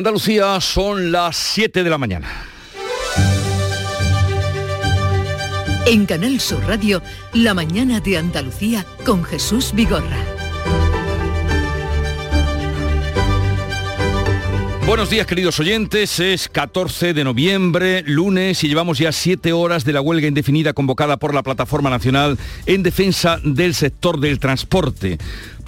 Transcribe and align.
Andalucía 0.00 0.58
son 0.62 1.12
las 1.12 1.36
7 1.36 1.84
de 1.84 1.90
la 1.90 1.98
mañana. 1.98 2.26
En 5.84 6.06
Canal 6.06 6.40
Sur 6.40 6.66
Radio, 6.66 7.02
La 7.34 7.52
mañana 7.52 8.00
de 8.00 8.16
Andalucía 8.16 8.86
con 9.04 9.22
Jesús 9.24 9.72
Vigorra. 9.74 10.16
Buenos 14.86 15.10
días 15.10 15.26
queridos 15.26 15.60
oyentes, 15.60 16.18
es 16.18 16.48
14 16.48 17.12
de 17.12 17.22
noviembre, 17.22 18.02
lunes 18.06 18.64
y 18.64 18.68
llevamos 18.68 18.98
ya 18.98 19.12
siete 19.12 19.52
horas 19.52 19.84
de 19.84 19.92
la 19.92 20.00
huelga 20.00 20.26
indefinida 20.26 20.72
convocada 20.72 21.18
por 21.18 21.34
la 21.34 21.42
Plataforma 21.42 21.90
Nacional 21.90 22.38
en 22.64 22.82
defensa 22.82 23.38
del 23.44 23.74
sector 23.74 24.18
del 24.18 24.40
transporte 24.40 25.18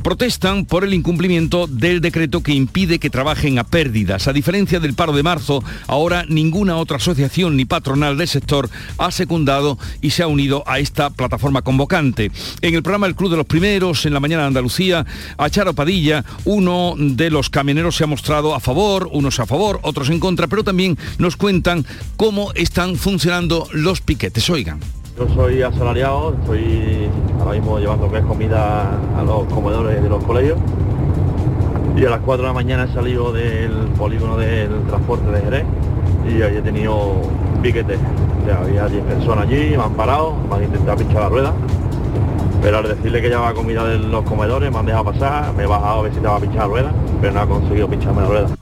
protestan 0.03 0.67
por 0.67 0.85
el 0.85 0.95
incumplimiento 0.95 1.67
del 1.67 2.01
decreto 2.01 2.43
que 2.43 2.53
impide 2.53 2.99
que 2.99 3.11
trabajen 3.11 3.59
a 3.59 3.65
pérdidas. 3.65 4.29
A 4.29 4.33
diferencia 4.33 4.81
del 4.81 4.95
paro 4.95 5.13
de 5.13 5.23
marzo, 5.23 5.63
ahora 5.87 6.25
ninguna 6.29 6.77
otra 6.77 6.97
asociación 6.97 7.57
ni 7.57 7.65
patronal 7.65 8.17
del 8.19 8.29
sector 8.29 8.69
ha 8.99 9.11
secundado 9.11 9.79
y 10.01 10.11
se 10.11 10.23
ha 10.23 10.27
unido 10.27 10.65
a 10.67 10.79
esta 10.79 11.11
plataforma 11.11 11.63
convocante. 11.63 12.31
En 12.61 12.75
el 12.75 12.83
programa 12.83 13.07
El 13.07 13.15
Club 13.15 13.31
de 13.31 13.37
los 13.37 13.47
Primeros, 13.47 14.07
en 14.07 14.15
la 14.15 14.21
mañana 14.21 14.43
de 14.43 14.49
Andalucía, 14.49 15.07
a 15.37 15.51
Charo 15.51 15.75
Padilla, 15.75 16.25
uno 16.45 16.95
de 16.99 17.31
los 17.31 17.51
camioneros 17.51 17.97
se 17.97 18.05
ha 18.05 18.09
mostrado 18.09 18.55
a 18.55 18.61
favor, 18.61 19.09
unos 19.13 19.41
a 19.41 19.47
favor, 19.47 19.81
otros 19.83 20.11
en 20.11 20.21
contra, 20.21 20.47
pero 20.47 20.65
también 20.65 20.99
nos 21.19 21.37
cuentan 21.37 21.85
cómo 22.17 22.53
están 22.55 22.97
funcionando 22.97 23.69
los 23.73 24.01
piquetes. 24.01 24.49
Oigan. 24.51 25.02
Yo 25.23 25.29
soy 25.37 25.63
asalariado, 25.63 26.35
estoy 26.35 27.09
ahora 27.39 27.53
mismo 27.53 27.79
llevando 27.79 28.11
que 28.11 28.19
es 28.19 28.25
comida 28.25 28.91
a 29.17 29.23
los 29.23 29.45
comedores 29.45 30.03
de 30.03 30.09
los 30.09 30.25
colegios. 30.25 30.59
Y 31.97 32.05
a 32.05 32.11
las 32.11 32.21
4 32.23 32.43
de 32.43 32.49
la 32.49 32.53
mañana 32.53 32.85
he 32.91 32.93
salido 32.93 33.33
del 33.33 33.71
polígono 33.97 34.37
del 34.37 34.83
transporte 34.89 35.31
de 35.31 35.41
Jerez 35.43 35.65
y 36.29 36.43
ahí 36.43 36.57
he 36.57 36.61
tenido 36.61 36.97
un 36.97 37.63
piquete. 37.63 37.99
había 38.53 38.89
10 38.89 39.05
personas 39.05 39.47
allí, 39.47 39.77
me 39.77 39.85
han 39.85 39.93
parado, 39.93 40.35
me 40.49 40.57
han 40.57 40.65
intentado 40.65 40.99
pinchar 40.99 41.23
la 41.23 41.29
rueda, 41.29 41.53
pero 42.61 42.79
al 42.79 42.89
decirle 42.89 43.23
que 43.23 43.29
llevaba 43.29 43.55
comida 43.55 43.85
de 43.85 44.01
los 44.01 44.25
comedores 44.25 44.73
me 44.73 44.79
han 44.79 44.87
dejado 44.87 45.05
pasar, 45.05 45.55
me 45.55 45.63
he 45.63 45.67
bajado 45.67 46.01
a 46.01 46.03
ver 46.03 46.11
si 46.11 46.19
estaba 46.19 46.41
pinchar 46.41 46.63
la 46.63 46.67
rueda, 46.67 46.93
pero 47.21 47.33
no 47.33 47.41
ha 47.41 47.47
conseguido 47.47 47.87
pincharme 47.87 48.23
la 48.23 48.27
rueda 48.27 48.62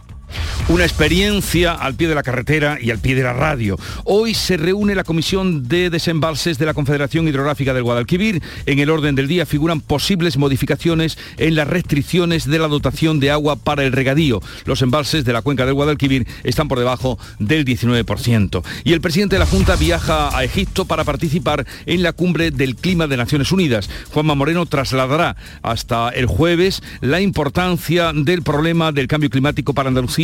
una 0.69 0.85
experiencia 0.85 1.73
al 1.73 1.95
pie 1.95 2.09
de 2.09 2.15
la 2.15 2.23
carretera 2.23 2.79
y 2.81 2.91
al 2.91 2.99
pie 2.99 3.15
de 3.15 3.23
la 3.23 3.33
radio. 3.33 3.77
Hoy 4.05 4.35
se 4.35 4.57
reúne 4.57 4.95
la 4.95 5.03
Comisión 5.03 5.67
de 5.67 5.91
Desembalses 5.91 6.59
de 6.59 6.67
la 6.67 6.75
Confederación 6.75 7.27
Hidrográfica 7.27 7.75
del 7.75 7.83
Guadalquivir. 7.83 8.41
En 8.67 8.79
el 8.79 8.91
orden 8.91 9.15
del 9.17 9.27
día 9.27 9.47
figuran 9.47 9.81
posibles 9.81 10.37
modificaciones 10.37 11.19
en 11.39 11.57
las 11.57 11.67
restricciones 11.67 12.47
de 12.49 12.59
la 12.59 12.69
dotación 12.69 13.19
de 13.19 13.33
agua 13.33 13.57
para 13.57 13.85
el 13.85 13.93
regadío. 13.93 14.41
Los 14.65 14.83
embalses 14.83 15.25
de 15.25 15.33
la 15.33 15.43
cuenca 15.43 15.67
del 15.67 15.75
Guadalquivir 15.75 16.27
están 16.45 16.69
por 16.69 16.79
debajo 16.79 17.19
del 17.41 17.65
19%. 17.65 18.63
Y 18.85 18.93
el 18.93 19.01
presidente 19.01 19.37
de 19.37 19.41
la 19.41 19.47
Junta 19.47 19.75
viaja 19.75 20.37
a 20.37 20.45
Egipto 20.45 20.85
para 20.85 21.05
participar 21.05 21.67
en 21.87 22.03
la 22.03 22.13
cumbre 22.13 22.53
del 22.53 22.77
clima 22.77 23.09
de 23.09 23.17
Naciones 23.17 23.51
Unidas. 23.51 23.91
Juanma 24.13 24.37
Moreno 24.37 24.67
trasladará 24.67 25.37
hasta 25.63 26.11
el 26.11 26.27
jueves 26.27 26.83
la 27.01 27.21
importancia 27.21 28.13
del 28.15 28.43
problema 28.43 28.93
del 28.93 29.09
cambio 29.09 29.31
climático 29.31 29.75
para 29.75 29.89
Andalucía 29.89 30.20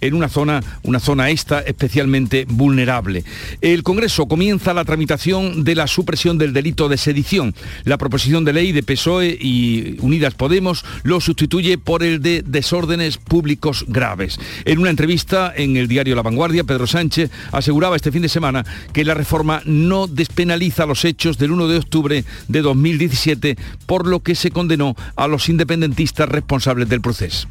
en 0.00 0.14
una 0.14 0.28
zona, 0.28 0.62
una 0.82 1.00
zona 1.00 1.30
esta 1.30 1.60
especialmente 1.60 2.46
vulnerable. 2.48 3.24
El 3.60 3.82
Congreso 3.82 4.26
comienza 4.26 4.74
la 4.74 4.84
tramitación 4.84 5.64
de 5.64 5.74
la 5.74 5.86
supresión 5.86 6.38
del 6.38 6.52
delito 6.52 6.88
de 6.88 6.96
sedición. 6.96 7.54
La 7.84 7.98
proposición 7.98 8.44
de 8.44 8.52
ley 8.52 8.72
de 8.72 8.82
PSOE 8.82 9.36
y 9.40 9.96
Unidas 10.00 10.34
Podemos 10.34 10.84
lo 11.02 11.20
sustituye 11.20 11.78
por 11.78 12.02
el 12.02 12.22
de 12.22 12.42
desórdenes 12.42 13.16
públicos 13.18 13.84
graves. 13.88 14.38
En 14.64 14.78
una 14.78 14.90
entrevista 14.90 15.52
en 15.54 15.76
el 15.76 15.88
diario 15.88 16.14
La 16.14 16.22
Vanguardia, 16.22 16.64
Pedro 16.64 16.86
Sánchez 16.86 17.30
aseguraba 17.52 17.96
este 17.96 18.12
fin 18.12 18.22
de 18.22 18.28
semana 18.28 18.64
que 18.92 19.04
la 19.04 19.14
reforma 19.14 19.62
no 19.64 20.06
despenaliza 20.06 20.86
los 20.86 21.04
hechos 21.04 21.38
del 21.38 21.52
1 21.52 21.68
de 21.68 21.78
octubre 21.78 22.24
de 22.48 22.62
2017, 22.62 23.56
por 23.86 24.06
lo 24.06 24.20
que 24.20 24.34
se 24.34 24.50
condenó 24.50 24.94
a 25.16 25.26
los 25.26 25.48
independentistas 25.48 26.28
responsables 26.28 26.88
del 26.88 27.00
proceso. 27.00 27.48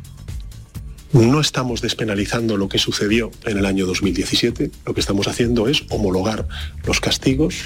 No 1.12 1.42
estamos 1.42 1.82
despenalizando 1.82 2.56
lo 2.56 2.70
que 2.70 2.78
sucedió 2.78 3.32
en 3.46 3.58
el 3.58 3.66
año 3.66 3.88
2017, 3.88 4.70
lo 4.86 4.94
que 4.94 5.00
estamos 5.00 5.28
haciendo 5.28 5.68
es 5.68 5.84
homologar 5.90 6.48
los 6.86 7.00
castigos 7.00 7.64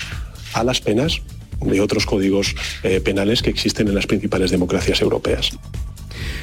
a 0.54 0.64
las 0.64 0.80
penas 0.80 1.22
de 1.60 1.82
otros 1.82 2.06
códigos 2.06 2.56
eh, 2.84 3.02
penales 3.02 3.42
que 3.42 3.50
existen 3.50 3.90
en 3.90 3.96
las 3.96 4.08
principales 4.08 4.50
democracias 4.52 5.02
europeas. 5.02 5.52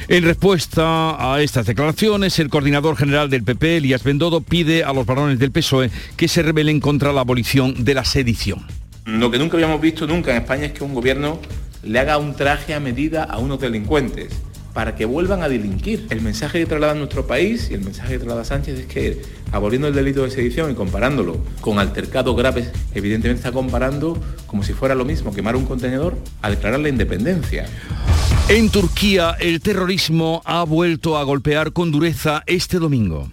En 0.09 0.23
respuesta 0.23 1.33
a 1.33 1.41
estas 1.41 1.65
declaraciones, 1.65 2.37
el 2.37 2.49
coordinador 2.49 2.95
general 2.97 3.29
del 3.31 3.43
PP, 3.43 3.77
Elías 3.77 4.03
Bendodo, 4.03 4.41
pide 4.41 4.83
a 4.83 4.93
los 4.93 5.05
varones 5.05 5.39
del 5.39 5.51
PSOE 5.51 5.89
que 6.17 6.27
se 6.27 6.43
rebelen 6.43 6.79
contra 6.79 7.13
la 7.13 7.21
abolición 7.21 7.83
de 7.83 7.95
la 7.95 8.05
sedición. 8.05 8.67
Lo 9.05 9.31
que 9.31 9.39
nunca 9.39 9.57
habíamos 9.57 9.81
visto 9.81 10.05
nunca 10.05 10.31
en 10.31 10.37
España 10.37 10.65
es 10.65 10.73
que 10.73 10.83
un 10.83 10.93
gobierno 10.93 11.39
le 11.81 11.97
haga 11.97 12.19
un 12.19 12.35
traje 12.35 12.75
a 12.75 12.79
medida 12.79 13.23
a 13.23 13.39
unos 13.39 13.59
delincuentes 13.59 14.31
para 14.73 14.95
que 14.95 15.05
vuelvan 15.05 15.43
a 15.43 15.49
delinquir. 15.49 16.07
El 16.09 16.21
mensaje 16.21 16.59
que 16.59 16.65
traslada 16.65 16.93
nuestro 16.93 17.27
país 17.27 17.69
y 17.69 17.73
el 17.73 17.81
mensaje 17.81 18.13
que 18.13 18.19
traslada 18.19 18.45
Sánchez 18.45 18.79
es 18.79 18.85
que 18.85 19.21
aboliendo 19.51 19.87
el 19.87 19.93
delito 19.93 20.23
de 20.23 20.31
sedición 20.31 20.71
y 20.71 20.75
comparándolo 20.75 21.37
con 21.59 21.79
altercados 21.79 22.35
graves, 22.35 22.69
evidentemente 22.93 23.39
está 23.39 23.51
comparando 23.51 24.17
como 24.47 24.63
si 24.63 24.73
fuera 24.73 24.95
lo 24.95 25.05
mismo 25.05 25.33
quemar 25.33 25.55
un 25.55 25.65
contenedor 25.65 26.17
a 26.41 26.49
declarar 26.49 26.79
la 26.79 26.89
independencia. 26.89 27.65
En 28.49 28.69
Turquía 28.69 29.35
el 29.39 29.61
terrorismo 29.61 30.41
ha 30.45 30.63
vuelto 30.63 31.17
a 31.17 31.23
golpear 31.23 31.71
con 31.71 31.91
dureza 31.91 32.43
este 32.47 32.79
domingo. 32.79 33.29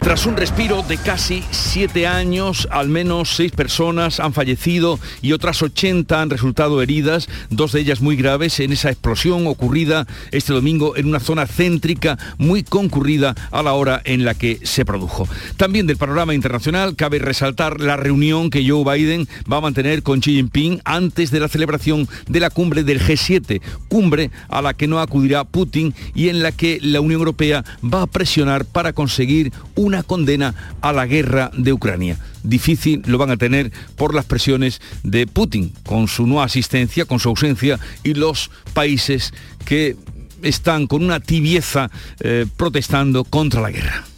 Tras 0.00 0.24
un 0.24 0.34
respiro 0.36 0.82
de 0.82 0.96
casi 0.96 1.44
siete 1.50 2.06
años, 2.06 2.66
al 2.70 2.88
menos 2.88 3.36
seis 3.36 3.52
personas 3.52 4.18
han 4.18 4.32
fallecido 4.32 4.98
y 5.20 5.32
otras 5.32 5.62
80 5.62 6.22
han 6.22 6.30
resultado 6.30 6.80
heridas, 6.80 7.28
dos 7.50 7.72
de 7.72 7.80
ellas 7.80 8.00
muy 8.00 8.16
graves, 8.16 8.60
en 8.60 8.72
esa 8.72 8.90
explosión 8.90 9.46
ocurrida 9.46 10.06
este 10.32 10.54
domingo 10.54 10.96
en 10.96 11.06
una 11.06 11.20
zona 11.20 11.46
céntrica 11.46 12.18
muy 12.38 12.62
concurrida 12.62 13.34
a 13.50 13.62
la 13.62 13.74
hora 13.74 14.00
en 14.04 14.24
la 14.24 14.32
que 14.32 14.58
se 14.62 14.86
produjo. 14.86 15.28
También 15.58 15.86
del 15.86 15.98
panorama 15.98 16.34
internacional 16.34 16.96
cabe 16.96 17.18
resaltar 17.18 17.78
la 17.80 17.98
reunión 17.98 18.48
que 18.48 18.66
Joe 18.66 18.84
Biden 18.84 19.28
va 19.52 19.58
a 19.58 19.62
mantener 19.62 20.02
con 20.02 20.20
Xi 20.20 20.32
Jinping 20.32 20.80
antes 20.84 21.30
de 21.30 21.40
la 21.40 21.48
celebración 21.48 22.08
de 22.26 22.40
la 22.40 22.48
cumbre 22.48 22.84
del 22.84 23.00
G7, 23.00 23.60
cumbre 23.88 24.30
a 24.48 24.62
la 24.62 24.72
que 24.72 24.88
no 24.88 24.98
acudirá 24.98 25.44
Putin 25.44 25.94
y 26.14 26.30
en 26.30 26.42
la 26.42 26.52
que 26.52 26.78
la 26.80 27.02
Unión 27.02 27.20
Europea 27.20 27.64
va 27.84 28.02
a 28.02 28.06
presionar 28.06 28.64
para 28.64 28.94
conseguir 28.94 29.52
un 29.76 29.89
una 29.90 30.02
condena 30.04 30.54
a 30.80 30.92
la 30.92 31.06
guerra 31.06 31.50
de 31.56 31.72
Ucrania. 31.72 32.16
Difícil 32.44 33.02
lo 33.06 33.18
van 33.18 33.30
a 33.30 33.36
tener 33.36 33.72
por 33.96 34.14
las 34.14 34.24
presiones 34.24 34.80
de 35.02 35.26
Putin, 35.26 35.72
con 35.84 36.06
su 36.06 36.26
no 36.26 36.42
asistencia, 36.42 37.04
con 37.04 37.18
su 37.18 37.28
ausencia 37.28 37.78
y 38.04 38.14
los 38.14 38.50
países 38.72 39.34
que 39.64 39.96
están 40.42 40.86
con 40.86 41.04
una 41.04 41.18
tibieza 41.20 41.90
eh, 42.20 42.46
protestando 42.56 43.24
contra 43.24 43.60
la 43.60 43.70
guerra. 43.70 44.09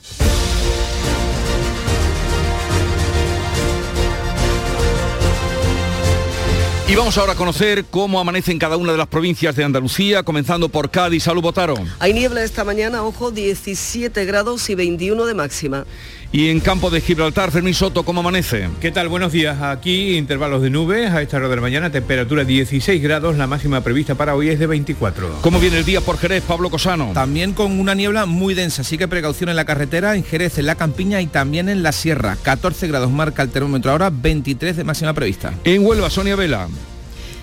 Y 6.89 6.95
vamos 6.95 7.17
ahora 7.17 7.33
a 7.33 7.37
conocer 7.37 7.87
cómo 7.87 8.21
amanece 8.21 8.53
en 8.53 8.59
cada 8.59 8.77
una 8.77 8.93
de 8.93 8.99
las 8.99 9.07
provincias 9.07 9.57
de 9.57 9.65
Andalucía, 9.65 10.25
comenzando 10.25 10.69
por 10.69 10.91
Cádiz. 10.91 11.23
Salud, 11.23 11.41
Botaro. 11.41 11.75
Hay 12.01 12.13
niebla 12.13 12.43
esta 12.43 12.65
mañana, 12.65 13.03
ojo, 13.05 13.31
17 13.31 14.25
grados 14.25 14.69
y 14.69 14.75
21 14.75 15.25
de 15.25 15.35
máxima. 15.35 15.87
Y 16.35 16.49
en 16.49 16.61
campo 16.61 16.89
de 16.89 17.03
Gibraltar, 17.03 17.51
Fermín 17.51 17.75
Soto, 17.75 18.05
¿cómo 18.05 18.21
amanece? 18.21 18.71
¿Qué 18.81 18.91
tal? 18.91 19.09
Buenos 19.09 19.33
días. 19.33 19.61
Aquí 19.61 20.17
intervalos 20.17 20.63
de 20.63 20.71
nubes 20.71 21.11
a 21.11 21.21
esta 21.21 21.37
hora 21.37 21.51
de 21.51 21.57
la 21.57 21.61
mañana, 21.61 21.91
temperatura 21.91 22.43
16 22.43 23.03
grados, 23.03 23.37
la 23.37 23.47
máxima 23.47 23.83
prevista 23.83 24.15
para 24.15 24.35
hoy 24.35 24.49
es 24.49 24.59
de 24.59 24.67
24. 24.67 25.41
¿Cómo 25.43 25.61
viene 25.61 25.77
el 25.81 25.85
día 25.85 26.01
por 26.01 26.17
Jerez, 26.17 26.43
Pablo 26.43 26.71
Cosano? 26.71 27.11
También 27.13 27.53
con 27.53 27.79
una 27.79 27.95
niebla 27.95 28.25
muy 28.25 28.55
densa, 28.55 28.81
así 28.81 28.97
que 28.97 29.09
precaución 29.09 29.51
en 29.51 29.57
la 29.57 29.67
carretera, 29.67 30.17
en 30.17 30.25
Jerez, 30.25 30.57
en 30.57 30.65
la 30.65 30.75
campiña 30.75 31.21
y 31.21 31.27
también 31.27 31.69
en 31.69 31.83
la 31.83 31.93
sierra. 31.93 32.39
14 32.43 32.89
grados 32.89 33.11
marca 33.11 33.43
el 33.43 33.51
termómetro 33.51 33.91
ahora, 33.91 34.09
23 34.09 34.79
de 34.79 34.85
máxima 34.85 35.13
prevista. 35.13 35.53
En 35.65 35.85
Huelva, 35.85 36.09
Sonia 36.09 36.35
Vela. 36.35 36.67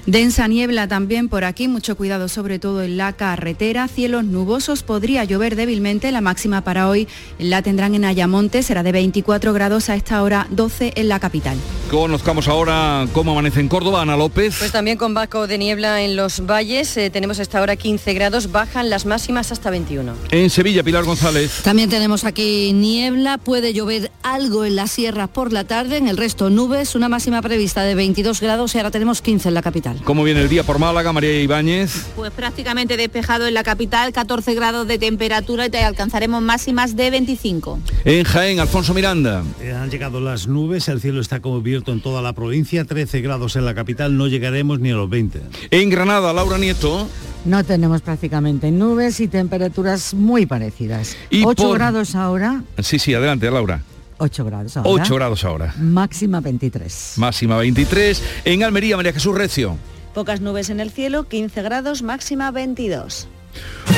Densa 0.10 0.48
niebla 0.48 0.88
también 0.88 1.30
por 1.30 1.44
aquí, 1.44 1.68
mucho 1.68 1.96
cuidado 1.96 2.30
sobre 2.30 2.58
todo 2.58 2.82
en 2.82 2.98
la 2.98 3.14
carretera, 3.14 3.88
cielos 3.88 4.24
nubosos, 4.24 4.82
podría 4.82 5.24
llover 5.24 5.56
débilmente, 5.56 6.12
la 6.12 6.20
máxima 6.20 6.64
para 6.64 6.90
hoy 6.90 7.08
la 7.38 7.62
tendrán 7.62 7.94
en 7.94 8.06
Ayamonte, 8.06 8.64
será 8.64 8.82
de 8.82 8.92
24 8.92 9.54
grados 9.54 9.88
a 9.88 9.96
esta 9.96 10.24
hora 10.24 10.48
12 10.50 10.94
en 10.96 11.10
la 11.10 11.20
capital. 11.20 11.60
Conozcamos 11.92 12.48
ahora 12.48 13.08
cómo 13.14 13.34
amanece 13.34 13.60
en 13.60 13.68
Córdoba, 13.68 14.02
Ana 14.02 14.18
López. 14.18 14.56
Pues 14.58 14.72
también 14.72 14.98
con 14.98 15.14
vaco 15.14 15.46
de 15.46 15.60
niebla 15.60 16.02
en 16.02 16.16
los 16.16 16.44
valles, 16.44 16.98
eh, 16.98 17.12
tenemos 17.12 17.40
hasta 17.40 17.60
ahora 17.60 17.76
15 17.76 18.12
grados, 18.16 18.52
bajan 18.52 18.90
las 18.90 19.06
máximas 19.06 19.52
hasta 19.52 19.70
21. 19.70 20.14
En 20.32 20.50
Sevilla, 20.50 20.82
Pilar 20.82 21.04
González. 21.04 21.62
También 21.64 21.88
tenemos 21.92 22.24
aquí 22.24 22.74
niebla, 22.74 23.38
puede 23.38 23.74
llover 23.74 24.12
algo 24.24 24.66
en 24.66 24.76
la 24.76 24.88
sierra 24.88 25.28
por 25.28 25.54
la 25.54 25.66
tarde, 25.66 25.98
en 25.98 26.08
el 26.08 26.18
resto 26.18 26.50
nubes, 26.50 26.96
una 26.96 27.10
máxima 27.10 27.44
prevista 27.44 27.84
de 27.84 27.94
22 27.94 28.42
grados 28.42 28.74
y 28.74 28.80
ahora 28.80 28.90
tenemos 28.90 29.22
15 29.22 29.50
en 29.50 29.54
la 29.54 29.62
capital. 29.62 29.99
¿Cómo 30.04 30.24
viene 30.24 30.42
el 30.42 30.50
día 30.50 30.64
por 30.64 30.80
Málaga, 30.80 31.14
María 31.14 31.42
Ibáñez? 31.42 32.08
Pues 32.16 32.32
prácticamente 32.32 32.98
despejado 32.98 33.48
en 33.48 33.54
la 33.54 33.64
capital, 33.64 34.12
14 34.12 34.56
grados 34.56 34.88
de 34.88 34.98
temperatura 34.98 35.68
y 35.72 35.76
alcanzaremos 35.78 36.42
máximas 36.42 36.96
de 36.96 37.12
25. 37.12 37.80
En 38.06 38.24
Jaén, 38.24 38.60
Alfonso 38.60 38.94
Miranda. 38.94 39.44
Eh, 39.62 39.72
han 39.72 39.90
llegado 39.90 40.20
las 40.20 40.48
nubes, 40.48 40.88
el 40.88 41.00
cielo 41.02 41.22
está 41.22 41.40
cubierto 41.42 41.92
en 41.92 42.02
toda 42.02 42.22
la 42.22 42.34
provincia, 42.34 42.86
13 42.86 43.22
grados 43.22 43.56
en 43.56 43.66
la 43.66 43.76
capital, 43.76 44.18
no 44.18 44.28
llegaremos 44.28 44.80
ni 44.80 44.92
a 44.92 44.96
los 44.96 45.10
20. 45.10 45.42
En 45.72 45.90
Granada, 45.90 46.34
Laura 46.34 46.58
Nieto. 46.58 47.08
No 47.46 47.64
tenemos 47.64 48.02
prácticamente 48.02 48.72
nubes 48.72 49.20
y 49.20 49.28
temperaturas 49.28 50.14
muy 50.14 50.46
parecidas. 50.46 51.16
8 51.44 51.72
grados 51.72 52.16
ahora. 52.16 52.64
Sí, 52.80 53.00
sí, 53.00 53.14
adelante, 53.14 53.50
Laura. 53.52 53.82
8 54.20 54.46
grados 54.46 54.78
ahora. 54.78 55.04
8 55.04 55.16
grados 55.16 55.44
ahora. 55.44 55.74
Máxima 55.78 56.40
23. 56.42 57.14
Máxima 57.18 57.58
23. 57.58 58.24
En 58.46 58.64
Almería, 58.64 58.96
María 58.96 59.14
Jesús 59.14 59.36
Recio. 59.36 59.78
Pocas 60.14 60.42
nubes 60.42 60.70
en 60.70 60.80
el 60.80 60.92
cielo, 60.92 61.28
15 61.28 61.62
grados, 61.62 62.02
máxima 62.02 62.52
22. 62.52 63.28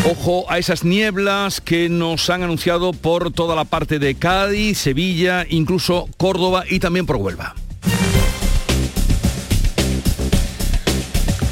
Ojo 0.09 0.49
a 0.49 0.57
esas 0.57 0.83
nieblas 0.83 1.61
que 1.61 1.89
nos 1.89 2.29
han 2.29 2.43
anunciado 2.43 2.93
por 2.93 3.31
toda 3.31 3.55
la 3.55 3.65
parte 3.65 3.99
de 3.99 4.15
Cádiz, 4.15 4.77
Sevilla, 4.77 5.45
incluso 5.49 6.07
Córdoba 6.17 6.63
y 6.69 6.79
también 6.79 7.05
por 7.05 7.17
Huelva. 7.17 7.55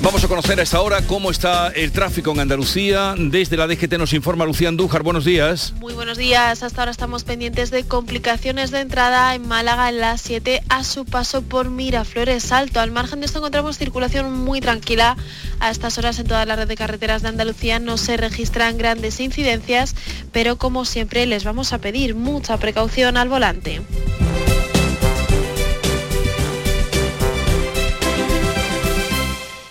Vamos 0.02 0.24
a 0.24 0.30
conocer 0.30 0.58
a 0.62 0.64
esta 0.64 0.80
hora 0.80 1.02
cómo 1.02 1.30
está 1.30 1.68
el 1.76 1.92
tráfico 1.92 2.32
en 2.32 2.40
Andalucía. 2.40 3.16
Desde 3.18 3.58
la 3.58 3.68
DGT 3.68 3.98
nos 3.98 4.14
informa 4.14 4.46
Lucía 4.46 4.70
Andújar. 4.70 5.04
Buenos 5.04 5.26
días. 5.26 5.74
Muy 5.78 5.94
buenos 5.94 6.18
días. 6.18 6.64
Hasta 6.64 6.82
ahora 6.82 6.92
estamos 6.92 7.26
pendientes 7.26 7.70
de 7.70 7.84
complicaciones 7.84 8.72
de 8.72 8.80
entrada 8.80 9.36
en 9.36 9.46
Málaga 9.46 9.90
en 9.90 10.00
la 10.00 10.18
7 10.18 10.64
a 10.70 10.86
su 10.86 11.04
paso 11.04 11.42
por 11.42 11.70
Miraflores 11.70 12.54
Alto. 12.54 12.80
Al 12.80 12.92
margen 12.92 13.20
de 13.20 13.26
esto 13.26 13.40
encontramos 13.40 13.78
circulación 13.78 14.32
muy 14.32 14.62
tranquila. 14.62 15.18
A 15.60 15.70
estas 15.70 15.98
horas 15.98 16.18
en 16.18 16.28
toda 16.28 16.46
la 16.46 16.56
red 16.56 16.70
de 16.70 16.78
carreteras 16.78 17.22
de 17.22 17.28
Andalucía 17.28 17.80
no 17.80 17.98
se 17.98 18.16
registran 18.16 18.78
grandes 18.78 19.20
incidencias, 19.20 19.96
pero 20.32 20.58
como 20.58 20.86
siempre 20.86 21.26
les 21.26 21.44
vamos 21.44 21.74
a 21.74 21.80
pedir 21.80 22.16
mucha 22.16 22.56
precaución 22.58 23.18
al 23.18 23.28
volante. 23.28 23.82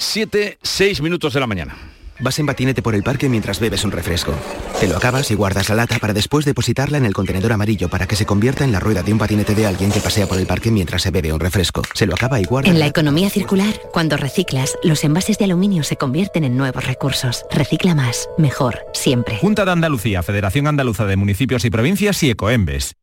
7, 0.08 0.56
6 0.62 1.02
minutos 1.02 1.34
de 1.34 1.40
la 1.40 1.46
mañana. 1.46 1.76
Vas 2.20 2.38
en 2.38 2.46
patinete 2.46 2.80
por 2.80 2.94
el 2.94 3.02
parque 3.02 3.28
mientras 3.28 3.60
bebes 3.60 3.84
un 3.84 3.92
refresco. 3.92 4.34
Te 4.80 4.88
lo 4.88 4.96
acabas 4.96 5.30
y 5.30 5.34
guardas 5.34 5.68
la 5.68 5.74
lata 5.74 5.98
para 5.98 6.14
después 6.14 6.46
depositarla 6.46 6.96
en 6.96 7.04
el 7.04 7.12
contenedor 7.12 7.52
amarillo 7.52 7.90
para 7.90 8.06
que 8.06 8.16
se 8.16 8.24
convierta 8.24 8.64
en 8.64 8.72
la 8.72 8.80
rueda 8.80 9.02
de 9.02 9.12
un 9.12 9.18
patinete 9.18 9.54
de 9.54 9.66
alguien 9.66 9.92
que 9.92 10.00
pasea 10.00 10.26
por 10.26 10.38
el 10.38 10.46
parque 10.46 10.70
mientras 10.70 11.02
se 11.02 11.10
bebe 11.10 11.30
un 11.30 11.40
refresco. 11.40 11.82
Se 11.92 12.06
lo 12.06 12.14
acaba 12.14 12.40
y 12.40 12.44
guarda. 12.44 12.70
En 12.70 12.78
la 12.78 12.86
economía 12.86 13.28
circular, 13.28 13.82
cuando 13.92 14.16
reciclas, 14.16 14.78
los 14.82 15.04
envases 15.04 15.36
de 15.36 15.44
aluminio 15.44 15.84
se 15.84 15.96
convierten 15.96 16.44
en 16.44 16.56
nuevos 16.56 16.86
recursos. 16.86 17.44
Recicla 17.50 17.94
más, 17.94 18.30
mejor, 18.38 18.78
siempre. 18.94 19.36
Junta 19.36 19.66
de 19.66 19.72
Andalucía, 19.72 20.22
Federación 20.22 20.68
Andaluza 20.68 21.04
de 21.04 21.16
Municipios 21.16 21.66
y 21.66 21.70
Provincias 21.70 22.22
y 22.22 22.30
Ecoembes. 22.30 22.94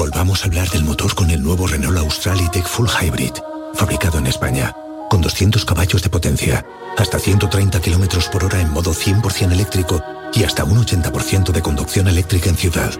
Volvamos 0.00 0.42
a 0.42 0.46
hablar 0.46 0.66
del 0.70 0.82
motor 0.82 1.14
con 1.14 1.28
el 1.30 1.42
nuevo 1.42 1.66
Renault 1.66 1.98
Austral 1.98 2.40
E-Tech 2.40 2.66
Full 2.66 2.88
Hybrid, 2.88 3.32
fabricado 3.74 4.16
en 4.16 4.28
España, 4.28 4.74
con 5.10 5.20
200 5.20 5.62
caballos 5.66 6.02
de 6.02 6.08
potencia, 6.08 6.64
hasta 6.96 7.18
130 7.18 7.82
km 7.82 8.30
por 8.30 8.44
hora 8.44 8.62
en 8.62 8.72
modo 8.72 8.94
100% 8.94 9.52
eléctrico 9.52 10.02
y 10.32 10.44
hasta 10.44 10.64
un 10.64 10.82
80% 10.82 11.52
de 11.52 11.60
conducción 11.60 12.08
eléctrica 12.08 12.48
en 12.48 12.56
ciudad. 12.56 12.94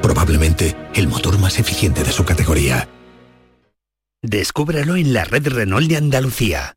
Probablemente 0.00 0.76
el 0.94 1.08
motor 1.08 1.36
más 1.40 1.58
eficiente 1.58 2.04
de 2.04 2.12
su 2.12 2.24
categoría. 2.24 2.88
Descúbralo 4.22 4.94
en 4.94 5.14
la 5.14 5.24
red 5.24 5.48
Renault 5.48 5.88
de 5.88 5.96
Andalucía. 5.96 6.76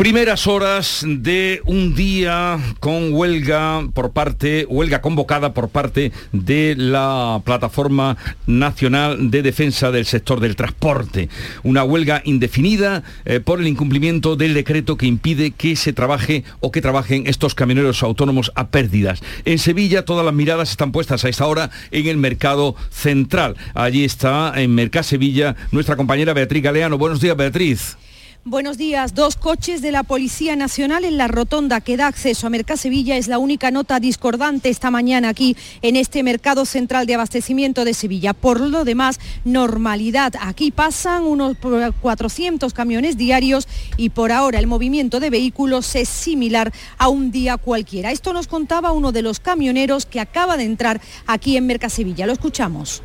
Primeras 0.00 0.46
horas 0.46 1.04
de 1.06 1.60
un 1.66 1.94
día 1.94 2.58
con 2.80 3.12
huelga 3.12 3.86
por 3.92 4.12
parte, 4.12 4.64
huelga 4.66 5.02
convocada 5.02 5.52
por 5.52 5.68
parte 5.68 6.10
de 6.32 6.74
la 6.74 7.42
Plataforma 7.44 8.16
Nacional 8.46 9.30
de 9.30 9.42
Defensa 9.42 9.90
del 9.90 10.06
Sector 10.06 10.40
del 10.40 10.56
Transporte. 10.56 11.28
Una 11.64 11.84
huelga 11.84 12.22
indefinida 12.24 13.02
eh, 13.26 13.40
por 13.40 13.60
el 13.60 13.68
incumplimiento 13.68 14.36
del 14.36 14.54
decreto 14.54 14.96
que 14.96 15.04
impide 15.04 15.50
que 15.50 15.76
se 15.76 15.92
trabaje 15.92 16.44
o 16.60 16.70
que 16.72 16.80
trabajen 16.80 17.26
estos 17.26 17.54
camioneros 17.54 18.02
autónomos 18.02 18.52
a 18.54 18.68
pérdidas. 18.68 19.20
En 19.44 19.58
Sevilla 19.58 20.06
todas 20.06 20.24
las 20.24 20.32
miradas 20.32 20.70
están 20.70 20.92
puestas 20.92 21.26
a 21.26 21.28
esta 21.28 21.46
hora 21.46 21.70
en 21.90 22.06
el 22.06 22.16
mercado 22.16 22.74
central. 22.88 23.54
Allí 23.74 24.04
está 24.04 24.54
en 24.56 24.74
Mercá 24.74 25.02
Sevilla 25.02 25.56
nuestra 25.72 25.96
compañera 25.96 26.32
Beatriz 26.32 26.62
Galeano. 26.62 26.96
Buenos 26.96 27.20
días, 27.20 27.36
Beatriz. 27.36 27.98
Buenos 28.46 28.78
días. 28.78 29.14
Dos 29.14 29.36
coches 29.36 29.82
de 29.82 29.92
la 29.92 30.02
Policía 30.02 30.56
Nacional 30.56 31.04
en 31.04 31.18
la 31.18 31.28
rotonda 31.28 31.82
que 31.82 31.98
da 31.98 32.06
acceso 32.06 32.46
a 32.46 32.50
Mercasevilla 32.50 33.18
es 33.18 33.28
la 33.28 33.36
única 33.36 33.70
nota 33.70 34.00
discordante 34.00 34.70
esta 34.70 34.90
mañana 34.90 35.28
aquí 35.28 35.58
en 35.82 35.94
este 35.94 36.22
mercado 36.22 36.64
central 36.64 37.04
de 37.04 37.12
abastecimiento 37.12 37.84
de 37.84 37.92
Sevilla. 37.92 38.32
Por 38.32 38.60
lo 38.60 38.86
demás, 38.86 39.20
normalidad. 39.44 40.32
Aquí 40.40 40.70
pasan 40.70 41.24
unos 41.24 41.58
400 42.00 42.72
camiones 42.72 43.18
diarios 43.18 43.68
y 43.98 44.08
por 44.08 44.32
ahora 44.32 44.58
el 44.58 44.66
movimiento 44.66 45.20
de 45.20 45.28
vehículos 45.28 45.94
es 45.94 46.08
similar 46.08 46.72
a 46.96 47.10
un 47.10 47.30
día 47.32 47.58
cualquiera. 47.58 48.10
Esto 48.10 48.32
nos 48.32 48.48
contaba 48.48 48.92
uno 48.92 49.12
de 49.12 49.20
los 49.20 49.38
camioneros 49.38 50.06
que 50.06 50.18
acaba 50.18 50.56
de 50.56 50.64
entrar 50.64 51.02
aquí 51.26 51.58
en 51.58 51.66
Mercasevilla. 51.66 52.24
Lo 52.24 52.32
escuchamos. 52.32 53.02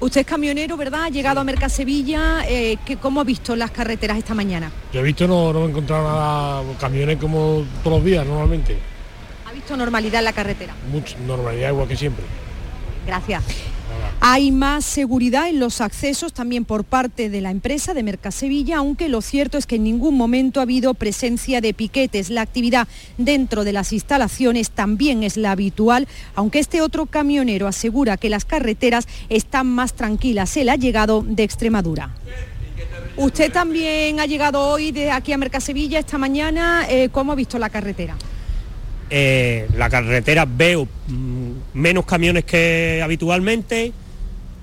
Usted 0.00 0.20
es 0.20 0.26
camionero, 0.26 0.76
¿verdad? 0.76 1.04
Ha 1.04 1.08
llegado 1.08 1.40
a 1.40 1.44
Mercasevilla. 1.44 2.44
Eh, 2.48 2.78
¿Cómo 3.00 3.20
ha 3.20 3.24
visto 3.24 3.56
las 3.56 3.72
carreteras 3.72 4.16
esta 4.16 4.32
mañana? 4.32 4.70
Yo 4.92 5.00
he 5.00 5.02
visto, 5.02 5.26
no, 5.26 5.52
no 5.52 5.66
he 5.66 5.70
encontrado 5.70 6.04
nada, 6.04 6.62
camiones 6.78 7.18
como 7.18 7.64
todos 7.82 7.98
los 7.98 8.04
días 8.04 8.24
normalmente. 8.24 8.78
¿Ha 9.46 9.52
visto 9.52 9.76
normalidad 9.76 10.20
en 10.20 10.24
la 10.26 10.32
carretera? 10.32 10.74
Mucha 10.92 11.18
normalidad 11.18 11.70
igual 11.70 11.88
que 11.88 11.96
siempre. 11.96 12.24
Gracias. 13.06 13.42
Hay 14.20 14.50
más 14.50 14.84
seguridad 14.84 15.48
en 15.48 15.60
los 15.60 15.80
accesos 15.80 16.32
también 16.32 16.64
por 16.64 16.82
parte 16.82 17.30
de 17.30 17.40
la 17.40 17.52
empresa 17.52 17.94
de 17.94 18.02
Mercasevilla, 18.02 18.78
aunque 18.78 19.08
lo 19.08 19.22
cierto 19.22 19.58
es 19.58 19.66
que 19.66 19.76
en 19.76 19.84
ningún 19.84 20.16
momento 20.16 20.58
ha 20.58 20.64
habido 20.64 20.94
presencia 20.94 21.60
de 21.60 21.72
piquetes. 21.72 22.28
La 22.28 22.42
actividad 22.42 22.88
dentro 23.16 23.62
de 23.62 23.72
las 23.72 23.92
instalaciones 23.92 24.70
también 24.70 25.22
es 25.22 25.36
la 25.36 25.52
habitual, 25.52 26.08
aunque 26.34 26.58
este 26.58 26.80
otro 26.80 27.06
camionero 27.06 27.68
asegura 27.68 28.16
que 28.16 28.28
las 28.28 28.44
carreteras 28.44 29.06
están 29.28 29.68
más 29.68 29.92
tranquilas. 29.92 30.56
Él 30.56 30.68
ha 30.68 30.76
llegado 30.76 31.24
de 31.24 31.44
Extremadura. 31.44 32.10
Usted 33.16 33.52
también 33.52 34.18
ha 34.18 34.26
llegado 34.26 34.60
hoy 34.60 34.90
de 34.90 35.12
aquí 35.12 35.32
a 35.32 35.38
Mercasevilla 35.38 36.00
esta 36.00 36.18
mañana. 36.18 36.86
Eh, 36.88 37.08
¿Cómo 37.12 37.30
ha 37.30 37.34
visto 37.36 37.56
la 37.58 37.70
carretera? 37.70 38.16
Eh, 39.10 39.66
la 39.76 39.88
carretera 39.88 40.44
veo 40.44 40.86
mm, 41.06 41.50
menos 41.74 42.04
camiones 42.04 42.44
que 42.44 43.00
habitualmente, 43.02 43.92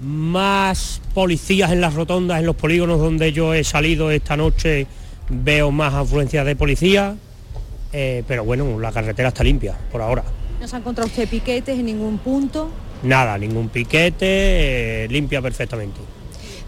más 0.01 1.01
policías 1.13 1.71
en 1.71 1.81
las 1.81 1.93
rotondas, 1.93 2.39
en 2.39 2.45
los 2.45 2.55
polígonos 2.55 2.99
donde 2.99 3.31
yo 3.31 3.53
he 3.53 3.63
salido 3.63 4.11
esta 4.11 4.35
noche, 4.35 4.87
veo 5.29 5.71
más 5.71 5.93
afluencia 5.93 6.43
de 6.43 6.55
policía, 6.55 7.15
eh, 7.93 8.23
pero 8.27 8.43
bueno, 8.43 8.79
la 8.79 8.91
carretera 8.91 9.29
está 9.29 9.43
limpia 9.43 9.77
por 9.91 10.01
ahora. 10.01 10.23
¿No 10.59 10.67
se 10.67 10.75
ha 10.75 10.79
encontrado 10.79 11.07
usted 11.07 11.27
piquetes 11.27 11.77
en 11.79 11.85
ningún 11.85 12.17
punto? 12.17 12.69
Nada, 13.03 13.37
ningún 13.37 13.69
piquete, 13.69 15.05
eh, 15.05 15.07
limpia 15.09 15.41
perfectamente. 15.41 15.99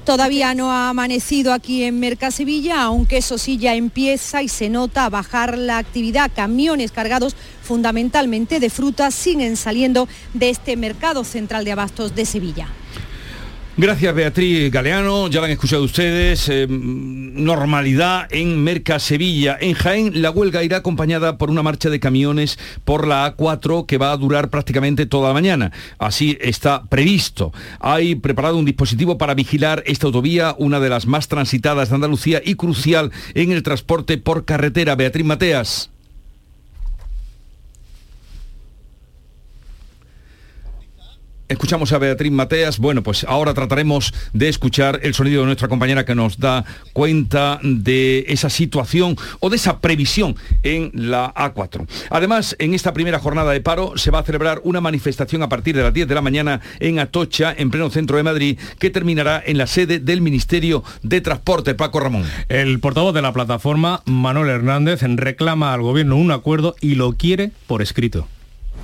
Todavía 0.08 0.56
no 0.56 0.72
ha 0.72 0.88
amanecido 0.88 1.52
aquí 1.52 1.84
en 1.84 2.00
Mercasevilla, 2.00 2.82
aunque 2.82 3.18
eso 3.18 3.38
sí 3.38 3.58
ya 3.58 3.76
empieza 3.76 4.42
y 4.42 4.48
se 4.48 4.70
nota 4.70 5.04
a 5.04 5.10
bajar 5.10 5.58
la 5.58 5.80
actividad. 5.80 6.32
Camiones 6.34 6.94
cargados 6.94 7.36
fundamentalmente 7.62 8.62
de 8.62 8.70
frutas 8.70 9.14
siguen 9.14 9.58
saliendo 9.58 10.08
de 10.34 10.50
este 10.50 10.78
mercado 10.78 11.26
central 11.26 11.66
de 11.66 11.74
abastos 11.74 12.16
de 12.16 12.26
Sevilla. 12.26 12.70
Gracias 13.80 14.16
Beatriz 14.16 14.72
Galeano, 14.72 15.28
ya 15.28 15.40
lo 15.40 15.46
han 15.46 15.52
escuchado 15.52 15.84
ustedes. 15.84 16.50
Eh, 16.50 16.66
normalidad 16.68 18.28
en 18.32 18.64
Merca 18.64 18.98
Sevilla. 18.98 19.56
En 19.62 19.76
Jaén 19.76 20.20
la 20.24 20.32
huelga 20.32 20.64
irá 20.64 20.78
acompañada 20.78 21.38
por 21.38 21.52
una 21.52 21.62
marcha 21.62 21.92
de 21.92 22.00
camiones 22.00 22.58
por 22.86 23.06
la 23.06 23.38
A4 23.38 23.86
que 23.86 24.00
va 24.00 24.12
a 24.12 24.18
durar 24.18 24.50
prácticamente 24.50 25.06
toda 25.06 25.28
la 25.28 25.36
mañana. 25.36 25.72
Así 26.00 26.40
está 26.42 26.86
previsto. 26.90 27.54
Hay 27.80 28.16
preparado 28.16 28.58
un 28.58 28.66
dispositivo 28.66 29.20
para 29.20 29.36
vigilar 29.36 29.84
esta 29.86 30.08
autovía, 30.08 30.56
una 30.58 30.80
de 30.80 30.90
las 30.90 31.06
más 31.06 31.28
transitadas 31.28 31.90
de 31.90 31.96
Andalucía 31.96 32.42
y 32.44 32.56
crucial 32.56 33.12
en 33.36 33.52
el 33.52 33.62
transporte 33.62 34.18
por 34.18 34.44
carretera. 34.44 34.96
Beatriz 34.96 35.26
Mateas. 35.26 35.92
Escuchamos 41.50 41.94
a 41.94 41.98
Beatriz 41.98 42.32
Mateas. 42.32 42.78
Bueno, 42.78 43.04
pues 43.04 43.24
ahora 43.24 43.54
trataremos 43.54 44.14
de 44.34 44.50
escuchar 44.50 45.00
el 45.04 45.14
sonido 45.14 45.40
de 45.40 45.46
nuestra 45.46 45.70
compañera 45.70 46.04
que 46.04 46.14
nos 46.14 46.40
da 46.40 46.66
cuenta 46.92 47.62
de 47.64 48.26
esa 48.28 48.50
situación 48.50 49.16
o 49.40 49.50
de 49.50 49.56
esa 49.56 49.80
previsión 49.80 50.36
en 50.64 50.92
la 50.94 51.34
A4. 51.34 51.88
Además, 52.10 52.58
en 52.60 52.74
esta 52.74 52.92
primera 52.92 53.20
jornada 53.20 53.54
de 53.54 53.62
paro 53.62 53.94
se 53.96 54.12
va 54.12 54.20
a 54.20 54.24
celebrar 54.24 54.60
una 54.66 54.82
manifestación 54.82 55.42
a 55.42 55.48
partir 55.48 55.74
de 55.74 55.84
las 55.84 55.94
10 55.94 56.10
de 56.10 56.16
la 56.16 56.22
mañana 56.22 56.60
en 56.82 57.00
Atocha, 57.00 57.56
en 57.58 57.72
pleno 57.72 57.90
centro 57.92 58.18
de 58.18 58.24
Madrid, 58.24 58.60
que 58.78 58.90
terminará 58.90 59.42
en 59.46 59.58
la 59.58 59.68
sede 59.68 60.00
del 60.00 60.20
Ministerio 60.20 60.84
de 61.02 61.22
Transporte. 61.22 61.76
Paco 61.76 62.02
Ramón. 62.02 62.26
El 62.50 62.80
portavoz 62.82 63.14
de 63.14 63.22
la 63.22 63.32
plataforma, 63.32 64.02
Manuel 64.06 64.50
Hernández, 64.50 65.02
reclama 65.02 65.74
al 65.74 65.82
gobierno 65.82 66.18
un 66.18 66.32
acuerdo 66.32 66.76
y 66.82 66.96
lo 66.96 67.14
quiere 67.14 67.52
por 67.68 67.82
escrito 67.82 68.28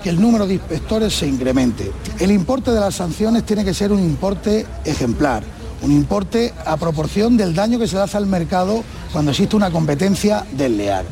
que 0.03 0.09
el 0.09 0.21
número 0.21 0.45
de 0.45 0.55
inspectores 0.55 1.17
se 1.17 1.25
incremente. 1.25 1.91
El 2.19 2.31
importe 2.31 2.71
de 2.71 2.79
las 2.79 2.95
sanciones 2.95 3.45
tiene 3.45 3.63
que 3.63 3.73
ser 3.73 3.91
un 3.91 3.99
importe 3.99 4.67
ejemplar, 4.83 5.43
un 5.81 5.91
importe 5.91 6.53
a 6.65 6.75
proporción 6.75 7.37
del 7.37 7.55
daño 7.55 7.79
que 7.79 7.87
se 7.87 7.97
hace 7.97 8.17
al 8.17 8.27
mercado 8.27 8.83
cuando 9.13 9.31
existe 9.31 9.55
una 9.55 9.71
competencia 9.71 10.45
desleal. 10.51 11.05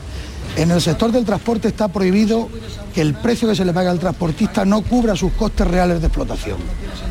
En 0.58 0.70
el 0.70 0.82
sector 0.82 1.14
del 1.14 1.24
transporte 1.24 1.70
está 1.70 1.88
prohibido 1.88 2.50
que 2.94 3.00
el 3.00 3.14
precio 3.14 3.48
que 3.48 3.56
se 3.56 3.64
le 3.64 3.72
paga 3.72 3.90
al 3.90 4.00
transportista 4.00 4.66
no 4.66 4.82
cubra 4.82 5.16
sus 5.16 5.32
costes 5.32 5.66
reales 5.66 6.02
de 6.02 6.08
explotación. 6.08 6.58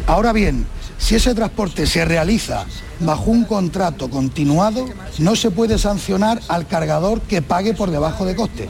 Ahora 0.07 0.35
bien, 0.35 0.67
si 0.99 1.15
ese 1.15 1.35
transporte 1.35 1.87
se 1.87 2.05
realiza 2.05 2.67
bajo 3.01 3.31
un 3.31 3.45
contrato 3.45 4.11
continuado, 4.11 4.85
no 5.19 5.35
se 5.35 5.51
puede 5.51 5.79
sancionar 5.79 6.41
al 6.49 6.67
cargador 6.67 7.23
que 7.23 7.41
pague 7.41 7.73
por 7.73 7.91
debajo 7.91 8.27
de 8.27 8.37
costes. 8.37 8.69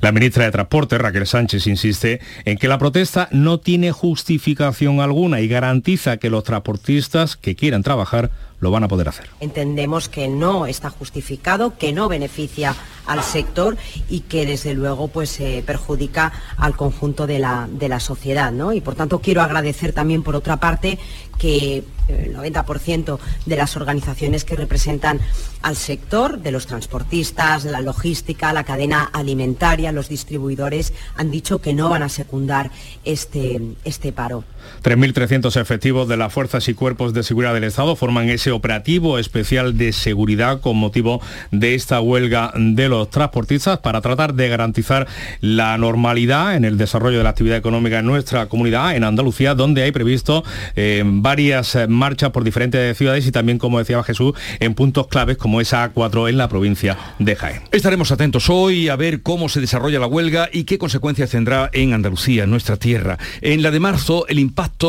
La 0.00 0.12
ministra 0.12 0.44
de 0.44 0.50
Transporte, 0.50 0.98
Raquel 0.98 1.26
Sánchez, 1.26 1.66
insiste 1.66 2.20
en 2.44 2.58
que 2.58 2.68
la 2.68 2.78
protesta 2.78 3.28
no 3.32 3.58
tiene 3.58 3.92
justificación 3.92 5.00
alguna 5.00 5.40
y 5.40 5.48
garantiza 5.48 6.16
que 6.16 6.30
los 6.30 6.44
transportistas 6.44 7.36
que 7.36 7.56
quieran 7.56 7.82
trabajar 7.82 8.30
lo 8.60 8.70
van 8.70 8.84
a 8.84 8.88
poder 8.88 9.08
hacer. 9.08 9.30
Entendemos 9.40 10.08
que 10.08 10.28
no 10.28 10.66
está 10.66 10.90
justificado, 10.90 11.78
que 11.78 11.92
no 11.92 12.08
beneficia 12.08 12.74
al 13.06 13.22
sector 13.22 13.76
y 14.08 14.20
que 14.20 14.46
desde 14.46 14.74
luego 14.74 15.08
pues 15.08 15.38
eh, 15.40 15.62
perjudica 15.64 16.32
al 16.56 16.76
conjunto 16.76 17.26
de 17.26 17.38
la, 17.38 17.68
de 17.70 17.88
la 17.88 18.00
sociedad. 18.00 18.52
¿no? 18.52 18.72
Y 18.72 18.80
por 18.80 18.94
tanto 18.94 19.20
quiero 19.20 19.42
agradecer 19.42 19.92
también 19.92 20.22
por 20.22 20.36
otra 20.36 20.58
parte 20.58 20.98
que 21.38 21.84
el 22.08 22.34
90% 22.34 23.18
de 23.46 23.56
las 23.56 23.76
organizaciones 23.76 24.44
que 24.44 24.56
representan 24.56 25.20
al 25.62 25.76
sector, 25.76 26.40
de 26.40 26.50
los 26.50 26.66
transportistas, 26.66 27.64
la 27.64 27.80
logística, 27.80 28.52
la 28.52 28.64
cadena 28.64 29.04
alimentaria, 29.12 29.92
los 29.92 30.08
distribuidores, 30.08 30.92
han 31.16 31.30
dicho 31.30 31.60
que 31.60 31.74
no 31.74 31.88
van 31.88 32.02
a 32.02 32.08
secundar 32.08 32.70
este, 33.04 33.60
este 33.84 34.12
paro. 34.12 34.44
3.300 34.82 35.60
efectivos 35.60 36.08
de 36.08 36.16
las 36.16 36.32
fuerzas 36.32 36.68
y 36.68 36.74
cuerpos 36.74 37.14
de 37.14 37.22
seguridad 37.22 37.54
del 37.54 37.64
Estado 37.64 37.96
forman 37.96 38.28
ese 38.28 38.50
operativo 38.50 39.18
especial 39.18 39.76
de 39.76 39.92
seguridad 39.92 40.60
con 40.60 40.76
motivo 40.76 41.20
de 41.50 41.74
esta 41.74 42.00
huelga 42.00 42.52
de 42.56 42.88
los 42.88 43.10
transportistas 43.10 43.78
para 43.78 44.00
tratar 44.00 44.34
de 44.34 44.48
garantizar 44.48 45.06
la 45.40 45.76
normalidad 45.78 46.56
en 46.56 46.64
el 46.64 46.78
desarrollo 46.78 47.18
de 47.18 47.24
la 47.24 47.30
actividad 47.30 47.56
económica 47.58 47.98
en 47.98 48.06
nuestra 48.06 48.46
comunidad, 48.46 48.96
en 48.96 49.04
Andalucía, 49.04 49.54
donde 49.54 49.82
hay 49.82 49.92
previsto 49.92 50.44
eh, 50.76 51.02
varias 51.04 51.76
marchas 51.88 52.30
por 52.30 52.44
diferentes 52.44 52.96
ciudades 52.96 53.26
y 53.26 53.32
también, 53.32 53.58
como 53.58 53.78
decía 53.78 54.02
Jesús, 54.02 54.34
en 54.60 54.74
puntos 54.74 55.08
claves 55.08 55.36
como 55.36 55.60
esa 55.60 55.92
A4 55.92 56.28
en 56.28 56.36
la 56.36 56.48
provincia 56.48 56.96
de 57.18 57.36
Jaén. 57.36 57.62
Estaremos 57.72 58.10
atentos 58.12 58.48
hoy 58.50 58.88
a 58.88 58.96
ver 58.96 59.22
cómo 59.22 59.48
se 59.48 59.60
desarrolla 59.60 59.98
la 59.98 60.06
huelga 60.06 60.48
y 60.52 60.64
qué 60.64 60.78
consecuencias 60.78 61.30
tendrá 61.30 61.70
en 61.72 61.92
Andalucía, 61.92 62.44
en 62.44 62.50
nuestra 62.50 62.76
tierra. 62.76 63.18
En 63.40 63.62
la 63.62 63.70
de 63.70 63.80
marzo, 63.80 64.26
el 64.28 64.38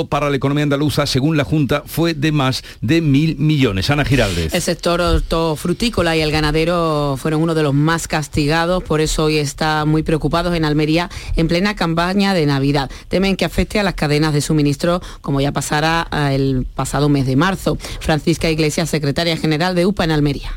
para 0.10 0.32
la 0.32 0.36
economía 0.36 0.64
andaluza, 0.64 1.06
según 1.06 1.38
la 1.38 1.44
Junta, 1.44 1.84
fue 1.86 2.16
de 2.16 2.32
más 2.32 2.64
de 2.82 3.02
mil 3.02 3.38
millones. 3.38 3.92
Ana 3.92 4.04
Giraldez. 4.04 4.54
El 4.54 4.62
sector 4.64 5.00
hortofrutícola 5.00 6.18
y 6.18 6.22
el 6.22 6.32
ganadero 6.32 7.18
fueron 7.18 7.44
uno 7.44 7.54
de 7.54 7.62
los 7.62 7.74
más 7.76 8.08
castigados, 8.08 8.84
por 8.84 9.00
eso 9.00 9.26
hoy 9.26 9.38
está 9.38 9.86
muy 9.86 10.02
preocupados 10.02 10.56
en 10.56 10.66
Almería 10.66 11.10
en 11.36 11.48
plena 11.48 11.76
campaña 11.76 12.34
de 12.34 12.48
Navidad. 12.48 12.90
Temen 13.10 13.36
que 13.36 13.46
afecte 13.46 13.80
a 13.80 13.84
las 13.84 13.94
cadenas 13.94 14.34
de 14.34 14.42
suministro, 14.42 15.02
como 15.22 15.40
ya 15.40 15.52
pasará 15.52 16.08
el 16.32 16.66
pasado 16.74 17.08
mes 17.08 17.28
de 17.28 17.36
marzo. 17.36 17.78
Francisca 18.00 18.50
Iglesias, 18.50 18.90
secretaria 18.90 19.38
general 19.38 19.76
de 19.76 19.86
UPA 19.86 20.06
en 20.06 20.12
Almería. 20.12 20.52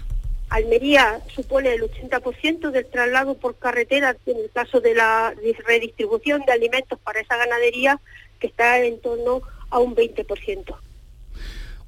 Almería 0.49 1.19
supone 1.35 1.73
el 1.73 1.83
80% 1.83 2.71
del 2.71 2.87
traslado 2.87 3.35
por 3.35 3.57
carretera 3.57 4.17
en 4.27 4.37
el 4.37 4.51
caso 4.53 4.81
de 4.81 4.95
la 4.95 5.35
redistribución 5.67 6.43
de 6.47 6.53
alimentos 6.53 6.99
para 6.99 7.21
esa 7.21 7.39
ganadería 7.39 7.99
que 8.43 8.49
está 8.49 8.83
en 8.83 9.01
torno 9.01 9.43
a 9.71 9.79
un 9.79 9.95
20%. 9.95 10.75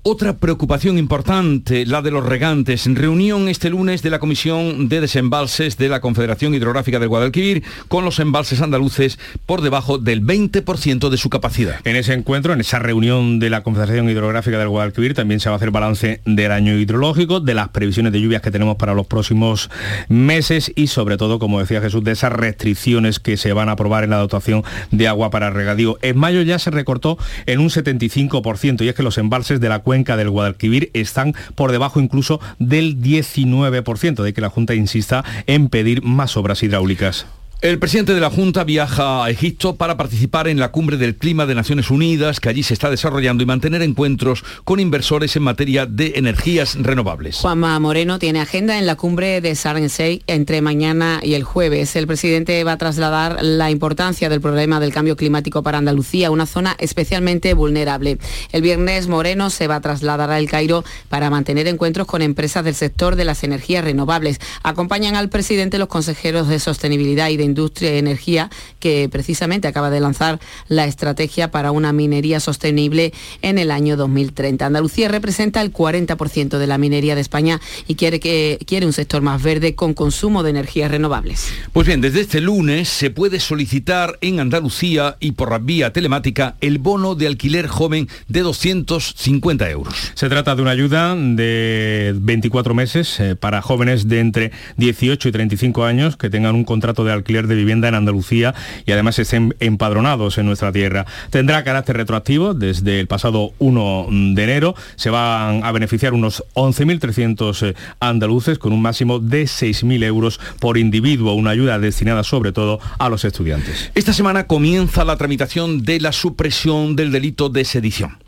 Otra 0.06 0.36
preocupación 0.36 0.98
importante, 0.98 1.86
la 1.86 2.02
de 2.02 2.10
los 2.10 2.26
regantes. 2.26 2.84
Reunión 2.94 3.48
este 3.48 3.70
lunes 3.70 4.02
de 4.02 4.10
la 4.10 4.18
Comisión 4.18 4.90
de 4.90 5.00
Desembalses 5.00 5.78
de 5.78 5.88
la 5.88 6.02
Confederación 6.02 6.54
Hidrográfica 6.54 6.98
del 6.98 7.08
Guadalquivir 7.08 7.62
con 7.88 8.04
los 8.04 8.18
embalses 8.18 8.60
andaluces 8.60 9.18
por 9.46 9.62
debajo 9.62 9.96
del 9.96 10.22
20% 10.22 11.08
de 11.08 11.16
su 11.16 11.30
capacidad. 11.30 11.76
En 11.84 11.96
ese 11.96 12.12
encuentro, 12.12 12.52
en 12.52 12.60
esa 12.60 12.80
reunión 12.80 13.38
de 13.38 13.48
la 13.48 13.62
Confederación 13.62 14.10
Hidrográfica 14.10 14.58
del 14.58 14.68
Guadalquivir, 14.68 15.14
también 15.14 15.40
se 15.40 15.48
va 15.48 15.54
a 15.54 15.56
hacer 15.56 15.70
balance 15.70 16.20
del 16.26 16.52
año 16.52 16.78
hidrológico, 16.78 17.40
de 17.40 17.54
las 17.54 17.70
previsiones 17.70 18.12
de 18.12 18.20
lluvias 18.20 18.42
que 18.42 18.50
tenemos 18.50 18.76
para 18.76 18.92
los 18.92 19.06
próximos 19.06 19.70
meses 20.10 20.70
y 20.76 20.88
sobre 20.88 21.16
todo, 21.16 21.38
como 21.38 21.60
decía 21.60 21.80
Jesús, 21.80 22.04
de 22.04 22.12
esas 22.12 22.30
restricciones 22.30 23.20
que 23.20 23.38
se 23.38 23.54
van 23.54 23.70
a 23.70 23.72
aprobar 23.72 24.04
en 24.04 24.10
la 24.10 24.18
dotación 24.18 24.64
de 24.90 25.08
agua 25.08 25.30
para 25.30 25.48
regadío. 25.48 25.96
En 26.02 26.18
mayo 26.18 26.42
ya 26.42 26.58
se 26.58 26.70
recortó 26.70 27.16
en 27.46 27.60
un 27.60 27.70
75% 27.70 28.84
y 28.84 28.88
es 28.88 28.94
que 28.94 29.02
los 29.02 29.16
embalses 29.16 29.60
de 29.60 29.70
la 29.70 29.78
cuenca 29.78 29.93
del 29.94 30.30
Guadalquivir 30.30 30.90
están 30.92 31.34
por 31.54 31.70
debajo 31.72 32.00
incluso 32.00 32.40
del 32.58 33.00
19%, 33.00 34.22
de 34.22 34.32
que 34.32 34.40
la 34.40 34.50
Junta 34.50 34.74
insista 34.74 35.24
en 35.46 35.68
pedir 35.68 36.02
más 36.02 36.36
obras 36.36 36.62
hidráulicas. 36.62 37.26
El 37.60 37.78
presidente 37.78 38.12
de 38.12 38.20
la 38.20 38.28
Junta 38.28 38.62
viaja 38.62 39.24
a 39.24 39.30
Egipto 39.30 39.76
para 39.76 39.96
participar 39.96 40.48
en 40.48 40.58
la 40.58 40.70
cumbre 40.70 40.98
del 40.98 41.16
clima 41.16 41.46
de 41.46 41.54
Naciones 41.54 41.90
Unidas 41.90 42.38
que 42.38 42.50
allí 42.50 42.62
se 42.62 42.74
está 42.74 42.90
desarrollando 42.90 43.42
y 43.42 43.46
mantener 43.46 43.80
encuentros 43.80 44.44
con 44.64 44.80
inversores 44.80 45.34
en 45.36 45.44
materia 45.44 45.86
de 45.86 46.12
energías 46.16 46.76
renovables. 46.78 47.38
Juanma 47.38 47.78
Moreno 47.80 48.18
tiene 48.18 48.40
agenda 48.40 48.78
en 48.78 48.86
la 48.86 48.96
cumbre 48.96 49.40
de 49.40 49.54
Sharm 49.54 49.88
entre 50.26 50.60
mañana 50.60 51.20
y 51.22 51.34
el 51.34 51.44
jueves. 51.44 51.96
El 51.96 52.06
presidente 52.06 52.62
va 52.64 52.72
a 52.72 52.78
trasladar 52.78 53.42
la 53.42 53.70
importancia 53.70 54.28
del 54.28 54.42
problema 54.42 54.78
del 54.78 54.92
cambio 54.92 55.16
climático 55.16 55.62
para 55.62 55.78
Andalucía, 55.78 56.30
una 56.30 56.46
zona 56.46 56.76
especialmente 56.78 57.54
vulnerable. 57.54 58.18
El 58.52 58.60
viernes 58.60 59.08
Moreno 59.08 59.48
se 59.48 59.68
va 59.68 59.76
a 59.76 59.80
trasladar 59.80 60.30
al 60.30 60.48
Cairo 60.48 60.84
para 61.08 61.30
mantener 61.30 61.66
encuentros 61.66 62.06
con 62.06 62.20
empresas 62.20 62.64
del 62.64 62.74
sector 62.74 63.16
de 63.16 63.24
las 63.24 63.42
energías 63.42 63.84
renovables. 63.84 64.38
Acompañan 64.62 65.16
al 65.16 65.30
presidente 65.30 65.78
los 65.78 65.88
consejeros 65.88 66.48
de 66.48 66.58
sostenibilidad 66.58 67.30
y 67.30 67.36
de 67.36 67.43
Industria 67.44 67.94
y 67.94 67.98
Energía, 67.98 68.50
que 68.80 69.08
precisamente 69.10 69.68
acaba 69.68 69.90
de 69.90 70.00
lanzar 70.00 70.40
la 70.68 70.86
estrategia 70.86 71.50
para 71.50 71.70
una 71.70 71.92
minería 71.92 72.40
sostenible 72.40 73.12
en 73.42 73.58
el 73.58 73.70
año 73.70 73.96
2030. 73.96 74.66
Andalucía 74.66 75.08
representa 75.08 75.62
el 75.62 75.72
40% 75.72 76.58
de 76.58 76.66
la 76.66 76.78
minería 76.78 77.14
de 77.14 77.20
España 77.20 77.60
y 77.86 77.94
quiere, 77.94 78.20
que, 78.20 78.58
quiere 78.66 78.86
un 78.86 78.92
sector 78.92 79.22
más 79.22 79.42
verde 79.42 79.74
con 79.74 79.94
consumo 79.94 80.42
de 80.42 80.50
energías 80.50 80.90
renovables. 80.90 81.52
Pues 81.72 81.86
bien, 81.86 82.00
desde 82.00 82.20
este 82.20 82.40
lunes 82.40 82.88
se 82.88 83.10
puede 83.10 83.40
solicitar 83.40 84.18
en 84.20 84.40
Andalucía 84.40 85.16
y 85.20 85.32
por 85.32 85.54
vía 85.62 85.92
telemática 85.92 86.56
el 86.60 86.78
bono 86.78 87.14
de 87.14 87.26
alquiler 87.26 87.66
joven 87.66 88.08
de 88.28 88.40
250 88.40 89.70
euros. 89.70 90.12
Se 90.14 90.28
trata 90.28 90.54
de 90.54 90.62
una 90.62 90.70
ayuda 90.70 91.14
de 91.14 92.14
24 92.16 92.74
meses 92.74 93.20
eh, 93.20 93.36
para 93.36 93.62
jóvenes 93.62 94.08
de 94.08 94.20
entre 94.20 94.52
18 94.76 95.28
y 95.28 95.32
35 95.32 95.84
años 95.84 96.16
que 96.16 96.30
tengan 96.30 96.54
un 96.54 96.64
contrato 96.64 97.04
de 97.04 97.12
alquiler 97.12 97.33
de 97.42 97.54
vivienda 97.54 97.88
en 97.88 97.94
Andalucía 97.96 98.54
y 98.86 98.92
además 98.92 99.18
estén 99.18 99.54
empadronados 99.60 100.38
en 100.38 100.46
nuestra 100.46 100.72
tierra. 100.72 101.06
Tendrá 101.30 101.64
carácter 101.64 101.96
retroactivo 101.96 102.54
desde 102.54 103.00
el 103.00 103.08
pasado 103.08 103.52
1 103.58 104.06
de 104.34 104.44
enero. 104.44 104.74
Se 104.96 105.10
van 105.10 105.64
a 105.64 105.72
beneficiar 105.72 106.14
unos 106.14 106.44
11.300 106.54 107.70
eh, 107.70 107.74
andaluces 108.00 108.58
con 108.58 108.72
un 108.72 108.82
máximo 108.82 109.18
de 109.18 109.44
6.000 109.44 110.04
euros 110.04 110.40
por 110.60 110.78
individuo, 110.78 111.34
una 111.34 111.50
ayuda 111.50 111.78
destinada 111.78 112.22
sobre 112.22 112.52
todo 112.52 112.80
a 112.98 113.08
los 113.08 113.24
estudiantes. 113.24 113.90
Esta 113.94 114.12
semana 114.12 114.46
comienza 114.46 115.04
la 115.04 115.16
tramitación 115.16 115.82
de 115.82 116.00
la 116.00 116.12
supresión 116.12 116.96
del 116.96 117.10
delito 117.10 117.48
de 117.48 117.64
sedición. 117.64 118.18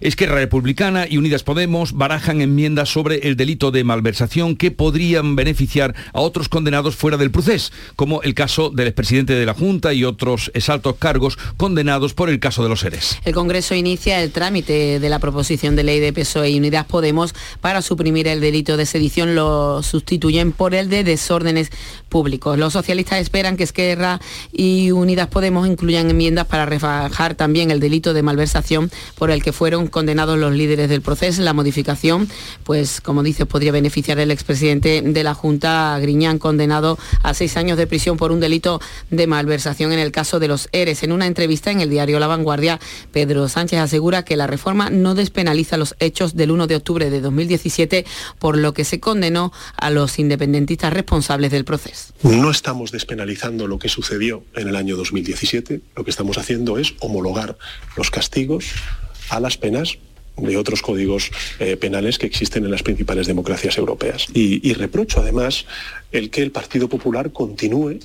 Esquerra 0.00 0.36
Republicana 0.36 1.06
y 1.08 1.16
Unidas 1.16 1.42
Podemos 1.42 1.92
barajan 1.92 2.40
enmiendas 2.40 2.88
sobre 2.88 3.28
el 3.28 3.36
delito 3.36 3.70
de 3.70 3.84
malversación 3.84 4.56
que 4.56 4.70
podrían 4.70 5.36
beneficiar 5.36 5.94
a 6.12 6.20
otros 6.20 6.48
condenados 6.48 6.96
fuera 6.96 7.16
del 7.16 7.30
proceso, 7.30 7.72
como 7.96 8.22
el 8.22 8.34
caso 8.34 8.53
del 8.54 8.86
expresidente 8.86 9.34
de 9.34 9.46
la 9.46 9.54
Junta 9.54 9.92
y 9.92 10.04
otros 10.04 10.50
exaltos 10.54 10.94
cargos 10.98 11.36
condenados 11.56 12.14
por 12.14 12.30
el 12.30 12.38
caso 12.38 12.62
de 12.62 12.68
los 12.68 12.80
seres. 12.80 13.18
El 13.24 13.34
Congreso 13.34 13.74
inicia 13.74 14.22
el 14.22 14.30
trámite 14.30 15.00
de 15.00 15.08
la 15.08 15.18
proposición 15.18 15.74
de 15.74 15.82
ley 15.82 15.98
de 15.98 16.12
PSOE 16.12 16.50
y 16.50 16.58
Unidas 16.58 16.86
Podemos 16.86 17.34
para 17.60 17.82
suprimir 17.82 18.28
el 18.28 18.40
delito 18.40 18.76
de 18.76 18.86
sedición, 18.86 19.34
lo 19.34 19.82
sustituyen 19.82 20.52
por 20.52 20.74
el 20.74 20.88
de 20.88 21.02
desórdenes 21.02 21.70
públicos. 22.08 22.56
Los 22.56 22.74
socialistas 22.74 23.20
esperan 23.20 23.56
que 23.56 23.64
Esquerra 23.64 24.20
y 24.52 24.92
Unidas 24.92 25.26
Podemos 25.26 25.66
incluyan 25.66 26.08
enmiendas 26.08 26.46
para 26.46 26.64
rebajar 26.64 27.34
también 27.34 27.72
el 27.72 27.80
delito 27.80 28.14
de 28.14 28.22
malversación 28.22 28.90
por 29.16 29.32
el 29.32 29.42
que 29.42 29.52
fueron 29.52 29.88
condenados 29.88 30.38
los 30.38 30.54
líderes 30.54 30.88
del 30.88 31.02
proceso. 31.02 31.42
La 31.42 31.54
modificación, 31.54 32.28
pues 32.62 33.00
como 33.00 33.24
dice, 33.24 33.46
podría 33.46 33.72
beneficiar 33.72 34.20
al 34.20 34.30
expresidente 34.30 35.02
de 35.02 35.24
la 35.24 35.34
Junta, 35.34 35.98
Griñán, 36.00 36.38
condenado 36.38 36.98
a 37.22 37.34
seis 37.34 37.56
años 37.56 37.78
de 37.78 37.86
prisión 37.86 38.16
por 38.16 38.30
un 38.30 38.43
delito 38.44 38.80
de 39.10 39.26
malversación 39.26 39.92
en 39.92 39.98
el 39.98 40.12
caso 40.12 40.38
de 40.38 40.48
los 40.48 40.68
ERES. 40.72 41.02
En 41.02 41.12
una 41.12 41.26
entrevista 41.26 41.70
en 41.70 41.80
el 41.80 41.90
diario 41.90 42.18
La 42.18 42.26
Vanguardia, 42.26 42.78
Pedro 43.12 43.48
Sánchez 43.48 43.80
asegura 43.80 44.24
que 44.24 44.36
la 44.36 44.46
reforma 44.46 44.90
no 44.90 45.14
despenaliza 45.14 45.76
los 45.76 45.96
hechos 45.98 46.36
del 46.36 46.50
1 46.50 46.66
de 46.66 46.76
octubre 46.76 47.10
de 47.10 47.20
2017, 47.20 48.04
por 48.38 48.58
lo 48.58 48.74
que 48.74 48.84
se 48.84 49.00
condenó 49.00 49.52
a 49.76 49.90
los 49.90 50.18
independentistas 50.18 50.92
responsables 50.92 51.50
del 51.50 51.64
proceso. 51.64 52.12
No 52.22 52.50
estamos 52.50 52.92
despenalizando 52.92 53.66
lo 53.66 53.78
que 53.78 53.88
sucedió 53.88 54.44
en 54.54 54.68
el 54.68 54.76
año 54.76 54.96
2017, 54.96 55.80
lo 55.96 56.04
que 56.04 56.10
estamos 56.10 56.38
haciendo 56.38 56.78
es 56.78 56.94
homologar 57.00 57.56
los 57.96 58.10
castigos 58.10 58.66
a 59.30 59.40
las 59.40 59.56
penas 59.56 59.98
de 60.36 60.56
otros 60.56 60.82
códigos 60.82 61.30
eh, 61.60 61.76
penales 61.76 62.18
que 62.18 62.26
existen 62.26 62.64
en 62.64 62.70
las 62.70 62.82
principales 62.82 63.26
democracias 63.26 63.78
europeas. 63.78 64.26
Y, 64.34 64.68
y 64.68 64.74
reprocho 64.74 65.20
además 65.20 65.64
el 66.12 66.30
que 66.30 66.42
el 66.42 66.50
Partido 66.50 66.88
Popular 66.88 67.32
continúe 67.32 67.98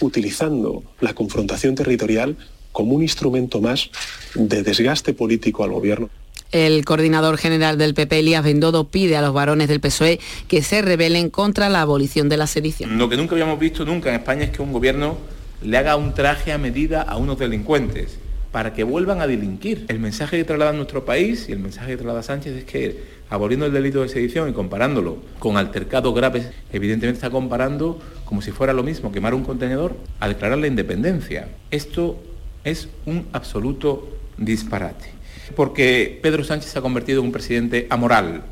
utilizando 0.00 0.82
la 1.00 1.14
confrontación 1.14 1.74
territorial 1.74 2.36
como 2.72 2.94
un 2.94 3.02
instrumento 3.02 3.60
más 3.60 3.90
de 4.34 4.62
desgaste 4.62 5.14
político 5.14 5.64
al 5.64 5.70
gobierno. 5.70 6.10
El 6.50 6.84
coordinador 6.84 7.36
general 7.36 7.78
del 7.78 7.94
PP, 7.94 8.20
Elías 8.20 8.44
Bendodo, 8.44 8.88
pide 8.88 9.16
a 9.16 9.22
los 9.22 9.32
varones 9.32 9.68
del 9.68 9.80
PSOE 9.80 10.20
que 10.46 10.62
se 10.62 10.82
rebelen 10.82 11.30
contra 11.30 11.68
la 11.68 11.80
abolición 11.80 12.28
de 12.28 12.36
la 12.36 12.46
sedición. 12.46 12.96
Lo 12.96 13.08
que 13.08 13.16
nunca 13.16 13.32
habíamos 13.32 13.58
visto 13.58 13.84
nunca 13.84 14.10
en 14.10 14.16
España 14.16 14.44
es 14.44 14.50
que 14.50 14.62
un 14.62 14.72
gobierno 14.72 15.16
le 15.62 15.78
haga 15.78 15.96
un 15.96 16.14
traje 16.14 16.52
a 16.52 16.58
medida 16.58 17.02
a 17.02 17.16
unos 17.16 17.38
delincuentes 17.38 18.18
para 18.52 18.72
que 18.72 18.84
vuelvan 18.84 19.20
a 19.20 19.26
delinquir. 19.26 19.84
El 19.88 19.98
mensaje 19.98 20.36
que 20.36 20.44
traslada 20.44 20.72
nuestro 20.72 21.04
país 21.04 21.46
y 21.48 21.52
el 21.52 21.58
mensaje 21.58 21.92
que 21.92 21.96
traslada 21.96 22.22
Sánchez 22.22 22.56
es 22.56 22.64
que 22.64 23.13
aboliendo 23.30 23.66
el 23.66 23.72
delito 23.72 24.02
de 24.02 24.08
sedición 24.08 24.48
y 24.48 24.52
comparándolo 24.52 25.18
con 25.38 25.56
altercados 25.56 26.14
graves, 26.14 26.50
evidentemente 26.72 27.18
está 27.18 27.30
comparando 27.30 27.98
como 28.24 28.42
si 28.42 28.50
fuera 28.50 28.72
lo 28.72 28.82
mismo 28.82 29.12
quemar 29.12 29.34
un 29.34 29.44
contenedor 29.44 29.96
a 30.20 30.28
declarar 30.28 30.58
la 30.58 30.66
independencia. 30.66 31.48
Esto 31.70 32.18
es 32.64 32.88
un 33.06 33.26
absoluto 33.32 34.08
disparate. 34.36 35.12
Porque 35.54 36.18
Pedro 36.22 36.44
Sánchez 36.44 36.70
se 36.70 36.78
ha 36.78 36.82
convertido 36.82 37.20
en 37.20 37.26
un 37.26 37.32
presidente 37.32 37.86
amoral, 37.90 38.44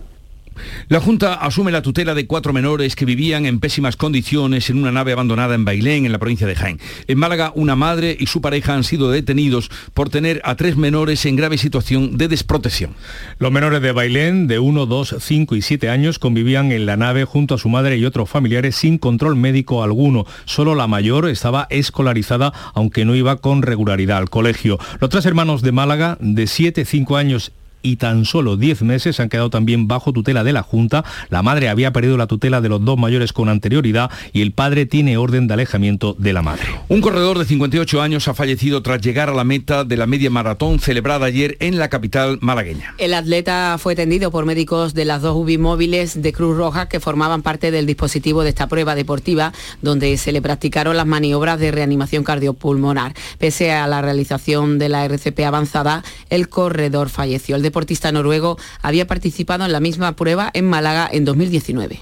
la 0.89 1.01
Junta 1.01 1.35
asume 1.35 1.73
la 1.73 1.83
tutela 1.83 2.15
de 2.15 2.27
cuatro 2.27 2.53
menores 2.53 2.97
que 2.97 3.05
vivían 3.05 3.47
en 3.47 3.61
pésimas 3.61 3.97
condiciones 3.97 4.71
en 4.71 4.79
una 4.79 4.93
nave 4.93 5.13
abandonada 5.13 5.55
en 5.55 5.65
Bailén, 5.65 6.07
en 6.07 6.13
la 6.13 6.19
provincia 6.19 6.47
de 6.47 6.55
Jaén. 6.55 6.81
En 7.07 7.19
Málaga, 7.19 7.53
una 7.55 7.77
madre 7.77 8.17
y 8.19 8.27
su 8.27 8.41
pareja 8.41 8.75
han 8.75 8.85
sido 8.85 9.11
detenidos 9.11 9.71
por 9.95 10.11
tener 10.11 10.41
a 10.45 10.55
tres 10.55 10.77
menores 10.77 11.25
en 11.27 11.37
grave 11.37 11.59
situación 11.59 12.17
de 12.19 12.29
desprotección. 12.29 12.95
Los 13.39 13.53
menores 13.53 13.83
de 13.83 13.93
Bailén, 13.93 14.47
de 14.47 14.59
1, 14.59 14.87
2, 14.87 15.17
5 15.19 15.57
y 15.57 15.63
7 15.63 15.89
años, 15.89 16.19
convivían 16.19 16.73
en 16.73 16.87
la 16.87 16.97
nave 16.97 17.25
junto 17.25 17.55
a 17.55 17.59
su 17.59 17.69
madre 17.69 17.97
y 17.97 18.05
otros 18.05 18.29
familiares 18.29 18.77
sin 18.77 18.99
control 18.99 19.37
médico 19.37 19.83
alguno. 19.83 20.27
Solo 20.45 20.75
la 20.75 20.87
mayor 20.87 21.29
estaba 21.29 21.67
escolarizada, 21.71 22.53
aunque 22.75 23.05
no 23.05 23.15
iba 23.15 23.37
con 23.37 23.63
regularidad 23.63 24.19
al 24.19 24.31
colegio. 24.31 24.79
Los 25.01 25.11
tres 25.11 25.27
hermanos 25.27 25.63
de 25.63 25.73
Málaga, 25.73 26.19
de 26.21 26.47
7, 26.47 26.85
5 26.85 27.17
años 27.17 27.53
y 27.83 27.97
tan 27.97 28.25
solo 28.25 28.57
10 28.57 28.83
meses 28.83 29.21
han 29.21 29.29
quedado 29.29 29.51
también 29.51 29.89
bajo 29.89 30.13
tutela 30.13 30.45
de 30.45 30.53
la 30.53 30.63
Junta. 30.63 31.05
La 31.29 31.43
madre 31.43 31.69
había 31.69 31.93
perdido 31.93 32.17
la 32.17 32.27
tutela 32.27 32.61
de 32.61 32.69
los 32.69 32.85
dos 32.85 32.99
mayores 32.99 33.33
con 33.33 33.49
anterioridad 33.49 34.11
y 34.33 34.43
el 34.43 34.53
padre 34.53 34.87
tiene 34.87 35.17
orden 35.17 35.47
de 35.47 35.55
alejamiento 35.55 36.15
de 36.19 36.33
la 36.33 36.43
madre. 36.43 36.67
Un 36.89 37.01
corredor 37.01 37.39
de 37.39 37.45
58 37.45 38.03
años 38.03 38.29
ha 38.29 38.35
fallecido 38.35 38.83
tras 38.83 39.01
llegar 39.01 39.29
a 39.29 39.35
la 39.35 39.45
meta 39.45 39.85
de 39.85 39.97
la 39.97 40.07
media 40.07 40.31
maratón 40.31 40.79
celebrada 40.79 41.27
ayer 41.27 41.57
en 41.61 41.79
la 41.79 41.89
capital 41.89 42.39
malagueña. 42.41 42.95
El 42.99 43.15
atleta 43.15 43.77
fue 43.79 43.95
atendido 43.95 44.31
por 44.31 44.47
médicos 44.47 44.95
de 44.95 45.05
las 45.05 45.23
dos 45.23 45.37
UBI 45.37 45.59
móviles 45.59 46.23
de 46.23 46.33
Cruz 46.33 46.57
Roja 46.57 46.89
que 46.89 47.01
formaban 47.01 47.43
parte 47.43 47.71
del 47.71 47.87
dispositivo 47.87 48.43
de 48.43 48.51
esta 48.51 48.67
prueba 48.67 48.95
deportiva 48.95 49.53
donde 49.81 50.17
se 50.17 50.33
le 50.33 50.43
practicaron 50.43 50.97
las 50.97 51.07
maniobras 51.07 51.59
de 51.59 51.71
reanimación 51.71 52.25
cardiopulmonar. 52.25 53.15
Pese 53.39 53.73
a 53.73 53.87
la 53.87 54.03
realización 54.03 54.79
de 54.79 54.89
la 54.89 55.05
RCP 55.05 55.41
avanzada, 55.41 56.05
el 56.31 56.49
corredor 56.49 57.09
falleció. 57.09 57.57
El 57.57 57.63
deportista 57.73 58.13
noruego 58.13 58.59
había 58.83 59.07
participado 59.07 59.65
en 59.65 59.73
la 59.73 59.81
misma 59.81 60.15
prueba 60.15 60.51
en 60.53 60.67
Málaga 60.67 61.09
en 61.11 61.25
2019. 61.25 61.99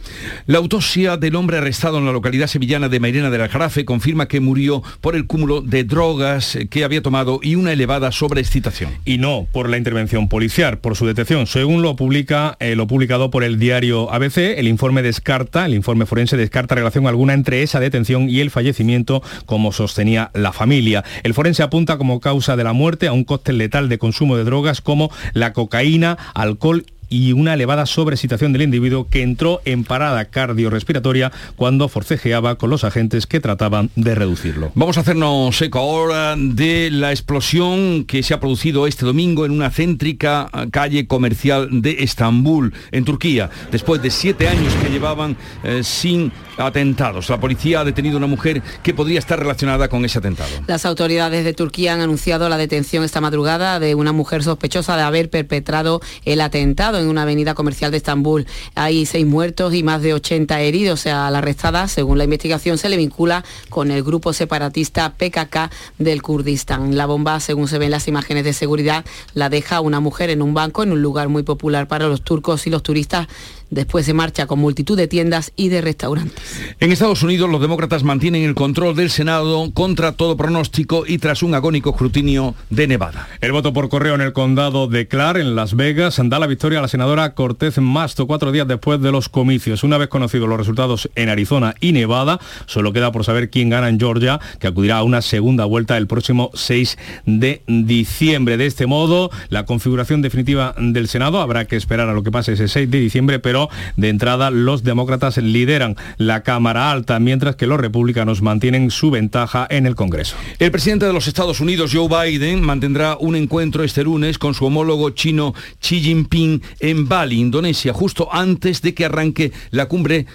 La 0.47 0.59
autopsia 0.59 1.17
del 1.17 1.37
hombre 1.37 1.59
arrestado 1.59 1.99
en 1.99 2.07
la 2.07 2.13
localidad 2.13 2.49
sevillana 2.49 2.89
de 2.89 2.99
Mairena 2.99 3.31
del 3.31 3.43
Aljarafe 3.43 3.85
confirma 3.85 4.27
que 4.27 4.41
murió 4.41 4.83
por 5.01 5.15
el 5.15 5.29
cúmulo 5.29 5.61
de 5.61 5.85
drogas 5.85 6.59
que 6.71 6.83
había 6.83 7.03
tomado 7.03 7.39
y 7.41 7.55
una 7.55 7.73
elevada 7.73 8.11
sobreexcitación. 8.11 8.91
Y 9.05 9.19
no 9.19 9.47
por 9.53 9.69
la 9.69 9.77
intervención 9.77 10.29
policial, 10.29 10.79
por 10.79 10.97
su 10.97 11.07
detención. 11.07 11.47
Según 11.47 11.83
lo 11.83 11.95
publica 11.95 12.57
eh, 12.59 12.75
lo 12.75 12.89
publicado 12.89 13.31
por 13.31 13.45
el 13.45 13.61
diario 13.61 14.13
ABC, 14.13 14.59
el 14.59 14.67
informe 14.67 15.03
descarta, 15.03 15.67
el 15.67 15.75
informe 15.75 16.05
forense 16.05 16.37
descarta 16.37 16.75
relación 16.75 17.07
alguna 17.07 17.35
entre 17.35 17.63
esa 17.63 17.79
detención 17.79 18.29
y 18.29 18.41
el 18.41 18.51
fallecimiento, 18.51 19.23
como 19.47 19.71
sostenía 19.71 20.33
la 20.35 20.53
familia. 20.53 21.05
El 21.23 21.33
forense 21.33 21.63
apunta 21.63 21.97
como 21.97 22.19
causa 22.19 22.57
de 22.57 22.65
la 22.65 22.73
muerte 22.73 23.07
a 23.07 23.13
un 23.13 23.23
cóctel 23.23 23.59
letal 23.59 23.89
de 23.89 23.99
consumo 23.99 24.37
de 24.37 24.43
drogas 24.43 24.81
como 24.81 25.13
la 25.33 25.53
cocaína, 25.61 26.17
alcohol 26.35 26.85
y 27.11 27.33
una 27.33 27.55
elevada 27.55 27.85
sobresituación 27.85 28.53
del 28.53 28.63
individuo 28.63 29.09
que 29.11 29.23
entró 29.23 29.61
en 29.65 29.85
parada 29.85 30.25
cardiorrespiratoria 30.25 31.33
cuando 31.57 31.89
forcejeaba 31.89 32.55
con 32.55 32.71
los 32.71 32.85
agentes 32.85 33.27
que 33.27 33.41
trataban 33.41 33.91
de 33.97 34.15
reducirlo. 34.15 34.71
Vamos 34.75 34.97
a 34.97 35.01
hacernos 35.01 35.61
eco 35.61 35.81
ahora 35.81 36.37
de 36.37 36.89
la 36.91 37.11
explosión 37.11 38.05
que 38.05 38.23
se 38.23 38.33
ha 38.33 38.41
producido 38.41 38.87
este 38.87 39.05
domingo 39.05 39.45
en 39.45 39.53
una 39.53 39.71
céntrica 39.71 40.49
calle 40.71 41.07
comercial 41.07 41.83
de 41.83 41.97
Estambul, 42.05 42.73
en 42.93 43.05
Turquía, 43.05 43.51
después 43.73 44.01
de 44.01 44.11
siete 44.11 44.49
años 44.49 44.73
que 44.75 44.89
llevaban 44.89 45.37
eh, 45.65 45.83
sin 45.83 46.33
atentados. 46.57 47.29
La 47.29 47.41
policía 47.41 47.81
ha 47.81 47.85
detenido 47.85 48.17
a 48.17 48.19
una 48.19 48.27
mujer 48.27 48.63
que 48.83 48.95
podría 48.95 49.19
estar 49.19 49.39
relacionada 49.39 49.89
con 49.89 50.05
ese 50.05 50.19
atentado. 50.19 50.51
Las 50.67 50.87
autoridades 50.87 51.45
de 51.45 51.55
Turquía 51.55 51.95
han 51.95 52.01
anunciado 52.01 52.49
la 52.49 52.57
detención 52.57 53.03
esta 53.03 53.21
madrugada 53.21 53.81
de 53.81 53.95
una 53.95 54.13
mujer 54.13 54.43
sospechosa 54.45 54.97
de 54.97 55.03
haber 55.03 55.31
perpetrado 55.31 56.01
el 56.25 56.41
atentado 56.41 57.00
en 57.01 57.09
una 57.09 57.23
avenida 57.23 57.55
comercial 57.55 57.91
de 57.91 57.97
Estambul. 57.97 58.47
Hay 58.75 59.07
seis 59.07 59.27
muertos 59.27 59.75
y 59.75 59.83
más 59.83 60.03
de 60.03 60.15
80 60.15 60.61
heridos. 60.61 61.07
A 61.07 61.31
la 61.31 61.39
arrestada, 61.39 61.89
según 61.89 62.19
la 62.19 62.25
investigación, 62.25 62.79
se 62.79 62.89
le 62.89 62.97
vincula 62.97 63.45
con 63.69 63.91
el 63.91 64.03
grupo 64.03 64.33
separatista 64.33 65.15
PKK 65.15 65.71
del 65.99 66.23
Kurdistán. 66.23 66.97
La 66.97 67.07
bomba, 67.07 67.41
según 67.41 67.69
se 67.69 67.79
ven 67.79 67.91
las 67.91 68.09
imágenes 68.09 68.45
de 68.45 68.53
seguridad, 68.53 69.05
la 69.35 69.49
deja 69.49 69.81
una 69.81 70.01
mujer 70.01 70.31
en 70.31 70.43
un 70.43 70.55
banco 70.55 70.83
en 70.83 70.93
un 70.93 71.03
lugar 71.03 71.29
muy 71.29 71.43
popular 71.43 71.89
para 71.89 72.07
los 72.07 72.23
turcos 72.23 72.67
y 72.67 72.71
los 72.71 72.83
turistas 72.83 73.29
Después 73.71 74.05
se 74.05 74.15
marcha 74.15 74.47
con 74.47 74.59
multitud 74.59 74.97
de 74.97 75.07
tiendas 75.07 75.53
y 75.57 75.69
de 75.69 75.81
restaurantes. 75.81 76.43
En 76.81 76.93
Estados 76.93 77.23
Unidos 77.23 77.49
los 77.49 77.61
demócratas 77.61 78.03
mantienen 78.03 78.43
el 78.43 78.55
control 78.55 78.97
del 78.97 79.11
Senado 79.11 79.71
contra 79.73 80.13
todo 80.13 80.37
pronóstico 80.37 81.05
y 81.07 81.19
tras 81.19 81.43
un 81.43 81.55
agónico 81.55 81.91
escrutinio 81.91 82.55
de 82.69 82.87
Nevada. 82.87 83.29
El 83.41 83.53
voto 83.53 83.73
por 83.73 83.89
correo 83.89 84.15
en 84.15 84.21
el 84.23 84.33
condado 84.33 84.89
de 84.89 85.07
Clark, 85.07 85.39
en 85.41 85.55
Las 85.55 85.77
Vegas, 85.77 86.21
da 86.23 86.39
la 86.39 86.47
victoria 86.47 86.81
a 86.81 86.83
la 86.83 86.89
senadora 86.89 87.35
Cortez 87.35 87.79
Masto 87.79 88.27
cuatro 88.27 88.53
días 88.53 88.67
después 88.67 89.01
de 89.01 89.13
los 89.13 89.29
comicios. 89.29 89.85
Una 89.85 89.99
vez 89.99 90.09
conocidos 90.09 90.49
los 90.49 90.59
resultados 90.59 91.09
en 91.15 91.29
Arizona 91.29 91.75
y 91.81 91.93
Nevada, 91.93 92.41
solo 92.67 92.93
queda 92.93 93.13
por 93.13 93.25
saber 93.25 93.51
quién 93.51 93.71
gana 93.71 93.89
en 93.89 93.99
Georgia, 93.99 94.41
que 94.59 94.67
acudirá 94.67 94.99
a 94.99 95.03
una 95.03 95.23
segunda 95.23 95.65
vuelta 95.65 95.97
el 95.97 96.07
próximo 96.07 96.51
6 96.55 96.99
de 97.27 97.63
diciembre. 97.67 98.57
De 98.57 98.67
este 98.67 98.87
modo, 98.87 99.31
la 99.49 99.65
configuración 99.65 100.23
definitiva 100.23 100.75
del 100.79 101.09
Senado 101.09 101.41
habrá 101.41 101.67
que 101.67 101.77
esperar 101.77 102.09
a 102.09 102.15
lo 102.15 102.23
que 102.23 102.31
pase 102.31 102.55
ese 102.55 102.69
6 102.69 102.91
de 102.91 102.99
diciembre, 102.99 103.39
pero 103.39 103.60
de 103.97 104.09
entrada 104.09 104.51
los 104.51 104.83
demócratas 104.83 105.37
lideran 105.37 105.97
la 106.17 106.43
Cámara 106.43 106.91
Alta, 106.91 107.19
mientras 107.19 107.57
que 107.57 107.67
los 107.67 107.81
republicanos 107.81 108.43
mantienen 108.43 108.91
su 108.91 109.11
ventaja 109.11 109.67
en 109.69 109.87
el 109.87 109.95
Congreso. 109.95 110.37
El 110.59 110.71
presidente 110.71 111.07
de 111.07 111.13
los 111.13 111.27
Estados 111.27 111.61
Unidos, 111.61 111.91
Joe 111.93 112.09
Biden, 112.09 112.63
mantendrá 112.63 113.17
un 113.19 113.37
encuentro 113.37 113.85
este 113.85 114.05
lunes 114.05 114.39
con 114.39 114.55
su 114.55 114.67
homólogo 114.67 115.11
chino 115.11 115.55
Xi 115.81 116.01
Jinping 116.01 116.63
en 116.81 117.09
Bali, 117.09 117.39
Indonesia, 117.39 117.93
justo 117.93 118.29
antes 118.33 118.83
de 118.83 118.95
que 118.95 119.05
arranque 119.05 119.53
la 119.71 119.87
cumbre 119.87 120.27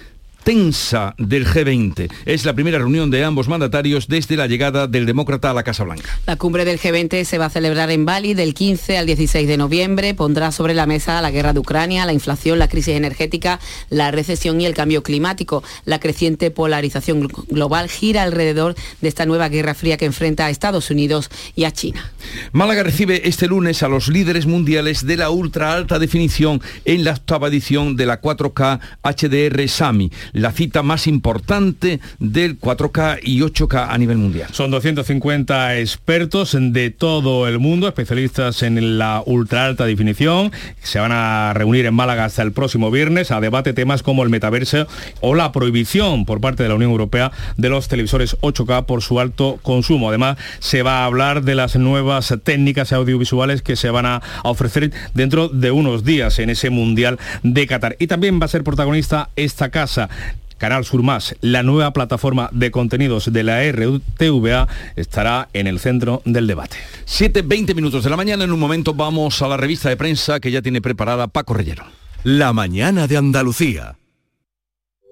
tensa 0.46 1.16
del 1.18 1.44
G20. 1.44 2.08
Es 2.24 2.44
la 2.44 2.54
primera 2.54 2.78
reunión 2.78 3.10
de 3.10 3.24
ambos 3.24 3.48
mandatarios 3.48 4.06
desde 4.06 4.36
la 4.36 4.46
llegada 4.46 4.86
del 4.86 5.04
demócrata 5.04 5.50
a 5.50 5.54
la 5.54 5.64
Casa 5.64 5.82
Blanca. 5.82 6.20
La 6.24 6.36
cumbre 6.36 6.64
del 6.64 6.78
G20 6.78 7.24
se 7.24 7.36
va 7.36 7.46
a 7.46 7.50
celebrar 7.50 7.90
en 7.90 8.04
Bali 8.04 8.32
del 8.32 8.54
15 8.54 8.96
al 8.96 9.06
16 9.06 9.48
de 9.48 9.56
noviembre. 9.56 10.14
Pondrá 10.14 10.52
sobre 10.52 10.72
la 10.72 10.86
mesa 10.86 11.20
la 11.20 11.32
guerra 11.32 11.52
de 11.52 11.58
Ucrania, 11.58 12.06
la 12.06 12.12
inflación, 12.12 12.60
la 12.60 12.68
crisis 12.68 12.94
energética, 12.94 13.58
la 13.90 14.12
recesión 14.12 14.60
y 14.60 14.66
el 14.66 14.74
cambio 14.74 15.02
climático. 15.02 15.64
La 15.84 15.98
creciente 15.98 16.52
polarización 16.52 17.26
global 17.48 17.88
gira 17.88 18.22
alrededor 18.22 18.76
de 19.00 19.08
esta 19.08 19.26
nueva 19.26 19.48
guerra 19.48 19.74
fría 19.74 19.96
que 19.96 20.04
enfrenta 20.04 20.46
a 20.46 20.50
Estados 20.50 20.92
Unidos 20.92 21.28
y 21.56 21.64
a 21.64 21.72
China. 21.72 22.12
Málaga 22.52 22.84
recibe 22.84 23.28
este 23.28 23.48
lunes 23.48 23.82
a 23.82 23.88
los 23.88 24.06
líderes 24.06 24.46
mundiales 24.46 25.04
de 25.04 25.16
la 25.16 25.30
ultra 25.30 25.72
alta 25.72 25.98
definición 25.98 26.62
en 26.84 27.02
la 27.02 27.14
octava 27.14 27.48
edición 27.48 27.96
de 27.96 28.06
la 28.06 28.20
4K 28.20 28.78
HDR 29.02 29.68
SAMI 29.68 30.12
la 30.36 30.52
cita 30.52 30.82
más 30.82 31.06
importante 31.06 31.98
del 32.18 32.60
4K 32.60 33.20
y 33.22 33.40
8K 33.40 33.86
a 33.88 33.96
nivel 33.96 34.18
mundial. 34.18 34.48
Son 34.52 34.70
250 34.70 35.78
expertos 35.78 36.56
de 36.60 36.90
todo 36.90 37.48
el 37.48 37.58
mundo, 37.58 37.88
especialistas 37.88 38.62
en 38.62 38.98
la 38.98 39.22
ultra 39.24 39.64
alta 39.64 39.86
definición. 39.86 40.52
Se 40.82 40.98
van 40.98 41.12
a 41.12 41.54
reunir 41.54 41.86
en 41.86 41.94
Málaga 41.94 42.26
hasta 42.26 42.42
el 42.42 42.52
próximo 42.52 42.90
viernes 42.90 43.30
a 43.30 43.40
debate 43.40 43.72
temas 43.72 44.02
como 44.02 44.24
el 44.24 44.28
metaverso 44.28 44.86
o 45.20 45.34
la 45.34 45.52
prohibición 45.52 46.26
por 46.26 46.42
parte 46.42 46.62
de 46.62 46.68
la 46.68 46.74
Unión 46.74 46.90
Europea 46.90 47.32
de 47.56 47.70
los 47.70 47.88
televisores 47.88 48.36
8K 48.42 48.84
por 48.84 49.02
su 49.02 49.18
alto 49.20 49.58
consumo. 49.62 50.10
Además, 50.10 50.36
se 50.58 50.82
va 50.82 51.00
a 51.00 51.04
hablar 51.06 51.44
de 51.44 51.54
las 51.54 51.76
nuevas 51.76 52.34
técnicas 52.44 52.92
audiovisuales 52.92 53.62
que 53.62 53.76
se 53.76 53.88
van 53.88 54.04
a 54.04 54.22
ofrecer 54.44 54.92
dentro 55.14 55.48
de 55.48 55.70
unos 55.70 56.04
días 56.04 56.38
en 56.40 56.50
ese 56.50 56.68
Mundial 56.68 57.18
de 57.42 57.66
Qatar. 57.66 57.96
Y 57.98 58.06
también 58.06 58.38
va 58.38 58.44
a 58.44 58.48
ser 58.48 58.64
protagonista 58.64 59.30
esta 59.36 59.70
casa 59.70 60.10
Canal 60.58 60.84
Sur 60.84 61.02
Más, 61.02 61.36
la 61.40 61.62
nueva 61.62 61.92
plataforma 61.92 62.48
de 62.52 62.70
contenidos 62.70 63.32
de 63.32 63.42
la 63.42 63.60
RTVA, 63.70 64.68
estará 64.96 65.48
en 65.52 65.66
el 65.66 65.78
centro 65.78 66.22
del 66.24 66.46
debate. 66.46 66.76
7.20 67.06 67.74
minutos 67.74 68.04
de 68.04 68.10
la 68.10 68.16
mañana, 68.16 68.44
en 68.44 68.52
un 68.52 68.60
momento 68.60 68.94
vamos 68.94 69.42
a 69.42 69.48
la 69.48 69.56
revista 69.56 69.88
de 69.88 69.96
prensa 69.96 70.40
que 70.40 70.50
ya 70.50 70.62
tiene 70.62 70.80
preparada 70.80 71.28
Paco 71.28 71.54
Rellero. 71.54 71.84
La 72.24 72.52
mañana 72.52 73.06
de 73.06 73.16
Andalucía. 73.16 73.96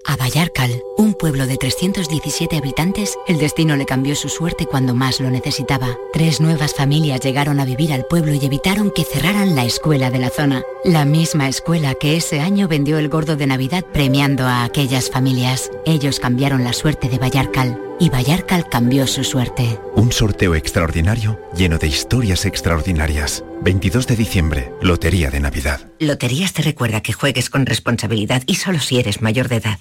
A 0.06 0.16
Vallarcal, 0.16 0.82
un 0.98 1.14
pueblo 1.14 1.46
de 1.46 1.56
317 1.56 2.58
habitantes, 2.58 3.16
el 3.26 3.38
destino 3.38 3.74
le 3.76 3.86
cambió 3.86 4.14
su 4.14 4.28
suerte 4.28 4.66
cuando 4.66 4.94
más 4.94 5.18
lo 5.18 5.30
necesitaba. 5.30 5.96
Tres 6.12 6.40
nuevas 6.40 6.74
familias 6.74 7.20
llegaron 7.20 7.58
a 7.58 7.64
vivir 7.64 7.92
al 7.92 8.04
pueblo 8.04 8.34
y 8.34 8.44
evitaron 8.44 8.90
que 8.90 9.04
cerraran 9.04 9.54
la 9.54 9.64
escuela 9.64 10.10
de 10.10 10.18
la 10.18 10.28
zona. 10.28 10.62
La 10.84 11.06
misma 11.06 11.48
escuela 11.48 11.94
que 11.94 12.16
ese 12.16 12.40
año 12.40 12.68
vendió 12.68 12.98
el 12.98 13.08
gordo 13.08 13.36
de 13.36 13.46
Navidad 13.46 13.84
premiando 13.92 14.46
a 14.46 14.64
aquellas 14.64 15.10
familias. 15.10 15.70
Ellos 15.86 16.20
cambiaron 16.20 16.64
la 16.64 16.74
suerte 16.74 17.08
de 17.08 17.18
Vallarcal 17.18 17.80
y 17.98 18.10
Vallarcal 18.10 18.68
cambió 18.68 19.06
su 19.06 19.24
suerte. 19.24 19.78
Un 19.94 20.12
sorteo 20.12 20.54
extraordinario 20.54 21.40
lleno 21.56 21.78
de 21.78 21.86
historias 21.86 22.44
extraordinarias. 22.44 23.42
22 23.62 24.06
de 24.06 24.16
diciembre, 24.16 24.72
Lotería 24.82 25.30
de 25.30 25.40
Navidad. 25.40 25.80
Loterías 25.98 26.52
te 26.52 26.60
recuerda 26.60 27.00
que 27.00 27.14
juegues 27.14 27.48
con 27.48 27.64
responsabilidad 27.64 28.42
y 28.46 28.56
solo 28.56 28.80
si 28.80 28.98
eres 28.98 29.22
mayor 29.22 29.48
de 29.48 29.56
edad. 29.56 29.78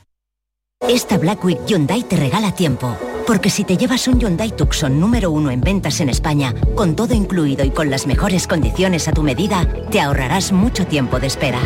Esta 0.89 1.17
Black 1.17 1.43
Week 1.45 1.59
Hyundai 1.65 2.03
te 2.03 2.17
regala 2.17 2.53
tiempo. 2.53 2.97
Porque 3.25 3.49
si 3.49 3.63
te 3.63 3.77
llevas 3.77 4.05
un 4.09 4.19
Hyundai 4.19 4.51
Tucson 4.51 4.99
número 4.99 5.31
uno 5.31 5.49
en 5.49 5.61
ventas 5.61 6.01
en 6.01 6.09
España, 6.09 6.53
con 6.75 6.93
todo 6.95 7.13
incluido 7.13 7.63
y 7.63 7.71
con 7.71 7.89
las 7.89 8.05
mejores 8.05 8.47
condiciones 8.47 9.07
a 9.07 9.13
tu 9.13 9.23
medida, 9.23 9.65
te 9.89 10.01
ahorrarás 10.01 10.51
mucho 10.51 10.85
tiempo 10.85 11.21
de 11.21 11.27
espera. 11.27 11.59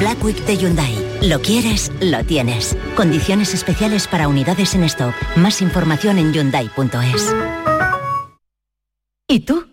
Black 0.00 0.22
Week 0.24 0.44
de 0.44 0.56
Hyundai. 0.56 0.92
Lo 1.22 1.40
quieres, 1.40 1.92
lo 2.00 2.24
tienes. 2.24 2.76
Condiciones 2.96 3.54
especiales 3.54 4.08
para 4.08 4.26
unidades 4.26 4.74
en 4.74 4.82
stock. 4.84 5.14
Más 5.36 5.62
información 5.62 6.18
en 6.18 6.32
hyundai.es. 6.32 7.32
¿Y 9.28 9.40
tú? 9.40 9.66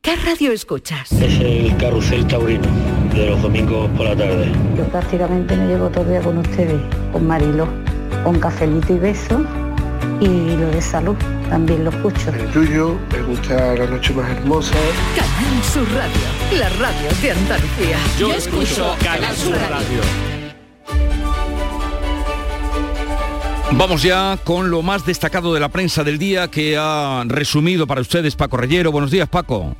¿Qué 0.00 0.16
radio 0.16 0.52
escuchas? 0.52 1.12
Es 1.12 1.38
el 1.40 1.76
Carrusel 1.76 2.26
Taurino, 2.26 2.66
de 3.12 3.26
los 3.26 3.42
domingos 3.42 3.90
por 3.90 4.06
la 4.06 4.16
tarde. 4.16 4.50
Yo 4.74 4.84
prácticamente 4.84 5.54
me 5.54 5.66
llevo 5.66 5.90
todo 5.90 6.04
el 6.04 6.10
día 6.10 6.22
con 6.22 6.38
ustedes, 6.38 6.80
con 7.12 7.26
Marilo 7.26 7.68
con 8.24 8.38
cafelito 8.38 8.94
y 8.94 8.98
beso 8.98 9.44
y 10.20 10.56
lo 10.56 10.68
de 10.70 10.80
salud 10.80 11.16
también 11.48 11.84
lo 11.84 11.90
escucho. 11.90 12.30
El 12.30 12.50
tuyo, 12.52 12.98
me 13.12 13.22
gusta 13.22 13.74
la 13.74 13.86
noche 13.86 14.12
más 14.14 14.30
hermosa. 14.30 14.74
Canal 15.14 15.62
Sur 15.62 15.86
Radio, 15.94 16.58
la 16.58 16.68
radio 16.70 17.08
de 17.22 17.30
Andalucía. 17.30 17.98
Yo, 18.18 18.32
escucho 18.32 18.96
Canal 19.02 19.34
Sur 19.36 19.52
Radio. 19.52 20.00
Vamos 23.72 24.02
ya 24.02 24.38
con 24.44 24.70
lo 24.70 24.82
más 24.82 25.04
destacado 25.04 25.52
de 25.52 25.60
la 25.60 25.68
prensa 25.68 26.04
del 26.04 26.18
día 26.18 26.48
que 26.48 26.76
ha 26.78 27.24
resumido 27.26 27.86
para 27.86 28.00
ustedes 28.00 28.36
Paco 28.36 28.56
Reyero. 28.56 28.92
Buenos 28.92 29.10
días, 29.10 29.28
Paco. 29.28 29.74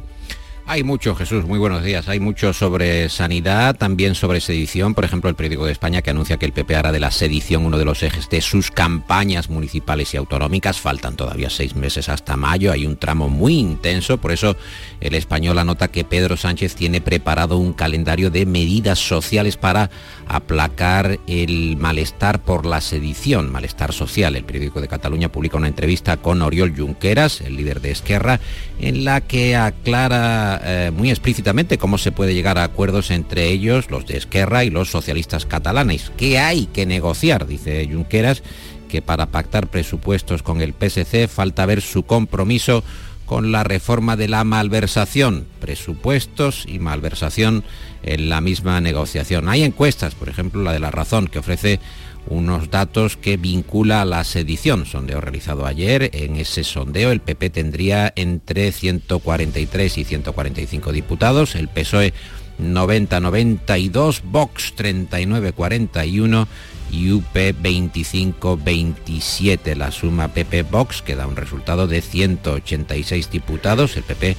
Hay 0.68 0.83
mucho, 0.83 1.14
Jesús, 1.14 1.44
muy 1.44 1.61
buenos 1.61 1.85
días. 1.85 2.09
Hay 2.09 2.18
mucho 2.18 2.52
sobre 2.52 3.09
sanidad, 3.09 3.76
también 3.76 4.16
sobre 4.16 4.40
sedición. 4.40 4.94
Por 4.94 5.05
ejemplo, 5.05 5.31
el 5.31 5.37
periódico 5.37 5.64
de 5.64 5.70
España 5.70 6.02
que 6.02 6.11
anuncia 6.11 6.38
que 6.38 6.46
el 6.46 6.52
PP 6.52 6.74
hará 6.74 6.90
de 6.90 6.98
la 6.98 7.12
sedición 7.12 7.64
uno 7.64 7.79
de 7.79 7.85
los 7.85 8.02
ejes 8.02 8.29
de 8.29 8.40
sus 8.40 8.72
campañas 8.72 9.48
municipales 9.48 10.12
y 10.12 10.16
autonómicas. 10.16 10.81
Faltan 10.81 11.14
todavía 11.14 11.50
seis 11.50 11.76
meses 11.76 12.09
hasta 12.09 12.37
mayo. 12.37 12.72
Hay 12.72 12.85
un 12.85 12.96
tramo 12.96 13.29
muy 13.29 13.57
intenso. 13.57 14.18
Por 14.18 14.33
eso 14.33 14.57
el 15.00 15.14
español 15.14 15.61
anota 15.61 15.87
que 15.87 16.02
Pedro 16.02 16.37
Sánchez 16.37 16.74
tiene 16.74 17.00
preparado 17.00 17.59
un 17.59 17.72
calendario 17.72 18.31
de 18.31 18.44
medidas 18.44 18.98
sociales 18.98 19.57
para 19.57 19.90
aplacar 20.26 21.20
el 21.29 21.76
malestar 21.76 22.42
por 22.42 22.66
la 22.66 22.81
sedición, 22.81 23.52
malestar 23.52 23.92
social. 23.92 24.35
El 24.35 24.44
periódico 24.44 24.81
de 24.81 24.88
Cataluña 24.88 25.31
publica 25.31 25.59
una 25.59 25.68
entrevista 25.68 26.16
con 26.16 26.42
Oriol 26.42 26.74
Junqueras, 26.76 27.40
el 27.40 27.55
líder 27.55 27.81
de 27.81 27.92
Esquerra, 27.92 28.40
en 28.81 29.05
la 29.05 29.20
que 29.20 29.55
aclara 29.55 30.56
eh, 30.64 30.90
muy 30.90 31.11
explícitamente 31.11 31.79
cómo 31.79 31.99
se 31.99 32.12
puede 32.12 32.35
llegar 32.35 32.59
a 32.59 32.64
acuerdos 32.64 33.11
entre 33.11 33.49
ellos, 33.49 33.90
los 33.90 34.07
de 34.07 34.16
Esquerra 34.16 34.64
y 34.64 34.71
los 34.71 34.90
socialistas 34.90 35.47
catalanes. 35.47 36.12
¿Qué 36.16 36.38
hay 36.38 36.66
que 36.66 36.87
negociar? 36.87 37.47
Dice 37.47 37.88
Junqueras, 37.90 38.42
que 38.88 39.03
para 39.03 39.27
pactar 39.27 39.69
presupuestos 39.69 40.42
con 40.42 40.61
el 40.61 40.73
PSC 40.73 41.29
falta 41.29 41.66
ver 41.66 41.83
su 41.83 42.05
compromiso 42.05 42.85
con 43.27 43.51
la 43.51 43.64
reforma 43.64 44.16
de 44.16 44.29
la 44.29 44.45
malversación, 44.45 45.47
presupuestos 45.61 46.64
y 46.66 46.79
malversación 46.79 47.64
en 48.05 48.29
la 48.29 48.40
misma 48.40 48.81
negociación. 48.81 49.49
Hay 49.49 49.64
encuestas, 49.64 50.14
por 50.14 50.29
ejemplo 50.29 50.62
la 50.62 50.73
de 50.73 50.79
La 50.79 50.92
Razón, 50.92 51.27
que 51.27 51.40
ofrece 51.40 51.81
unos 52.28 52.70
datos 52.70 53.16
que 53.16 53.36
vincula 53.36 54.02
a 54.02 54.04
la 54.04 54.24
sedición. 54.24 54.86
Sondeo 54.86 55.20
realizado 55.20 55.66
ayer. 55.66 56.10
En 56.12 56.36
ese 56.36 56.64
sondeo 56.64 57.12
el 57.12 57.20
PP 57.20 57.50
tendría 57.50 58.12
entre 58.16 58.72
143 58.72 59.98
y 59.98 60.04
145 60.04 60.92
diputados, 60.92 61.54
el 61.54 61.68
PSOE 61.68 62.12
90-92, 62.60 64.22
Vox 64.24 64.74
39-41 64.76 66.48
y 66.90 67.12
UP 67.12 67.34
25-27. 67.34 69.74
La 69.74 69.90
suma 69.90 70.28
PP-Vox 70.28 71.02
que 71.02 71.16
da 71.16 71.26
un 71.26 71.36
resultado 71.36 71.86
de 71.86 72.00
186 72.00 73.30
diputados. 73.30 73.94
El 73.96 74.04
PP 74.04 74.36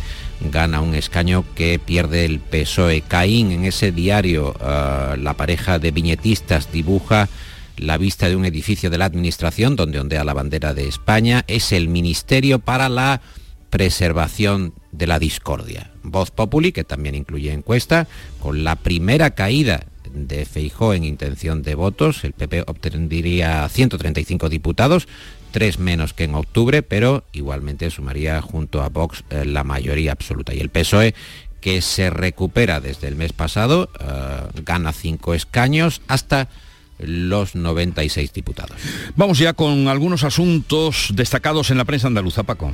gana 0.52 0.82
un 0.82 0.96
escaño 0.96 1.46
que 1.56 1.78
pierde 1.80 2.26
el 2.26 2.40
PSOE. 2.40 3.02
Caín 3.02 3.52
en 3.52 3.66
ese 3.66 3.92
diario, 3.92 4.56
ah, 4.62 5.16
la 5.18 5.36
pareja 5.36 5.78
de 5.80 5.92
viñetistas 5.92 6.72
dibuja 6.72 7.28
la 7.78 7.98
vista 7.98 8.28
de 8.28 8.36
un 8.36 8.46
edificio 8.46 8.90
de 8.90 8.98
la 8.98 9.06
Administración 9.06 9.76
donde 9.76 10.00
ondea 10.00 10.24
la 10.24 10.34
bandera 10.34 10.74
de 10.74 10.88
España, 10.88 11.44
es 11.48 11.72
el 11.72 11.90
Ministerio 11.90 12.60
para 12.60 12.90
la 12.90 13.22
Preservación 13.70 14.74
de 14.92 15.08
la 15.08 15.20
Discordia. 15.20 15.92
Voz 16.04 16.32
Populi, 16.32 16.72
que 16.72 16.84
también 16.84 17.16
incluye 17.16 17.52
encuesta, 17.52 18.08
con 18.40 18.64
la 18.64 18.76
primera 18.76 19.32
caída 19.32 19.86
de 20.14 20.46
Feijó 20.46 20.94
en 20.94 21.04
intención 21.04 21.62
de 21.64 21.76
votos, 21.76 22.24
el 22.24 22.34
PP 22.34 22.64
obtendría 22.68 23.68
135 23.70 24.50
diputados, 24.50 25.08
tres 25.52 25.80
menos 25.80 26.14
que 26.14 26.24
en 26.24 26.36
octubre, 26.36 26.82
pero 26.82 27.26
igualmente 27.34 27.90
sumaría 27.92 28.42
junto 28.42 28.82
a 28.82 28.90
Vox 28.90 29.24
eh, 29.30 29.46
la 29.46 29.64
mayoría 29.64 30.12
absoluta. 30.12 30.54
Y 30.54 30.60
el 30.60 30.70
PSOE, 30.70 31.14
que 31.62 31.82
se 31.82 32.10
recupera 32.10 32.80
desde 32.80 33.08
el 33.08 33.16
mes 33.16 33.34
pasado, 33.34 33.90
eh, 34.00 34.62
gana 34.64 34.94
cinco 34.94 35.34
escaños 35.34 36.02
hasta 36.08 36.48
los 37.00 37.56
96 37.56 38.34
diputados. 38.34 38.78
Vamos 39.16 39.38
ya 39.40 39.54
con 39.54 39.88
algunos 39.88 40.24
asuntos 40.24 41.10
destacados 41.14 41.72
en 41.72 41.78
la 41.78 41.86
prensa 41.86 42.08
andaluza, 42.08 42.44
Paco. 42.44 42.74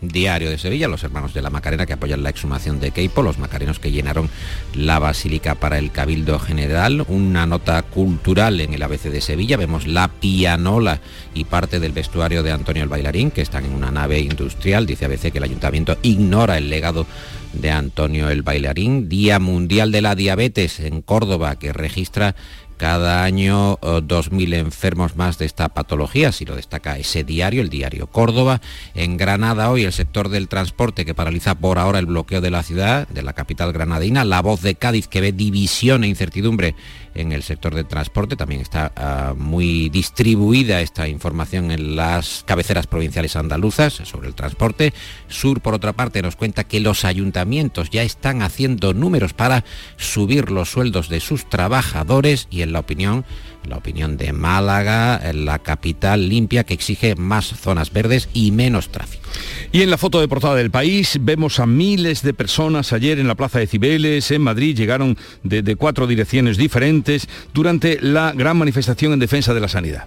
Diario 0.00 0.50
de 0.50 0.58
Sevilla, 0.58 0.88
los 0.88 1.02
hermanos 1.04 1.32
de 1.32 1.40
la 1.40 1.48
Macarena 1.48 1.86
que 1.86 1.94
apoyan 1.94 2.22
la 2.22 2.28
exhumación 2.28 2.80
de 2.80 2.90
Keipo, 2.90 3.22
los 3.22 3.38
macarenos 3.38 3.78
que 3.78 3.90
llenaron 3.90 4.28
la 4.74 4.98
basílica 4.98 5.54
para 5.54 5.78
el 5.78 5.90
Cabildo 5.90 6.38
General, 6.38 7.04
una 7.08 7.46
nota 7.46 7.80
cultural 7.82 8.60
en 8.60 8.74
el 8.74 8.82
ABC 8.82 9.04
de 9.04 9.22
Sevilla, 9.22 9.56
vemos 9.56 9.86
la 9.86 10.08
pianola 10.08 11.00
y 11.32 11.44
parte 11.44 11.80
del 11.80 11.92
vestuario 11.92 12.42
de 12.42 12.52
Antonio 12.52 12.82
el 12.82 12.90
Bailarín, 12.90 13.30
que 13.30 13.40
están 13.40 13.64
en 13.64 13.72
una 13.72 13.90
nave 13.90 14.20
industrial, 14.20 14.86
dice 14.86 15.06
ABC 15.06 15.32
que 15.32 15.38
el 15.38 15.44
ayuntamiento 15.44 15.96
ignora 16.02 16.58
el 16.58 16.68
legado 16.68 17.06
de 17.54 17.70
Antonio 17.70 18.28
el 18.28 18.42
Bailarín, 18.42 19.08
Día 19.08 19.38
Mundial 19.38 19.92
de 19.92 20.02
la 20.02 20.14
Diabetes 20.14 20.78
en 20.80 21.00
Córdoba, 21.00 21.58
que 21.58 21.72
registra 21.72 22.36
cada 22.76 23.24
año 23.24 23.78
2.000 23.78 24.54
enfermos 24.54 25.16
más 25.16 25.38
de 25.38 25.46
esta 25.46 25.68
patología, 25.68 26.28
así 26.28 26.44
lo 26.44 26.56
destaca 26.56 26.98
ese 26.98 27.24
diario, 27.24 27.62
el 27.62 27.68
diario 27.68 28.06
Córdoba. 28.06 28.60
En 28.94 29.16
Granada 29.16 29.70
hoy 29.70 29.84
el 29.84 29.92
sector 29.92 30.28
del 30.28 30.48
transporte 30.48 31.04
que 31.04 31.14
paraliza 31.14 31.54
por 31.54 31.78
ahora 31.78 31.98
el 31.98 32.06
bloqueo 32.06 32.40
de 32.40 32.50
la 32.50 32.62
ciudad, 32.62 33.08
de 33.08 33.22
la 33.22 33.32
capital 33.32 33.72
granadina. 33.72 34.24
La 34.24 34.42
voz 34.42 34.62
de 34.62 34.74
Cádiz 34.74 35.08
que 35.08 35.20
ve 35.20 35.32
división 35.32 36.04
e 36.04 36.08
incertidumbre 36.08 36.74
en 37.16 37.32
el 37.32 37.42
sector 37.42 37.74
del 37.74 37.86
transporte. 37.86 38.36
También 38.36 38.60
está 38.60 38.92
ah, 38.96 39.34
muy 39.36 39.88
distribuida 39.88 40.80
esta 40.80 41.08
información 41.08 41.70
en 41.70 41.96
las 41.96 42.44
cabeceras 42.46 42.86
provinciales 42.86 43.36
andaluzas 43.36 43.94
sobre 44.04 44.28
el 44.28 44.34
transporte. 44.34 44.92
Sur, 45.28 45.60
por 45.60 45.74
otra 45.74 45.92
parte, 45.92 46.22
nos 46.22 46.36
cuenta 46.36 46.64
que 46.64 46.80
los 46.80 47.04
ayuntamientos 47.04 47.90
ya 47.90 48.02
están 48.02 48.42
haciendo 48.42 48.94
números 48.94 49.32
para 49.32 49.64
subir 49.96 50.50
los 50.50 50.70
sueldos 50.70 51.08
de 51.08 51.20
sus 51.20 51.48
trabajadores 51.48 52.48
y 52.50 52.62
en 52.62 52.72
la 52.72 52.80
opinión 52.80 53.24
la 53.68 53.76
opinión 53.76 54.16
de 54.16 54.32
Málaga, 54.32 55.20
la 55.32 55.58
capital 55.58 56.28
limpia 56.28 56.64
que 56.64 56.74
exige 56.74 57.14
más 57.16 57.46
zonas 57.46 57.92
verdes 57.92 58.28
y 58.32 58.50
menos 58.50 58.90
tráfico. 58.90 59.26
Y 59.72 59.82
en 59.82 59.90
la 59.90 59.98
foto 59.98 60.20
de 60.20 60.28
portada 60.28 60.54
del 60.54 60.70
país 60.70 61.18
vemos 61.20 61.58
a 61.60 61.66
miles 61.66 62.22
de 62.22 62.32
personas 62.34 62.92
ayer 62.92 63.18
en 63.18 63.28
la 63.28 63.34
Plaza 63.34 63.58
de 63.58 63.66
Cibeles, 63.66 64.30
en 64.30 64.42
Madrid, 64.42 64.76
llegaron 64.76 65.18
de, 65.42 65.76
cuatro 65.76 66.06
direcciones 66.06 66.56
diferentes 66.56 67.28
durante 67.52 67.98
la 68.00 68.32
gran 68.32 68.56
manifestación 68.56 69.12
en 69.12 69.18
defensa 69.18 69.52
de 69.52 69.60
la 69.60 69.68
sanidad. 69.68 70.06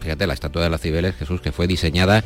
Fíjate, 0.00 0.26
la 0.26 0.34
estatua 0.34 0.62
de 0.62 0.70
la 0.70 0.78
Cibeles, 0.78 1.16
Jesús, 1.16 1.40
que 1.40 1.52
fue 1.52 1.66
diseñada 1.66 2.22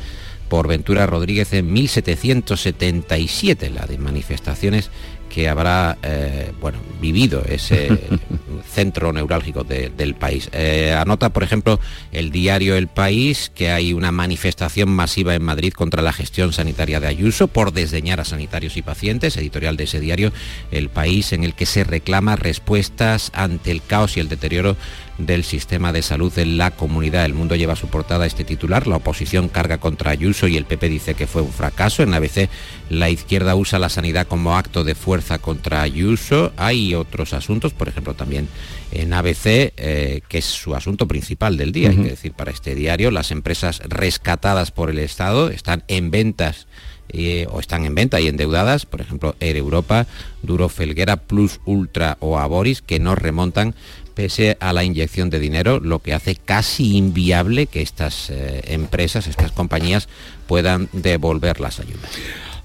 por 0.47 0.67
Ventura 0.67 1.07
Rodríguez 1.07 1.53
en 1.53 1.73
1777, 1.73 3.69
la 3.71 3.87
de 3.87 3.97
manifestaciones 3.97 4.91
que 5.33 5.49
habrá 5.49 5.97
eh, 6.03 6.51
bueno, 6.61 6.77
vivido 7.01 7.43
ese 7.49 7.89
centro 8.71 9.11
neurálgico 9.11 9.63
del 9.63 10.13
país. 10.13 10.47
Eh, 10.53 10.95
anota, 10.95 11.29
por 11.29 11.41
ejemplo, 11.41 11.79
el 12.11 12.29
diario 12.31 12.75
El 12.75 12.87
País 12.87 13.51
que 13.55 13.71
hay 13.71 13.93
una 13.93 14.11
manifestación 14.11 14.89
masiva 14.89 15.33
en 15.33 15.43
Madrid 15.43 15.73
contra 15.73 16.03
la 16.03 16.13
gestión 16.13 16.53
sanitaria 16.53 16.99
de 16.99 17.07
Ayuso 17.07 17.47
por 17.47 17.73
desdeñar 17.73 18.19
a 18.19 18.25
sanitarios 18.25 18.77
y 18.77 18.83
pacientes, 18.83 19.35
editorial 19.35 19.75
de 19.75 19.85
ese 19.85 19.99
diario 19.99 20.31
El 20.69 20.89
País, 20.89 21.33
en 21.33 21.43
el 21.43 21.55
que 21.55 21.65
se 21.65 21.83
reclama 21.83 22.35
respuestas 22.35 23.31
ante 23.33 23.71
el 23.71 23.81
caos 23.81 24.17
y 24.17 24.19
el 24.19 24.29
deterioro 24.29 24.77
del 25.17 25.43
sistema 25.43 25.93
de 25.93 26.01
salud 26.01 26.37
en 26.37 26.57
la 26.57 26.71
comunidad. 26.71 27.25
El 27.25 27.33
mundo 27.33 27.55
lleva 27.55 27.75
su 27.75 27.87
portada 27.87 28.25
este 28.25 28.43
titular. 28.43 28.87
La 28.87 28.97
oposición 28.97 29.47
carga 29.47 29.77
contra 29.77 30.11
Ayuso 30.11 30.47
y 30.47 30.57
el 30.57 30.65
PP 30.65 30.89
dice 30.89 31.13
que 31.13 31.27
fue 31.27 31.41
un 31.41 31.51
fracaso. 31.51 32.03
En 32.03 32.13
ABC 32.13 32.49
la 32.89 33.09
izquierda 33.09 33.55
usa 33.55 33.79
la 33.79 33.89
sanidad 33.89 34.27
como 34.27 34.57
acto 34.57 34.83
de 34.83 34.95
fuerza 34.95 35.37
contra 35.39 35.81
Ayuso. 35.81 36.53
Hay 36.57 36.95
otros 36.95 37.33
asuntos, 37.33 37.73
por 37.73 37.87
ejemplo 37.87 38.13
también 38.13 38.47
en 38.91 39.13
ABC, 39.13 39.73
eh, 39.77 40.21
que 40.27 40.37
es 40.37 40.45
su 40.45 40.75
asunto 40.75 41.07
principal 41.07 41.57
del 41.57 41.71
día, 41.71 41.89
hay 41.89 41.97
que 41.97 42.09
decir, 42.09 42.33
para 42.33 42.51
este 42.51 42.75
diario. 42.75 43.11
Las 43.11 43.31
empresas 43.31 43.81
rescatadas 43.87 44.71
por 44.71 44.89
el 44.89 44.99
Estado 44.99 45.49
están 45.49 45.83
en 45.87 46.11
ventas 46.11 46.67
eh, 47.09 47.47
o 47.51 47.59
están 47.59 47.85
en 47.85 47.95
venta 47.95 48.19
y 48.21 48.27
endeudadas, 48.27 48.85
por 48.85 49.01
ejemplo, 49.01 49.35
Air 49.39 49.57
Europa, 49.57 50.07
Duro 50.41 50.69
Felguera, 50.69 51.17
Plus 51.17 51.59
Ultra 51.65 52.17
o 52.21 52.39
Aboris, 52.39 52.81
que 52.81 52.99
no 52.99 53.13
remontan 53.13 53.75
pese 54.13 54.57
a 54.59 54.73
la 54.73 54.83
inyección 54.83 55.29
de 55.29 55.39
dinero, 55.39 55.79
lo 55.79 55.99
que 55.99 56.13
hace 56.13 56.35
casi 56.35 56.97
inviable 56.97 57.67
que 57.67 57.81
estas 57.81 58.29
eh, 58.29 58.61
empresas, 58.67 59.27
estas 59.27 59.51
compañías 59.51 60.07
puedan 60.47 60.89
devolver 60.91 61.59
las 61.59 61.79
ayudas. 61.79 62.09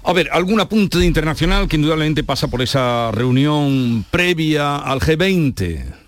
A 0.03 0.13
ver, 0.13 0.29
algún 0.31 0.59
apunte 0.59 1.03
internacional 1.03 1.67
que 1.67 1.75
indudablemente 1.75 2.23
pasa 2.23 2.47
por 2.47 2.61
esa 2.61 3.11
reunión 3.11 4.05
previa 4.09 4.77
al 4.77 4.99
G20 4.99 5.99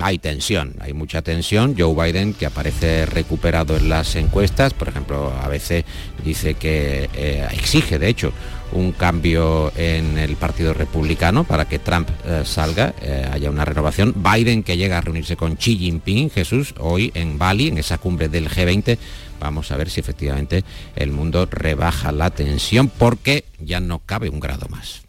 hay 0.00 0.18
tensión, 0.18 0.74
hay 0.78 0.92
mucha 0.92 1.22
tensión. 1.22 1.74
Joe 1.76 1.92
Biden, 1.92 2.32
que 2.32 2.46
aparece 2.46 3.04
recuperado 3.04 3.76
en 3.76 3.88
las 3.88 4.14
encuestas, 4.14 4.72
por 4.72 4.88
ejemplo, 4.88 5.32
a 5.32 5.48
veces 5.48 5.84
dice 6.24 6.54
que 6.54 7.10
eh, 7.14 7.48
exige, 7.52 7.98
de 7.98 8.08
hecho, 8.08 8.32
un 8.72 8.92
cambio 8.92 9.72
en 9.76 10.18
el 10.18 10.36
Partido 10.36 10.74
Republicano 10.74 11.44
para 11.44 11.66
que 11.66 11.78
Trump 11.78 12.08
eh, 12.24 12.42
salga, 12.44 12.94
eh, 13.00 13.28
haya 13.32 13.50
una 13.50 13.64
renovación. 13.64 14.14
Biden 14.16 14.62
que 14.62 14.76
llega 14.76 14.98
a 14.98 15.00
reunirse 15.00 15.36
con 15.36 15.56
Xi 15.56 15.76
Jinping, 15.76 16.30
Jesús, 16.30 16.74
hoy 16.78 17.10
en 17.14 17.38
Bali, 17.38 17.68
en 17.68 17.78
esa 17.78 17.98
cumbre 17.98 18.28
del 18.28 18.48
G20. 18.48 18.98
Vamos 19.40 19.70
a 19.70 19.76
ver 19.76 19.90
si 19.90 20.00
efectivamente 20.00 20.64
el 20.96 21.12
mundo 21.12 21.46
rebaja 21.50 22.12
la 22.12 22.30
tensión 22.30 22.88
porque 22.88 23.44
ya 23.60 23.80
no 23.80 24.00
cabe 24.00 24.28
un 24.28 24.40
grado 24.40 24.66
más. 24.68 25.02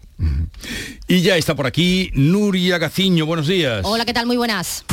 Y 1.08 1.22
ya 1.22 1.38
está 1.38 1.56
por 1.56 1.65
aquí 1.65 2.12
Nuria 2.13 2.78
Gaciño. 2.78 3.26
Buenos 3.26 3.48
días. 3.48 3.82
Hola, 3.86 4.06
¿qué 4.06 4.13
tal? 4.13 4.26
Muy 4.26 4.38
buenas. 4.38 4.84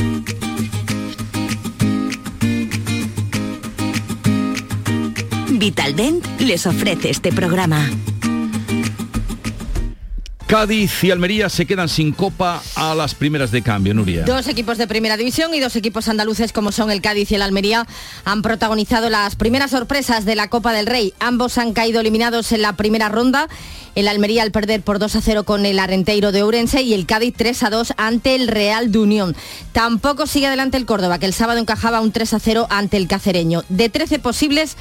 Vitaldent 5.59 6.25
les 6.41 6.67
ofrece 6.67 7.11
este 7.11 7.33
programa. 7.33 7.91
Cádiz 10.47 11.03
y 11.03 11.11
Almería 11.11 11.49
se 11.49 11.67
quedan 11.67 11.89
sin 11.89 12.13
copa 12.13 12.63
a 12.77 12.95
las 12.95 13.17
primeras 13.17 13.51
de 13.51 13.63
cambio, 13.63 13.95
Nuria. 13.95 14.23
Dos 14.25 14.47
equipos 14.47 14.79
de 14.79 14.87
primera 14.87 15.17
división 15.17 15.53
y 15.55 15.59
dos 15.61 15.75
equipos 15.75 16.07
andaluces 16.07 16.53
como 16.53 16.71
son 16.71 16.93
el 16.93 17.01
Cádiz 17.01 17.33
y 17.33 17.35
el 17.35 17.43
Almería 17.43 17.85
han 18.25 18.43
protagonizado 18.43 19.11
las 19.11 19.35
primeras 19.35 19.73
sorpresas 19.73 20.25
de 20.25 20.37
la 20.37 20.49
Copa 20.49 20.73
del 20.73 20.87
Rey. 20.87 21.15
Ambos 21.19 21.59
han 21.59 21.73
caído 21.73 22.01
eliminados 22.01 22.53
en 22.53 22.63
la 22.63 22.75
primera 22.75 23.09
ronda. 23.09 23.49
El 23.97 24.07
Almería 24.07 24.43
al 24.43 24.53
perder 24.53 24.83
por 24.83 25.01
2 25.01 25.17
a 25.17 25.21
0 25.21 25.45
con 25.45 25.67
el 25.67 25.81
Arenteiro 25.81 26.31
de 26.31 26.43
Ourense 26.43 26.83
y 26.83 26.95
el 26.95 27.07
Cádiz 27.07 27.35
3 27.37 27.65
a 27.65 27.71
2 27.71 27.95
ante 27.97 28.37
el 28.37 28.47
Real 28.47 28.93
de 28.93 28.99
Unión. 28.99 29.35
Tampoco 29.73 30.29
sigue 30.29 30.47
adelante 30.47 30.77
el 30.77 30.87
Córdoba, 30.87 31.19
que 31.19 31.27
el 31.27 31.33
sábado 31.33 31.59
encajaba 31.59 32.01
un 32.01 32.13
3 32.13 32.35
a 32.35 32.39
0 32.39 32.67
ante 32.71 32.99
el 32.99 33.09
Cacereño. 33.09 33.65
De 33.69 33.89
13 33.89 34.21
posibles, 34.21 34.77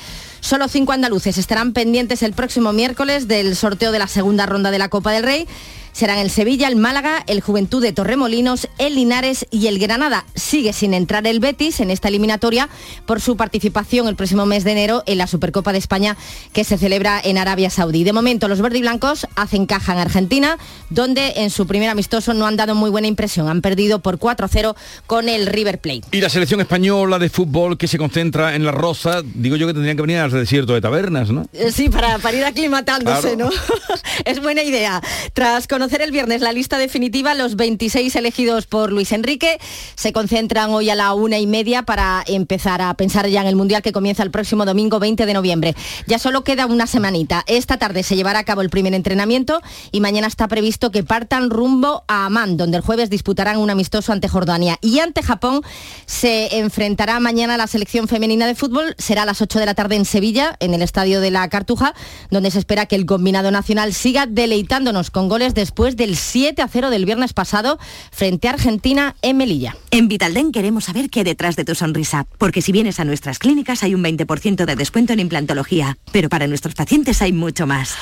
Solo 0.46 0.68
cinco 0.68 0.92
andaluces 0.92 1.40
estarán 1.40 1.74
pendientes 1.74 2.22
el 2.22 2.34
próximo 2.34 2.72
miércoles 2.72 3.28
del 3.28 3.56
sorteo 3.56 3.92
de 3.92 3.98
la 3.98 4.06
segunda 4.06 4.46
ronda 4.46 4.70
de 4.70 4.78
la 4.78 4.90
Copa 4.90 5.12
del 5.12 5.24
Rey 5.24 5.48
serán 5.96 6.18
el 6.18 6.30
Sevilla, 6.30 6.68
el 6.68 6.76
Málaga, 6.76 7.24
el 7.26 7.40
Juventud 7.40 7.82
de 7.82 7.94
Torremolinos, 7.94 8.68
el 8.80 8.96
Linares 8.96 9.48
y 9.50 9.68
el 9.68 9.80
Granada. 9.80 10.26
Sigue 10.36 10.74
sin 10.74 10.94
entrar 10.94 11.26
el 11.26 11.40
Betis 11.40 11.80
en 11.80 11.90
esta 11.90 12.10
eliminatoria 12.10 12.68
por 13.06 13.22
su 13.22 13.38
participación 13.38 14.10
el 14.10 14.18
próximo 14.18 14.46
mes 14.46 14.66
de 14.66 14.74
enero 14.74 15.04
en 15.06 15.20
la 15.20 15.26
Supercopa 15.26 15.72
de 15.72 15.78
España 15.78 16.18
que 16.52 16.66
se 16.66 16.78
celebra 16.78 17.22
en 17.24 17.38
Arabia 17.38 17.70
Saudí. 17.70 18.04
De 18.04 18.12
momento 18.12 18.50
los 18.50 18.60
verde 18.60 18.80
y 18.80 18.82
blancos 18.82 19.26
hacen 19.38 19.68
caja 19.68 19.94
en 19.94 20.00
Argentina, 20.00 20.58
donde 20.90 21.32
en 21.38 21.50
su 21.50 21.66
primer 21.66 21.90
amistoso 21.90 22.34
no 22.34 22.46
han 22.46 22.58
dado 22.58 22.76
muy 22.76 22.90
buena 22.90 23.08
impresión. 23.08 23.48
Han 23.48 23.62
perdido 23.62 24.00
por 24.00 24.20
4-0 24.20 24.76
con 25.08 25.30
el 25.30 25.46
River 25.46 25.80
Plate. 25.80 26.02
Y 26.12 26.20
la 26.20 26.28
selección 26.28 26.60
española 26.60 27.20
de 27.20 27.30
fútbol 27.30 27.78
que 27.78 27.88
se 27.88 27.98
concentra 27.98 28.56
en 28.56 28.66
la 28.66 28.74
Rosa, 28.74 29.22
digo 29.24 29.56
yo 29.56 29.66
que 29.66 29.74
tendrían 29.74 29.96
que 29.96 30.02
venir 30.02 30.18
al 30.18 30.32
desierto 30.32 30.74
de 30.74 30.82
tabernas, 30.82 31.32
¿no? 31.32 31.48
Eh, 31.54 31.72
sí, 31.72 31.88
para, 31.88 32.18
para 32.18 32.36
ir 32.36 32.44
aclimatándose, 32.44 33.38
¿no? 33.38 33.50
es 34.26 34.42
buena 34.42 34.62
idea. 34.62 35.02
Tras 35.32 35.68
conocer 35.68 35.85
conocer 35.86 36.02
el 36.02 36.10
viernes 36.10 36.42
la 36.42 36.52
lista 36.52 36.80
definitiva, 36.80 37.36
los 37.36 37.58
26 37.58 38.16
elegidos 38.16 38.66
por 38.66 38.92
Luis 38.92 39.12
Enrique 39.12 39.60
se 39.94 40.14
concentran 40.14 40.72
hoy 40.72 40.90
a 40.90 40.96
la 40.96 41.14
una 41.14 41.38
y 41.38 41.46
media 41.46 41.84
para 41.84 42.24
empezar 42.26 42.82
a 42.82 42.92
pensar 42.96 43.28
ya 43.28 43.42
en 43.42 43.48
el 43.48 43.56
Mundial 43.56 43.84
que 43.84 43.92
comienza 43.92 44.24
el 44.24 44.32
próximo 44.32 44.66
domingo 44.66 44.98
20 44.98 45.28
de 45.28 45.34
noviembre. 45.36 45.76
Ya 46.08 46.18
solo 46.18 46.44
queda 46.44 46.66
una 46.66 46.88
semanita. 46.88 47.44
Esta 47.46 47.78
tarde 47.78 48.02
se 48.02 48.16
llevará 48.16 48.40
a 48.40 48.44
cabo 48.46 48.62
el 48.62 48.72
primer 48.72 48.96
entrenamiento 48.96 49.62
y 49.92 50.02
mañana 50.02 50.26
está 50.26 50.48
previsto 50.48 50.90
que 50.90 51.04
partan 51.04 51.52
rumbo 51.52 52.04
a 52.08 52.26
Amán, 52.26 52.58
donde 52.58 52.78
el 52.78 52.84
jueves 52.84 53.12
disputarán 53.12 53.58
un 53.58 53.70
amistoso 53.70 54.12
ante 54.12 54.28
Jordania. 54.28 54.80
Y 54.82 54.98
ante 55.02 55.22
Japón 55.22 55.62
se 56.08 56.58
enfrentará 56.58 57.20
mañana 57.20 57.58
la 57.58 57.68
selección 57.68 58.08
femenina 58.08 58.48
de 58.48 58.56
fútbol. 58.56 58.96
Será 58.98 59.22
a 59.22 59.26
las 59.28 59.40
8 59.40 59.60
de 59.60 59.68
la 59.68 59.76
tarde 59.76 59.98
en 59.98 60.06
Sevilla, 60.06 60.58
en 60.62 60.74
el 60.74 60.82
estadio 60.82 61.22
de 61.22 61.30
la 61.30 61.48
Cartuja, 61.48 61.94
donde 62.32 62.50
se 62.50 62.58
espera 62.58 62.88
que 62.88 62.96
el 62.96 63.06
combinado 63.06 63.52
nacional 63.52 63.94
siga 63.94 64.26
deleitándonos 64.26 65.12
con 65.12 65.30
goles 65.30 65.54
después 65.54 65.75
después 65.76 65.98
del 65.98 66.16
7 66.16 66.62
a 66.62 66.70
0 66.70 66.90
del 66.90 67.04
viernes 67.04 67.34
pasado 67.34 67.78
frente 68.10 68.48
a 68.48 68.52
Argentina 68.52 69.18
en 69.22 69.36
Melilla. 69.36 69.76
En 69.92 70.08
Vitalden 70.08 70.54
queremos 70.54 70.86
saber 70.86 71.10
qué 71.10 71.26
detrás 71.26 71.58
de 71.58 71.66
tu 71.66 71.76
sonrisa, 71.76 72.26
porque 72.38 72.62
si 72.62 72.72
vienes 72.72 73.02
a 73.02 73.04
nuestras 73.04 73.40
clínicas 73.40 73.84
hay 73.84 73.94
un 73.94 74.02
20% 74.02 74.64
de 74.64 74.76
descuento 74.78 75.12
en 75.12 75.20
implantología, 75.20 75.98
pero 76.14 76.30
para 76.30 76.48
nuestros 76.48 76.76
pacientes 76.76 77.22
hay 77.22 77.34
mucho 77.34 77.68
más. 77.68 77.96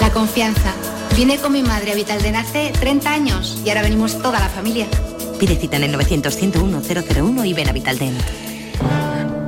La 0.00 0.12
confianza. 0.12 0.72
Vine 1.16 1.38
con 1.38 1.52
mi 1.52 1.64
madre 1.64 1.90
a 1.90 1.94
Vitalden 1.96 2.36
hace 2.36 2.70
30 2.78 3.12
años 3.12 3.60
y 3.64 3.70
ahora 3.70 3.82
venimos 3.82 4.22
toda 4.22 4.38
la 4.38 4.48
familia. 4.48 4.86
Pide 5.40 5.56
cita 5.56 5.78
en 5.78 5.82
el 5.82 5.90
900 5.90 6.32
101 6.32 6.80
001 6.80 7.44
y 7.44 7.54
ven 7.54 7.68
a 7.68 7.72
Vitalden. 7.72 8.16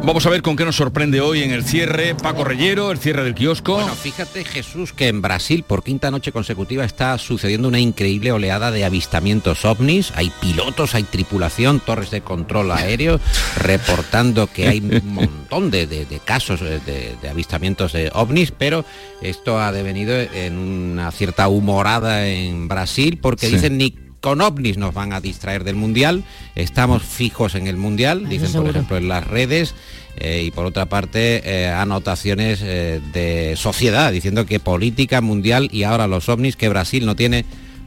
Vamos 0.09 0.25
a 0.25 0.31
ver 0.31 0.41
con 0.41 0.57
qué 0.57 0.65
nos 0.65 0.75
sorprende 0.77 1.21
hoy 1.21 1.43
en 1.43 1.51
el 1.51 1.65
cierre. 1.65 2.15
Paco 2.15 2.43
Reyero, 2.43 2.91
el 2.91 2.97
cierre 2.97 3.25
del 3.25 3.35
kiosco. 3.35 3.75
Bueno, 3.75 3.95
fíjate 3.95 4.43
Jesús 4.43 4.95
que 4.95 5.09
en 5.09 5.21
Brasil 5.21 5.65
por 5.69 5.85
quinta 5.85 6.11
noche 6.11 6.33
consecutiva 6.33 6.87
está 6.87 7.19
sucediendo 7.19 7.69
una 7.69 7.79
increíble 7.79 8.33
oleada 8.33 8.71
de 8.71 8.87
avistamientos 8.87 9.67
ovnis. 9.67 10.11
Hay 10.17 10.33
pilotos, 10.41 10.95
hay 10.95 11.03
tripulación, 11.03 11.81
torres 11.81 12.11
de 12.11 12.23
control 12.23 12.71
aéreo 12.73 13.21
reportando 13.59 14.47
que 14.47 14.67
hay 14.69 14.79
un 14.81 15.03
montón 15.13 15.71
de, 15.71 15.87
de- 15.87 16.07
de 16.07 16.21
casos 16.21 16.61
de, 16.61 16.81
de 16.81 17.29
avistamientos 17.29 17.93
de 17.93 18.11
ovnis, 18.15 18.51
pero 18.51 18.87
esto 19.21 19.61
ha 19.61 19.73
devenido 19.73 20.19
en 20.19 20.57
una 20.57 21.11
cierta 21.11 21.49
humorada 21.49 22.27
en 22.29 22.67
Brasil 22.67 23.19
porque 23.21 23.49
Sí. 23.49 23.57
dicen 23.57 23.77
ni 23.77 23.95
con 24.21 24.41
ovnis 24.41 24.79
nos 24.79 24.95
van 24.95 25.13
a 25.13 25.21
distraer 25.21 25.65
del 25.65 25.77
mundial, 25.77 26.25
estamos 26.55 27.03
fijos 27.03 27.55
en 27.55 27.67
el 27.67 27.77
mundial, 27.77 28.29
dicen 28.29 28.47
por 28.47 28.53
seguro. 28.53 28.71
ejemplo 28.71 28.97
en 28.97 29.09
las 29.09 29.27
redes. 29.27 29.75
eh, 30.17 30.43
y 30.45 30.51
por 30.51 30.67
otra 30.67 30.87
parte 30.87 31.43
eh, 31.45 31.69
anotaciones 31.69 32.61
eh, 32.63 33.01
de 33.13 33.55
sociedad 33.57 34.11
diciendo 34.11 34.47
que 34.47 34.59
política 34.59 35.21
mundial 35.21 35.69
y 35.71 35.85
ahora 35.85 36.09
los 36.09 36.29
ovnis 36.29 36.57
que 36.57 36.69
Brasil 36.69 37.07
no 37.07 37.15
tiene 37.15 37.45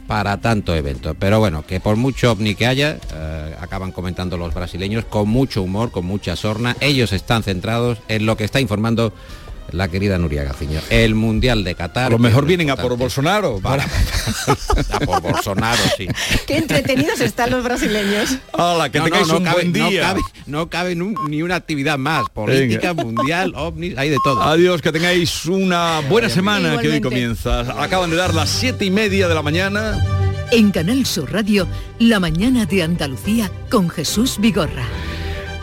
para 0.08 0.40
tanto 0.40 0.74
evento. 0.76 1.14
Pero 1.16 1.40
bueno, 1.40 1.66
que 1.66 1.80
por 1.80 1.96
mucho 1.96 2.32
ovni 2.32 2.56
que 2.56 2.68
haya, 2.68 2.98
acaban 3.62 3.94
comentando 3.94 4.36
los 4.36 4.54
brasileños, 4.54 5.06
con 5.06 5.30
mucho 5.30 5.62
humor, 5.62 5.92
con 5.92 6.06
mucha 6.06 6.36
sorna, 6.36 6.76
ellos 6.82 7.14
están 7.14 7.44
centrados 7.44 8.00
en 8.10 8.26
lo 8.26 8.36
que 8.36 8.44
está 8.44 8.60
informando 8.60 9.14
la 9.72 9.88
querida 9.88 10.18
Nuria 10.18 10.44
Gaciño. 10.44 10.80
El 10.90 11.16
Mundial 11.16 11.64
de 11.64 11.76
Qatar. 11.76 12.08
A 12.08 12.10
lo 12.10 12.20
mejor 12.20 12.46
vienen 12.46 12.70
a 12.70 12.76
por. 12.76 12.98
Bolsonaro. 12.98 13.60
para- 13.64 13.86
A 14.92 15.00
por 15.00 15.22
Bolsonaro, 15.22 15.82
sí. 15.98 16.08
Qué 16.48 16.58
entretenidos 16.58 17.20
están 17.22 17.52
los 17.52 17.64
brasileños. 17.64 18.38
Hola, 18.54 18.90
que 18.90 19.00
No, 19.00 19.06
tengáis 19.06 19.28
no, 19.28 19.34
no 19.34 19.40
un 19.40 19.46
cabe, 19.46 19.56
buen 19.70 19.72
no 19.74 19.90
día. 19.90 20.02
cabe, 20.02 20.22
no 20.46 20.70
cabe 20.70 20.96
ni 20.96 21.42
una 21.42 21.56
actividad 21.56 21.98
más. 21.98 22.30
Política, 22.34 22.94
mundial, 22.94 23.54
ovnis, 23.56 23.98
hay 23.98 24.10
de 24.10 24.18
todo. 24.24 24.42
Adiós, 24.42 24.82
que 24.82 24.92
tengáis 24.92 25.46
una 25.46 26.02
buena 26.10 26.30
semana 26.30 26.78
que 26.80 26.90
hoy 26.90 27.02
comienza. 27.02 27.62
Acaban 27.82 28.10
de 28.10 28.16
dar 28.18 28.34
las 28.34 28.50
siete 28.50 28.86
y 28.86 28.92
media 28.92 29.28
de 29.28 29.36
la 29.36 29.42
mañana. 29.42 30.06
En 30.52 30.72
Canal 30.72 31.06
Sur 31.06 31.32
Radio, 31.32 31.66
La 31.98 32.20
mañana 32.20 32.66
de 32.66 32.84
Andalucía 32.84 33.50
con 33.70 33.90
Jesús 33.90 34.36
Vigorra. 34.40 34.84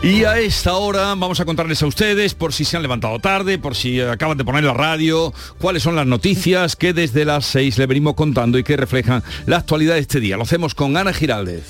Y 0.01 0.23
a 0.23 0.39
esta 0.39 0.75
hora 0.75 1.07
vamos 1.15 1.41
a 1.41 1.45
contarles 1.45 1.83
a 1.83 1.87
ustedes, 1.87 2.33
por 2.33 2.53
si 2.53 2.63
se 2.63 2.77
han 2.77 2.83
levantado 2.83 3.19
tarde, 3.19 3.57
por 3.57 3.75
si 3.75 3.99
acaban 3.99 4.37
de 4.37 4.45
poner 4.45 4.63
la 4.63 4.73
radio, 4.73 5.33
cuáles 5.57 5.83
son 5.83 5.97
las 5.97 6.07
noticias 6.07 6.77
que 6.77 6.93
desde 6.93 7.25
las 7.25 7.45
6 7.47 7.77
le 7.77 7.85
venimos 7.85 8.13
contando 8.13 8.57
y 8.57 8.63
que 8.63 8.77
reflejan 8.77 9.23
la 9.45 9.57
actualidad 9.57 9.95
de 9.95 9.99
este 9.99 10.21
día. 10.21 10.37
Lo 10.37 10.43
hacemos 10.43 10.73
con 10.73 10.95
Ana 10.95 11.11
Giraldez. 11.11 11.67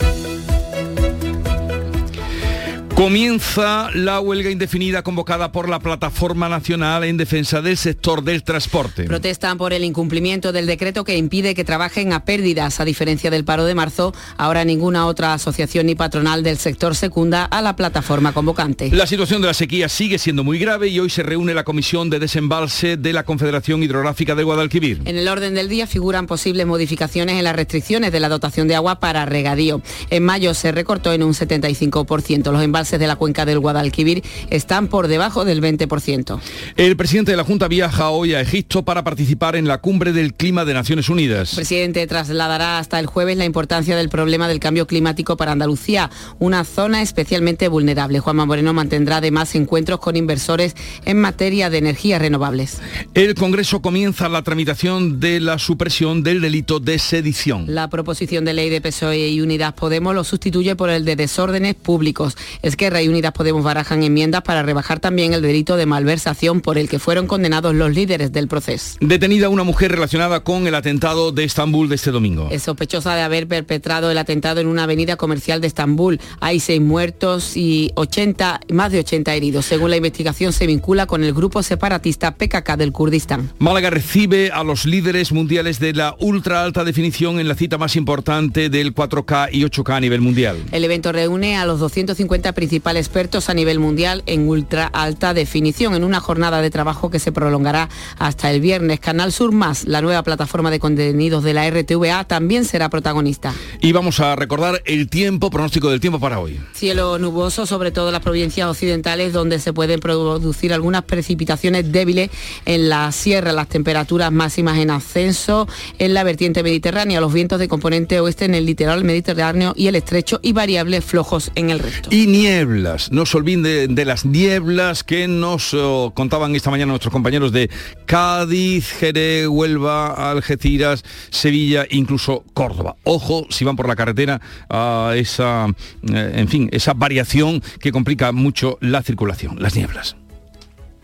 Comienza 3.00 3.92
la 3.94 4.20
huelga 4.20 4.52
indefinida 4.52 5.04
convocada 5.04 5.54
por 5.54 5.70
la 5.70 5.80
Plataforma 5.80 6.50
Nacional 6.50 7.06
en 7.06 7.16
Defensa 7.16 7.62
del 7.62 7.78
Sector 7.78 8.26
del 8.26 8.44
Transporte. 8.44 9.06
Protestan 9.06 9.58
por 9.58 9.72
el 9.72 9.86
incumplimiento 9.86 10.52
del 10.52 10.66
decreto 10.66 11.06
que 11.06 11.16
impide 11.16 11.56
que 11.56 11.64
trabajen 11.64 12.12
a 12.12 12.26
pérdidas. 12.26 12.82
A 12.82 12.84
diferencia 12.84 13.32
del 13.32 13.46
paro 13.46 13.64
de 13.64 13.74
marzo, 13.74 14.14
ahora 14.36 14.66
ninguna 14.66 15.06
otra 15.06 15.34
asociación 15.34 15.86
ni 15.86 15.96
patronal 15.96 16.44
del 16.44 16.58
sector 16.58 16.94
secunda 16.94 17.46
a 17.46 17.62
la 17.62 17.78
plataforma 17.78 18.34
convocante. 18.34 18.92
La 18.92 19.08
situación 19.08 19.40
de 19.40 19.48
la 19.48 19.54
sequía 19.54 19.88
sigue 19.88 20.20
siendo 20.20 20.44
muy 20.44 20.60
grave 20.60 20.90
y 20.90 21.00
hoy 21.00 21.10
se 21.10 21.24
reúne 21.24 21.54
la 21.54 21.64
Comisión 21.64 22.10
de 22.10 22.20
Desembalse 22.20 22.98
de 22.98 23.14
la 23.14 23.24
Confederación 23.24 23.82
Hidrográfica 23.82 24.36
del 24.36 24.44
Guadalquivir. 24.44 25.04
En 25.06 25.18
el 25.18 25.30
orden 25.30 25.56
del 25.56 25.70
día 25.70 25.88
figuran 25.88 26.28
posibles 26.28 26.68
modificaciones 26.68 27.38
en 27.38 27.46
las 27.46 27.56
restricciones 27.56 28.12
de 28.12 28.20
la 28.20 28.28
dotación 28.28 28.68
de 28.68 28.76
agua 28.76 29.00
para 29.00 29.26
regadío. 29.26 29.82
En 30.10 30.26
mayo 30.26 30.54
se 30.54 30.74
recortó 30.74 31.14
en 31.14 31.24
un 31.24 31.34
75%. 31.34 32.52
Los 32.52 32.62
embalses 32.62 32.89
de 32.98 33.08
la 33.08 33.16
cuenca 33.16 33.46
del 33.46 33.60
Guadalquivir 33.60 34.24
están 34.50 34.88
por 34.88 35.08
debajo 35.08 35.46
del 35.46 35.62
20%. 35.62 36.40
El 36.76 36.96
presidente 36.98 37.32
de 37.32 37.38
la 37.38 37.44
Junta 37.44 37.68
viaja 37.68 38.10
hoy 38.10 38.34
a 38.34 38.42
Egipto 38.42 38.84
para 38.84 39.04
participar 39.04 39.56
en 39.56 39.68
la 39.68 39.80
cumbre 39.80 40.14
del 40.14 40.34
clima 40.34 40.66
de 40.66 40.74
Naciones 40.74 41.10
Unidas. 41.10 41.54
El 41.54 41.58
presidente 41.58 42.08
trasladará 42.08 42.80
hasta 42.80 43.00
el 43.00 43.06
jueves 43.06 43.38
la 43.38 43.46
importancia 43.46 43.96
del 43.96 44.10
problema 44.10 44.48
del 44.48 44.60
cambio 44.60 44.88
climático 44.88 45.38
para 45.38 45.52
Andalucía, 45.52 46.10
una 46.40 46.64
zona 46.64 47.02
especialmente 47.02 47.68
vulnerable. 47.68 48.20
Juanma 48.20 48.46
Moreno 48.46 48.74
mantendrá 48.74 49.18
además 49.18 49.54
encuentros 49.56 50.00
con 50.00 50.16
inversores 50.16 50.76
en 51.06 51.20
materia 51.20 51.70
de 51.70 51.78
energías 51.78 52.22
renovables. 52.22 52.80
El 53.14 53.36
Congreso 53.36 53.82
comienza 53.82 54.30
la 54.30 54.42
tramitación 54.44 55.20
de 55.20 55.40
la 55.40 55.60
supresión 55.60 56.24
del 56.24 56.42
delito 56.42 56.80
de 56.80 57.00
sedición. 57.00 57.66
La 57.68 57.90
proposición 57.90 58.46
de 58.46 58.54
ley 58.54 58.70
de 58.70 58.82
PSOE 58.82 59.30
y 59.30 59.42
Unidas 59.42 59.74
Podemos 59.74 60.16
lo 60.16 60.24
sustituye 60.24 60.76
por 60.76 60.90
el 60.90 61.06
de 61.06 61.16
desórdenes 61.16 61.76
públicos. 61.76 62.38
Esquerra 62.80 63.02
y 63.02 63.10
Unidas 63.10 63.34
Podemos 63.34 63.62
barajan 63.62 64.04
enmiendas 64.04 64.42
para 64.42 64.64
rebajar 64.64 65.02
también 65.02 65.34
el 65.34 65.42
delito 65.42 65.76
de 65.76 65.86
malversación 65.86 66.62
por 66.62 66.78
el 66.78 66.88
que 66.88 66.98
fueron 66.98 67.28
condenados 67.28 67.76
los 67.76 67.94
líderes 67.94 68.32
del 68.32 68.48
proceso. 68.48 68.96
Detenida 69.02 69.50
una 69.50 69.66
mujer 69.66 69.92
relacionada 69.92 70.46
con 70.46 70.66
el 70.66 70.74
atentado 70.74 71.34
de 71.34 71.44
Estambul 71.44 71.90
de 71.90 71.96
este 71.96 72.12
domingo. 72.12 72.48
Es 72.50 72.64
sospechosa 72.64 73.16
de 73.16 73.22
haber 73.22 73.50
perpetrado 73.50 74.10
el 74.10 74.18
atentado 74.18 74.62
en 74.62 74.68
una 74.68 74.84
avenida 74.84 75.18
comercial 75.18 75.60
de 75.60 75.68
Estambul. 75.68 76.22
Hay 76.40 76.62
seis 76.62 76.80
muertos 76.80 77.58
y 77.58 77.92
80, 77.96 78.62
más 78.72 78.94
de 78.94 79.00
80 79.00 79.36
heridos. 79.36 79.66
Según 79.66 79.90
la 79.90 79.98
investigación, 79.98 80.54
se 80.54 80.66
vincula 80.66 81.06
con 81.06 81.26
el 81.26 81.34
grupo 81.34 81.62
separatista 81.64 82.36
PKK 82.36 82.78
del 82.78 82.94
Kurdistán. 82.94 83.52
Málaga 83.60 83.90
recibe 83.90 84.52
a 84.54 84.64
los 84.64 84.86
líderes 84.86 85.34
mundiales 85.34 85.82
de 85.82 85.92
la 85.92 86.16
ultra 86.18 86.64
alta 86.64 86.86
definición 86.86 87.42
en 87.42 87.50
la 87.50 87.56
cita 87.56 87.78
más 87.78 87.98
importante 87.98 88.70
del 88.70 88.96
4K 88.96 89.50
y 89.52 89.64
8K 89.64 89.98
a 89.98 90.00
nivel 90.00 90.22
mundial. 90.22 90.56
El 90.72 90.86
evento 90.86 91.12
reúne 91.12 91.58
a 91.58 91.66
los 91.66 91.82
250 91.82 92.54
principales 92.54 92.69
expertos 92.78 93.50
a 93.50 93.54
nivel 93.54 93.80
mundial 93.80 94.24
en 94.26 94.48
ultra 94.48 94.88
alta 94.88 95.34
definición 95.34 95.96
en 95.96 96.04
una 96.04 96.20
jornada 96.20 96.62
de 96.62 96.70
trabajo 96.70 97.10
que 97.10 97.20
se 97.20 97.32
prolongará 97.32 97.90
hasta 98.18 98.52
el 98.52 98.62
viernes. 98.62 99.00
Canal 99.00 99.32
Sur 99.32 99.52
Más, 99.52 99.86
la 99.86 100.02
nueva 100.02 100.24
plataforma 100.24 100.72
de 100.72 100.80
contenidos 100.80 101.44
de 101.44 101.54
la 101.54 101.70
RTVA, 101.70 102.24
también 102.26 102.66
será 102.66 102.90
protagonista. 102.90 103.54
Y 103.82 103.92
vamos 103.92 104.20
a 104.20 104.36
recordar 104.36 104.82
el 104.86 105.10
tiempo, 105.10 105.50
pronóstico 105.50 105.90
del 105.90 106.00
tiempo 106.00 106.20
para 106.20 106.40
hoy. 106.40 106.60
Cielo 106.74 107.18
nuboso, 107.20 107.66
sobre 107.66 107.92
todo 107.92 108.08
en 108.08 108.14
las 108.14 108.22
provincias 108.22 108.68
occidentales, 108.70 109.34
donde 109.34 109.60
se 109.60 109.74
pueden 109.74 110.00
producir 110.00 110.74
algunas 110.74 111.04
precipitaciones 111.04 111.92
débiles 111.92 112.30
en 112.66 112.90
la 112.90 113.12
sierra, 113.12 113.52
las 113.52 113.68
temperaturas 113.68 114.32
máximas 114.32 114.78
en 114.78 114.92
ascenso 114.92 115.68
en 115.98 116.14
la 116.14 116.24
vertiente 116.24 116.64
mediterránea, 116.64 117.22
los 117.22 117.34
vientos 117.34 117.60
de 117.60 117.68
componente 117.68 118.20
oeste 118.20 118.46
en 118.46 118.56
el 118.56 118.66
litoral 118.66 119.04
mediterráneo 119.04 119.74
y 119.76 119.88
el 119.88 119.96
estrecho 119.96 120.40
y 120.42 120.54
variables 120.54 121.04
flojos 121.04 121.52
en 121.56 121.70
el 121.70 121.80
resto. 121.80 122.10
Y 122.12 122.28
nieblas, 122.50 123.12
no 123.12 123.28
se 123.28 123.38
olviden 123.38 123.62
de, 123.62 123.88
de 123.88 124.06
las 124.06 124.26
nieblas 124.26 125.04
que 125.04 125.28
nos 125.28 125.72
oh, 125.76 126.14
contaban 126.16 126.56
esta 126.56 126.72
mañana 126.72 126.90
nuestros 126.90 127.12
compañeros 127.12 127.52
de 127.52 127.70
Cádiz, 128.08 128.92
Jerez, 128.92 129.48
Huelva, 129.48 130.32
Algeciras, 130.32 131.04
Sevilla, 131.30 131.86
incluso 131.92 132.44
Córdoba. 132.56 132.96
Ojo 133.04 133.46
si 133.52 133.66
van 133.66 133.76
por 133.76 133.88
la 133.88 133.96
carretera 133.96 134.42
a 134.68 135.14
esa, 135.16 135.68
eh, 136.12 136.32
en 136.36 136.48
fin, 136.48 136.70
esa 136.72 136.94
variación 136.94 137.62
que 137.80 137.92
complica 137.92 138.32
mucho 138.32 138.80
la 138.82 139.04
circulación, 139.04 139.62
las 139.62 139.76
nieblas. 139.76 140.16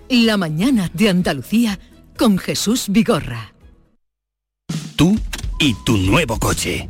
La 0.10 0.38
mañana 0.38 0.90
de 0.94 1.10
Andalucía 1.10 1.80
con 2.18 2.40
Jesús 2.40 2.86
Vigorra. 2.90 3.54
Tú 4.96 5.16
y 5.60 5.76
tu 5.86 5.96
nuevo 5.98 6.40
coche. 6.40 6.90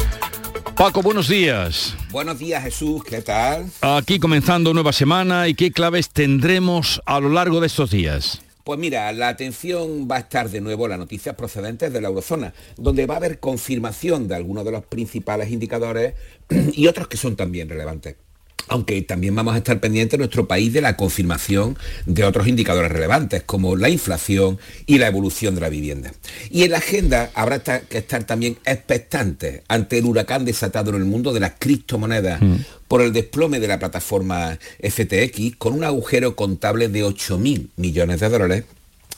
Paco, 0.77 1.01
buenos 1.01 1.29
días. 1.29 1.97
Buenos 2.11 2.39
días 2.39 2.63
Jesús, 2.63 3.03
¿qué 3.05 3.23
tal? 3.23 3.71
Aquí 3.81 4.19
comenzando 4.19 4.75
nueva 4.75 4.93
semana 4.93 5.49
y 5.49 5.55
qué 5.55 5.73
claves 5.73 6.11
tendremos 6.11 7.01
a 7.07 7.21
lo 7.21 7.31
largo 7.31 7.61
de 7.61 7.69
estos 7.69 7.91
días. 7.91 8.43
Pues 8.69 8.79
mira, 8.79 9.11
la 9.15 9.29
atención 9.29 10.07
va 10.11 10.17
a 10.17 10.19
estar 10.19 10.51
de 10.51 10.61
nuevo 10.61 10.85
en 10.85 10.91
las 10.91 10.99
noticias 10.99 11.35
procedentes 11.35 11.91
de 11.91 12.03
la 12.03 12.09
eurozona, 12.09 12.53
donde 12.77 13.07
va 13.07 13.15
a 13.15 13.17
haber 13.17 13.41
confirmación 13.41 14.29
de 14.29 14.35
algunos 14.35 14.63
de 14.67 14.73
los 14.73 14.85
principales 14.85 15.51
indicadores 15.51 16.13
y 16.75 16.87
otros 16.87 17.09
que 17.09 17.17
son 17.17 17.35
también 17.35 17.71
relevantes 17.71 18.17
aunque 18.69 19.01
también 19.03 19.35
vamos 19.35 19.55
a 19.55 19.59
estar 19.59 19.81
pendientes 19.81 20.15
en 20.15 20.21
nuestro 20.21 20.49
país 20.49 20.73
de 20.73 20.81
la 20.81 20.97
confirmación 20.97 21.79
de 22.07 22.25
otros 22.25 22.49
indicadores 22.49 22.91
relevantes, 22.91 23.43
como 23.45 23.77
la 23.77 23.89
inflación 23.89 24.59
y 24.87 24.99
la 24.99 25.07
evolución 25.07 25.55
de 25.55 25.61
la 25.61 25.69
vivienda. 25.69 26.13
Y 26.51 26.65
en 26.65 26.73
la 26.73 26.79
agenda 26.79 27.31
habrá 27.35 27.63
que 27.63 27.99
estar 27.99 28.25
también 28.25 28.59
expectantes 28.65 29.63
ante 29.69 29.99
el 29.99 30.05
huracán 30.05 30.45
desatado 30.45 30.91
en 30.91 30.97
el 30.97 31.05
mundo 31.05 31.33
de 31.33 31.41
las 31.41 31.55
criptomonedas. 31.59 32.41
Mm. 32.41 32.57
por 32.89 33.03
el 33.03 33.13
desplome 33.13 33.61
de 33.61 33.69
la 33.69 33.79
plataforma 33.79 34.59
FTX 34.81 35.57
con 35.59 35.75
un 35.75 35.85
agujero 35.85 36.35
contable 36.35 36.89
de 36.89 37.05
8.000 37.05 37.69
millones 37.77 38.21
de 38.21 38.29
dólares 38.31 38.65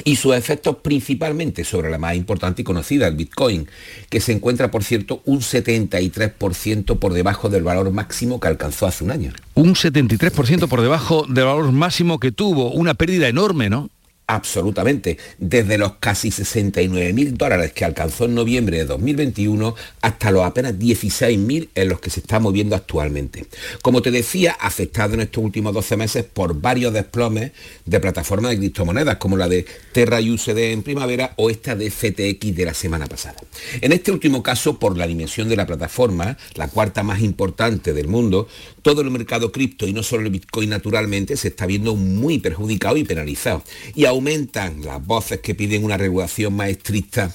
y 0.04 0.16
sus 0.16 0.34
efectos 0.34 0.76
principalmente 0.82 1.64
sobre 1.64 1.90
la 1.90 1.98
más 1.98 2.16
importante 2.16 2.62
y 2.62 2.64
conocida, 2.64 3.06
el 3.06 3.16
Bitcoin, 3.16 3.68
que 4.08 4.20
se 4.20 4.32
encuentra, 4.32 4.70
por 4.70 4.84
cierto, 4.84 5.22
un 5.24 5.40
73% 5.40 6.98
por 6.98 7.12
debajo 7.12 7.48
del 7.48 7.62
valor 7.62 7.90
máximo 7.90 8.40
que 8.40 8.48
alcanzó 8.48 8.86
hace 8.86 9.04
un 9.04 9.10
año. 9.10 9.32
Un 9.54 9.74
73% 9.74 10.68
por 10.68 10.82
debajo 10.82 11.26
del 11.28 11.44
valor 11.44 11.72
máximo 11.72 12.18
que 12.18 12.32
tuvo, 12.32 12.70
una 12.72 12.94
pérdida 12.94 13.28
enorme, 13.28 13.70
¿no? 13.70 13.90
Absolutamente. 14.30 15.18
Desde 15.38 15.76
los 15.76 15.94
casi 15.94 16.30
69 16.30 17.12
mil 17.12 17.36
dólares 17.36 17.72
que 17.72 17.84
alcanzó 17.84 18.26
en 18.26 18.36
noviembre 18.36 18.78
de 18.78 18.84
2021 18.84 19.74
hasta 20.02 20.30
los 20.30 20.44
apenas 20.44 20.78
16 20.78 21.36
mil 21.36 21.68
en 21.74 21.88
los 21.88 21.98
que 21.98 22.10
se 22.10 22.20
está 22.20 22.38
moviendo 22.38 22.76
actualmente. 22.76 23.46
Como 23.82 24.02
te 24.02 24.12
decía, 24.12 24.52
afectado 24.52 25.14
en 25.14 25.22
estos 25.22 25.42
últimos 25.42 25.74
12 25.74 25.96
meses 25.96 26.24
por 26.32 26.60
varios 26.60 26.92
desplomes 26.92 27.50
de 27.84 27.98
plataformas 27.98 28.52
de 28.52 28.58
criptomonedas 28.58 29.16
como 29.16 29.36
la 29.36 29.48
de 29.48 29.66
Terra 29.90 30.20
USD 30.20 30.58
en 30.58 30.84
primavera 30.84 31.34
o 31.34 31.50
esta 31.50 31.74
de 31.74 31.90
FTX 31.90 32.54
de 32.54 32.64
la 32.64 32.74
semana 32.74 33.06
pasada. 33.08 33.34
En 33.80 33.90
este 33.90 34.12
último 34.12 34.44
caso, 34.44 34.78
por 34.78 34.96
la 34.96 35.08
dimensión 35.08 35.48
de 35.48 35.56
la 35.56 35.66
plataforma, 35.66 36.38
la 36.54 36.68
cuarta 36.68 37.02
más 37.02 37.20
importante 37.20 37.92
del 37.92 38.06
mundo, 38.06 38.46
todo 38.82 39.02
el 39.02 39.10
mercado 39.10 39.52
cripto 39.52 39.86
y 39.86 39.92
no 39.92 40.02
solo 40.02 40.24
el 40.24 40.30
Bitcoin 40.30 40.70
naturalmente 40.70 41.36
se 41.36 41.48
está 41.48 41.66
viendo 41.66 41.96
muy 41.96 42.38
perjudicado 42.38 42.96
y 42.96 43.04
penalizado. 43.04 43.62
Y 43.94 44.04
aumentan 44.04 44.82
las 44.84 45.04
voces 45.04 45.40
que 45.40 45.54
piden 45.54 45.84
una 45.84 45.96
regulación 45.96 46.54
más 46.54 46.70
estricta 46.70 47.34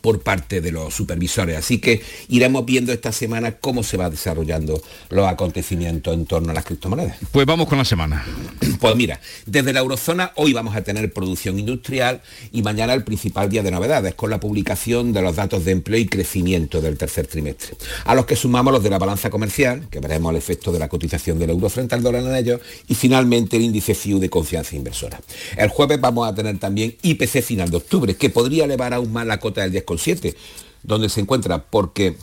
por 0.00 0.20
parte 0.20 0.60
de 0.60 0.72
los 0.72 0.94
supervisores. 0.94 1.56
Así 1.56 1.78
que 1.78 2.02
iremos 2.28 2.64
viendo 2.64 2.92
esta 2.92 3.12
semana 3.12 3.52
cómo 3.52 3.82
se 3.82 3.96
va 3.96 4.10
desarrollando 4.10 4.80
los 5.10 5.26
acontecimientos 5.26 6.14
en 6.14 6.26
torno 6.26 6.50
a 6.50 6.54
las 6.54 6.64
criptomonedas. 6.64 7.16
Pues 7.32 7.46
vamos 7.46 7.68
con 7.68 7.78
la 7.78 7.84
semana. 7.84 8.24
Pues 8.78 8.94
mira, 8.94 9.20
desde 9.44 9.72
la 9.72 9.80
eurozona 9.80 10.30
hoy 10.36 10.52
vamos 10.52 10.76
a 10.76 10.82
tener 10.82 11.12
producción 11.12 11.58
industrial 11.58 12.22
y 12.52 12.62
mañana 12.62 12.94
el 12.94 13.02
principal 13.02 13.48
día 13.48 13.62
de 13.62 13.72
novedades 13.72 14.14
con 14.14 14.30
la 14.30 14.38
publicación 14.38 15.12
de 15.12 15.20
los 15.20 15.34
datos 15.34 15.64
de 15.64 15.72
empleo 15.72 15.98
y 15.98 16.06
crecimiento 16.06 16.80
del 16.80 16.96
tercer 16.96 17.26
trimestre. 17.26 17.76
A 18.04 18.14
los 18.14 18.26
que 18.26 18.36
sumamos 18.36 18.72
los 18.72 18.82
de 18.82 18.90
la 18.90 18.98
balanza 18.98 19.30
comercial, 19.30 19.88
que 19.90 19.98
veremos 19.98 20.30
el 20.30 20.36
efecto 20.36 20.70
de 20.70 20.78
la 20.78 20.88
cotización 20.88 21.38
del 21.38 21.50
euro 21.50 21.68
frente 21.68 21.94
al 21.94 22.02
dólar 22.02 22.22
en 22.22 22.36
ellos, 22.36 22.60
y 22.86 22.94
finalmente 22.94 23.56
el 23.56 23.64
índice 23.64 23.94
FIU 23.94 24.18
de 24.18 24.30
confianza 24.30 24.76
inversora. 24.76 25.20
El 25.56 25.68
jueves 25.68 26.00
vamos 26.00 26.28
a 26.28 26.34
tener 26.34 26.58
también 26.58 26.96
IPC 27.02 27.42
final 27.42 27.70
de 27.70 27.78
octubre, 27.78 28.16
que 28.16 28.30
podría 28.30 28.64
elevar 28.64 28.94
aún 28.94 29.12
más 29.12 29.26
la 29.26 29.38
cota 29.38 29.62
del 29.62 29.77
10,7, 29.84 30.34
donde 30.82 31.08
se 31.08 31.20
encuentra 31.20 31.64
porque 31.64 32.16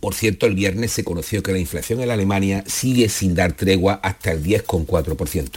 por 0.00 0.14
cierto, 0.14 0.46
el 0.46 0.54
viernes 0.54 0.92
se 0.92 1.04
conoció 1.04 1.42
que 1.42 1.52
la 1.52 1.58
inflación 1.58 2.00
en 2.00 2.10
Alemania 2.10 2.64
sigue 2.66 3.08
sin 3.08 3.34
dar 3.34 3.52
tregua 3.52 4.00
hasta 4.02 4.32
el 4.32 4.42
10,4%. 4.42 5.48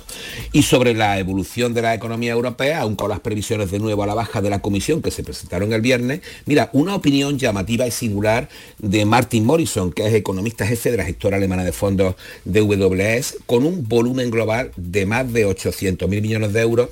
Y 0.54 0.64
sobre 0.64 0.93
la 0.93 1.20
evolución 1.20 1.74
de 1.74 1.82
la 1.82 1.93
economía 1.93 2.32
europea, 2.32 2.82
aun 2.82 2.95
con 2.95 3.10
las 3.10 3.20
previsiones 3.20 3.72
de 3.72 3.80
nuevo 3.80 4.04
a 4.04 4.08
la 4.08 4.14
baja 4.14 4.41
de 4.41 4.50
la 4.50 4.62
Comisión 4.62 5.02
que 5.02 5.12
se 5.12 5.24
presentaron 5.24 5.74
el 5.74 5.82
viernes, 5.82 6.22
mira, 6.45 6.70
una 6.74 6.95
opinión 6.95 7.38
llamativa 7.38 7.88
y 7.88 7.91
singular 7.91 8.50
de 8.78 9.06
Martin 9.06 9.45
Morrison, 9.45 9.91
que 9.91 10.08
es 10.08 10.14
economista 10.14 10.66
jefe 10.66 10.91
de 10.91 10.97
la 10.97 11.06
gestora 11.06 11.38
alemana 11.38 11.64
de 11.64 11.72
fondos 11.72 12.16
de 12.45 12.62
WS, 12.62 13.38
con 13.45 13.66
un 13.66 13.88
volumen 13.88 14.32
global 14.32 14.72
de 14.78 15.06
más 15.06 15.32
de 15.32 15.47
800.000 15.47 16.08
millones 16.22 16.54
de 16.54 16.62
euros 16.62 16.89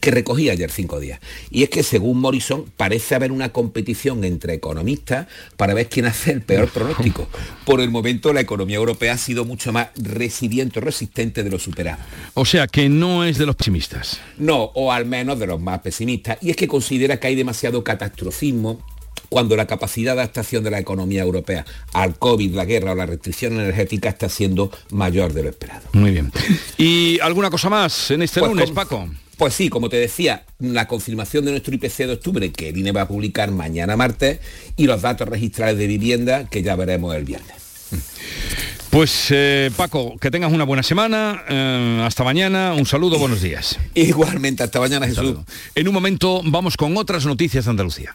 que 0.00 0.10
recogía 0.10 0.52
ayer 0.52 0.70
cinco 0.70 1.00
días. 1.00 1.20
Y 1.50 1.62
es 1.62 1.70
que 1.70 1.82
según 1.82 2.20
Morrison 2.20 2.64
parece 2.76 3.14
haber 3.14 3.32
una 3.32 3.50
competición 3.50 4.24
entre 4.24 4.54
economistas 4.54 5.26
para 5.56 5.74
ver 5.74 5.88
quién 5.88 6.06
hace 6.06 6.32
el 6.32 6.42
peor 6.42 6.68
pronóstico. 6.72 7.28
Por 7.64 7.80
el 7.80 7.90
momento 7.90 8.32
la 8.32 8.40
economía 8.40 8.76
europea 8.76 9.14
ha 9.14 9.18
sido 9.18 9.44
mucho 9.44 9.72
más 9.72 9.88
resiliente 9.96 10.78
o 10.78 10.82
resistente 10.82 11.42
de 11.42 11.50
lo 11.50 11.58
superado. 11.58 11.98
O 12.34 12.44
sea 12.44 12.66
que 12.66 12.88
no 12.88 13.24
es 13.24 13.38
de 13.38 13.46
los 13.46 13.56
pesimistas. 13.56 14.20
No, 14.38 14.64
o 14.74 14.92
al 14.92 15.06
menos 15.06 15.38
de 15.38 15.46
los 15.46 15.60
más 15.60 15.80
pesimistas. 15.80 16.38
Y 16.40 16.50
es 16.50 16.56
que 16.56 16.68
considera 16.68 17.18
que 17.18 17.28
hay 17.28 17.34
demasiado 17.34 17.84
catastrofismo 17.84 18.84
cuando 19.32 19.56
la 19.56 19.66
capacidad 19.66 20.14
de 20.14 20.20
adaptación 20.20 20.62
de 20.62 20.70
la 20.70 20.78
economía 20.78 21.22
europea 21.22 21.64
al 21.94 22.18
COVID, 22.18 22.54
la 22.54 22.66
guerra 22.66 22.92
o 22.92 22.94
la 22.94 23.06
restricción 23.06 23.54
energética 23.54 24.10
está 24.10 24.28
siendo 24.28 24.70
mayor 24.90 25.32
de 25.32 25.42
lo 25.42 25.48
esperado. 25.48 25.88
Muy 25.94 26.10
bien. 26.10 26.30
¿Y 26.76 27.18
alguna 27.20 27.48
cosa 27.48 27.70
más 27.70 28.10
en 28.10 28.20
este 28.20 28.40
pues 28.40 28.52
lunes, 28.52 28.70
Paco? 28.70 29.08
Pues 29.36 29.54
sí, 29.54 29.68
como 29.68 29.88
te 29.88 29.96
decía, 29.96 30.44
la 30.58 30.86
confirmación 30.86 31.44
de 31.44 31.52
nuestro 31.52 31.74
IPC 31.74 31.98
de 31.98 32.12
octubre 32.12 32.52
que 32.52 32.68
el 32.68 32.76
INE 32.76 32.92
va 32.92 33.02
a 33.02 33.08
publicar 33.08 33.50
mañana 33.50 33.96
martes 33.96 34.40
y 34.76 34.86
los 34.86 35.02
datos 35.02 35.28
registrales 35.28 35.78
de 35.78 35.86
vivienda 35.86 36.48
que 36.48 36.62
ya 36.62 36.76
veremos 36.76 37.14
el 37.16 37.24
viernes. 37.24 37.56
Pues 38.90 39.28
eh, 39.30 39.70
Paco, 39.74 40.18
que 40.20 40.30
tengas 40.30 40.52
una 40.52 40.64
buena 40.64 40.82
semana, 40.82 41.42
eh, 41.48 42.02
hasta 42.04 42.24
mañana, 42.24 42.74
un 42.74 42.84
saludo, 42.84 43.18
buenos 43.18 43.40
días. 43.40 43.78
Igualmente, 43.94 44.62
hasta 44.62 44.80
mañana 44.80 45.06
Jesús. 45.06 45.38
En 45.74 45.88
un 45.88 45.94
momento 45.94 46.42
vamos 46.44 46.76
con 46.76 46.94
otras 46.98 47.24
noticias 47.24 47.64
de 47.64 47.70
Andalucía. 47.70 48.14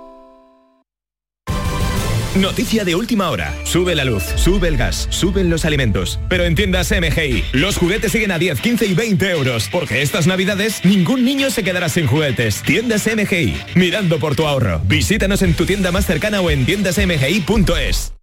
Noticia 2.35 2.85
de 2.85 2.95
última 2.95 3.29
hora. 3.29 3.53
Sube 3.65 3.93
la 3.93 4.05
luz, 4.05 4.23
sube 4.37 4.69
el 4.69 4.77
gas, 4.77 5.05
suben 5.09 5.49
los 5.49 5.65
alimentos. 5.65 6.17
Pero 6.29 6.45
en 6.45 6.55
tiendas 6.55 6.89
MGI, 6.89 7.43
los 7.51 7.77
juguetes 7.77 8.13
siguen 8.13 8.31
a 8.31 8.39
10, 8.39 8.61
15 8.61 8.85
y 8.85 8.93
20 8.93 9.31
euros. 9.31 9.67
Porque 9.69 10.01
estas 10.01 10.27
navidades 10.27 10.85
ningún 10.85 11.25
niño 11.25 11.49
se 11.49 11.61
quedará 11.61 11.89
sin 11.89 12.07
juguetes. 12.07 12.63
Tiendas 12.63 13.05
MGI, 13.05 13.61
mirando 13.75 14.17
por 14.17 14.37
tu 14.37 14.47
ahorro. 14.47 14.79
Visítanos 14.85 15.41
en 15.41 15.53
tu 15.55 15.65
tienda 15.65 15.91
más 15.91 16.05
cercana 16.05 16.39
o 16.39 16.49
en 16.49 16.65
tiendasmgi.es. 16.65 18.13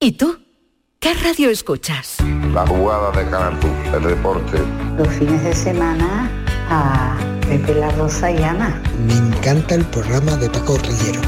¿Y 0.00 0.12
tú? 0.12 0.38
¿Qué 0.98 1.12
radio 1.12 1.50
escuchas? 1.50 2.16
La 2.54 2.66
jugada 2.66 3.10
de 3.10 3.30
Canal 3.30 3.58
el 3.94 4.02
deporte. 4.02 4.58
Los 4.96 5.08
fines 5.18 5.44
de 5.44 5.54
semana 5.54 6.30
a 6.70 7.18
Pepe 7.46 7.74
La 7.74 7.90
Rosa 7.90 8.30
y 8.30 8.42
Ana. 8.42 8.82
Me 9.06 9.12
encanta 9.12 9.74
el 9.74 9.84
programa 9.84 10.36
de 10.36 10.48
Paco 10.48 10.78
Rillero, 10.78 11.20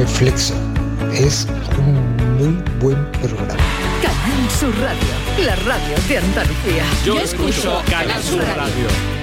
El 0.00 0.08
Flexo 0.08 0.69
es 1.12 1.46
un 1.78 2.16
muy 2.38 2.62
buen 2.80 3.10
programa. 3.12 3.56
Canal 4.02 4.50
Sur 4.58 4.74
Radio, 4.80 5.44
la 5.44 5.56
radio 5.56 5.96
de 6.08 6.18
Andalucía. 6.18 6.84
Yo, 7.04 7.18
escucho 7.18 7.82
Canal 7.88 8.22
Sur 8.22 8.42
radio. 8.42 9.19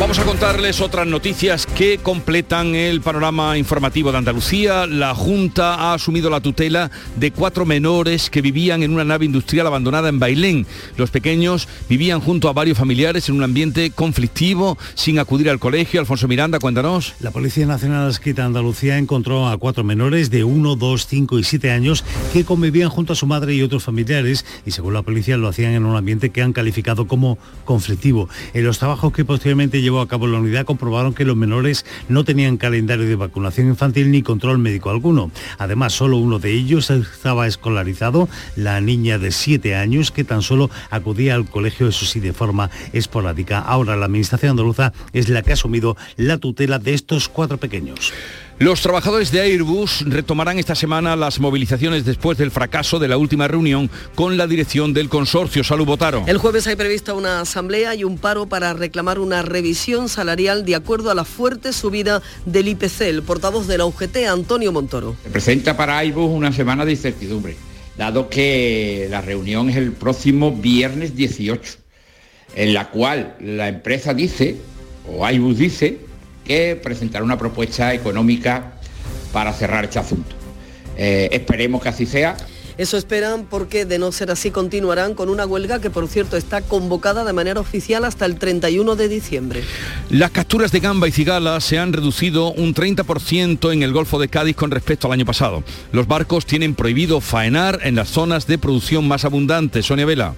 Vamos 0.00 0.20
a 0.20 0.24
contarles 0.24 0.80
otras 0.80 1.08
noticias 1.08 1.66
que 1.66 1.98
completan 1.98 2.76
el 2.76 3.00
panorama 3.00 3.58
informativo 3.58 4.12
de 4.12 4.18
Andalucía. 4.18 4.86
La 4.86 5.12
Junta 5.12 5.74
ha 5.74 5.94
asumido 5.94 6.30
la 6.30 6.40
tutela 6.40 6.92
de 7.16 7.32
cuatro 7.32 7.66
menores 7.66 8.30
que 8.30 8.40
vivían 8.40 8.84
en 8.84 8.92
una 8.92 9.02
nave 9.02 9.24
industrial 9.24 9.66
abandonada 9.66 10.08
en 10.08 10.20
Bailén. 10.20 10.66
Los 10.96 11.10
pequeños 11.10 11.66
vivían 11.88 12.20
junto 12.20 12.48
a 12.48 12.52
varios 12.52 12.78
familiares 12.78 13.28
en 13.28 13.34
un 13.34 13.42
ambiente 13.42 13.90
conflictivo, 13.90 14.78
sin 14.94 15.18
acudir 15.18 15.50
al 15.50 15.58
colegio. 15.58 15.98
Alfonso 15.98 16.28
Miranda, 16.28 16.60
cuéntanos. 16.60 17.14
La 17.18 17.32
Policía 17.32 17.66
Nacional 17.66 18.06
Adscrita 18.06 18.44
Andalucía 18.44 18.98
encontró 18.98 19.48
a 19.48 19.58
cuatro 19.58 19.82
menores 19.82 20.30
de 20.30 20.44
1, 20.44 20.76
2, 20.76 21.06
5 21.08 21.40
y 21.40 21.42
7 21.42 21.72
años 21.72 22.04
que 22.32 22.44
convivían 22.44 22.88
junto 22.88 23.14
a 23.14 23.16
su 23.16 23.26
madre 23.26 23.56
y 23.56 23.62
otros 23.62 23.82
familiares 23.82 24.46
y 24.64 24.70
según 24.70 24.94
la 24.94 25.02
policía 25.02 25.36
lo 25.36 25.48
hacían 25.48 25.72
en 25.72 25.84
un 25.84 25.96
ambiente 25.96 26.30
que 26.30 26.42
han 26.42 26.52
calificado 26.52 27.08
como 27.08 27.36
conflictivo. 27.64 28.28
En 28.54 28.64
los 28.64 28.78
trabajos 28.78 29.12
que 29.12 29.24
posteriormente 29.24 29.87
llevó 29.88 30.02
a 30.02 30.08
cabo 30.08 30.26
la 30.26 30.38
unidad 30.38 30.66
comprobaron 30.66 31.14
que 31.14 31.24
los 31.24 31.34
menores 31.34 31.86
no 32.10 32.22
tenían 32.22 32.58
calendario 32.58 33.06
de 33.06 33.16
vacunación 33.16 33.68
infantil 33.68 34.10
ni 34.10 34.20
control 34.20 34.58
médico 34.58 34.90
alguno. 34.90 35.30
Además, 35.56 35.94
solo 35.94 36.18
uno 36.18 36.38
de 36.38 36.52
ellos 36.52 36.90
estaba 36.90 37.46
escolarizado, 37.46 38.28
la 38.54 38.82
niña 38.82 39.18
de 39.18 39.32
7 39.32 39.76
años 39.76 40.10
que 40.10 40.24
tan 40.24 40.42
solo 40.42 40.68
acudía 40.90 41.34
al 41.34 41.46
colegio, 41.46 41.88
eso 41.88 42.04
sí, 42.04 42.20
de 42.20 42.34
forma 42.34 42.68
esporádica. 42.92 43.60
Ahora 43.60 43.96
la 43.96 44.04
Administración 44.04 44.50
andaluza 44.50 44.92
es 45.14 45.30
la 45.30 45.40
que 45.40 45.52
ha 45.52 45.54
asumido 45.54 45.96
la 46.16 46.36
tutela 46.36 46.78
de 46.78 46.92
estos 46.92 47.30
cuatro 47.30 47.56
pequeños. 47.56 48.12
Los 48.60 48.80
trabajadores 48.82 49.30
de 49.30 49.40
Airbus 49.40 50.04
retomarán 50.04 50.58
esta 50.58 50.74
semana 50.74 51.14
las 51.14 51.38
movilizaciones 51.38 52.04
después 52.04 52.36
del 52.38 52.50
fracaso 52.50 52.98
de 52.98 53.06
la 53.06 53.16
última 53.16 53.46
reunión 53.46 53.88
con 54.16 54.36
la 54.36 54.48
dirección 54.48 54.92
del 54.92 55.08
consorcio. 55.08 55.62
Salud 55.62 55.86
Botaro. 55.86 56.24
El 56.26 56.38
jueves 56.38 56.66
hay 56.66 56.74
prevista 56.74 57.14
una 57.14 57.40
asamblea 57.40 57.94
y 57.94 58.02
un 58.02 58.18
paro 58.18 58.46
para 58.48 58.74
reclamar 58.74 59.20
una 59.20 59.42
revisión 59.42 60.08
salarial 60.08 60.64
de 60.64 60.74
acuerdo 60.74 61.12
a 61.12 61.14
la 61.14 61.24
fuerte 61.24 61.72
subida 61.72 62.20
del 62.46 62.66
IPC. 62.66 63.02
El 63.02 63.22
portavoz 63.22 63.68
de 63.68 63.78
la 63.78 63.86
UGT, 63.86 64.26
Antonio 64.28 64.72
Montoro. 64.72 65.14
Se 65.22 65.30
presenta 65.30 65.76
para 65.76 65.98
Airbus 65.98 66.28
una 66.28 66.52
semana 66.52 66.84
de 66.84 66.90
incertidumbre, 66.90 67.56
dado 67.96 68.28
que 68.28 69.06
la 69.08 69.20
reunión 69.20 69.70
es 69.70 69.76
el 69.76 69.92
próximo 69.92 70.50
viernes 70.50 71.14
18, 71.14 71.78
en 72.56 72.74
la 72.74 72.90
cual 72.90 73.36
la 73.40 73.68
empresa 73.68 74.14
dice, 74.14 74.56
o 75.06 75.24
Airbus 75.24 75.58
dice, 75.58 76.07
que 76.48 76.74
presentará 76.74 77.22
una 77.22 77.38
propuesta 77.38 77.94
económica 77.94 78.72
para 79.32 79.52
cerrar 79.52 79.84
este 79.84 80.00
asunto. 80.00 80.34
Eh, 80.96 81.28
esperemos 81.30 81.80
que 81.82 81.90
así 81.90 82.06
sea. 82.06 82.36
Eso 82.78 82.96
esperan 82.96 83.44
porque 83.50 83.84
de 83.84 83.98
no 83.98 84.12
ser 84.12 84.30
así 84.30 84.52
continuarán 84.52 85.14
con 85.14 85.28
una 85.28 85.44
huelga 85.44 85.80
que 85.80 85.90
por 85.90 86.06
cierto 86.06 86.36
está 86.36 86.62
convocada 86.62 87.24
de 87.24 87.32
manera 87.32 87.60
oficial 87.60 88.04
hasta 88.04 88.24
el 88.24 88.38
31 88.38 88.94
de 88.94 89.08
diciembre. 89.08 89.64
Las 90.10 90.30
capturas 90.30 90.70
de 90.70 90.78
gamba 90.78 91.08
y 91.08 91.12
cigala 91.12 91.60
se 91.60 91.78
han 91.78 91.92
reducido 91.92 92.52
un 92.52 92.74
30% 92.74 93.72
en 93.72 93.82
el 93.82 93.92
Golfo 93.92 94.20
de 94.20 94.28
Cádiz 94.28 94.54
con 94.54 94.70
respecto 94.70 95.08
al 95.08 95.14
año 95.14 95.26
pasado. 95.26 95.64
Los 95.90 96.06
barcos 96.06 96.46
tienen 96.46 96.76
prohibido 96.76 97.20
faenar 97.20 97.80
en 97.82 97.96
las 97.96 98.08
zonas 98.08 98.46
de 98.46 98.58
producción 98.58 99.08
más 99.08 99.24
abundantes. 99.24 99.84
Sonia 99.84 100.06
Vela. 100.06 100.34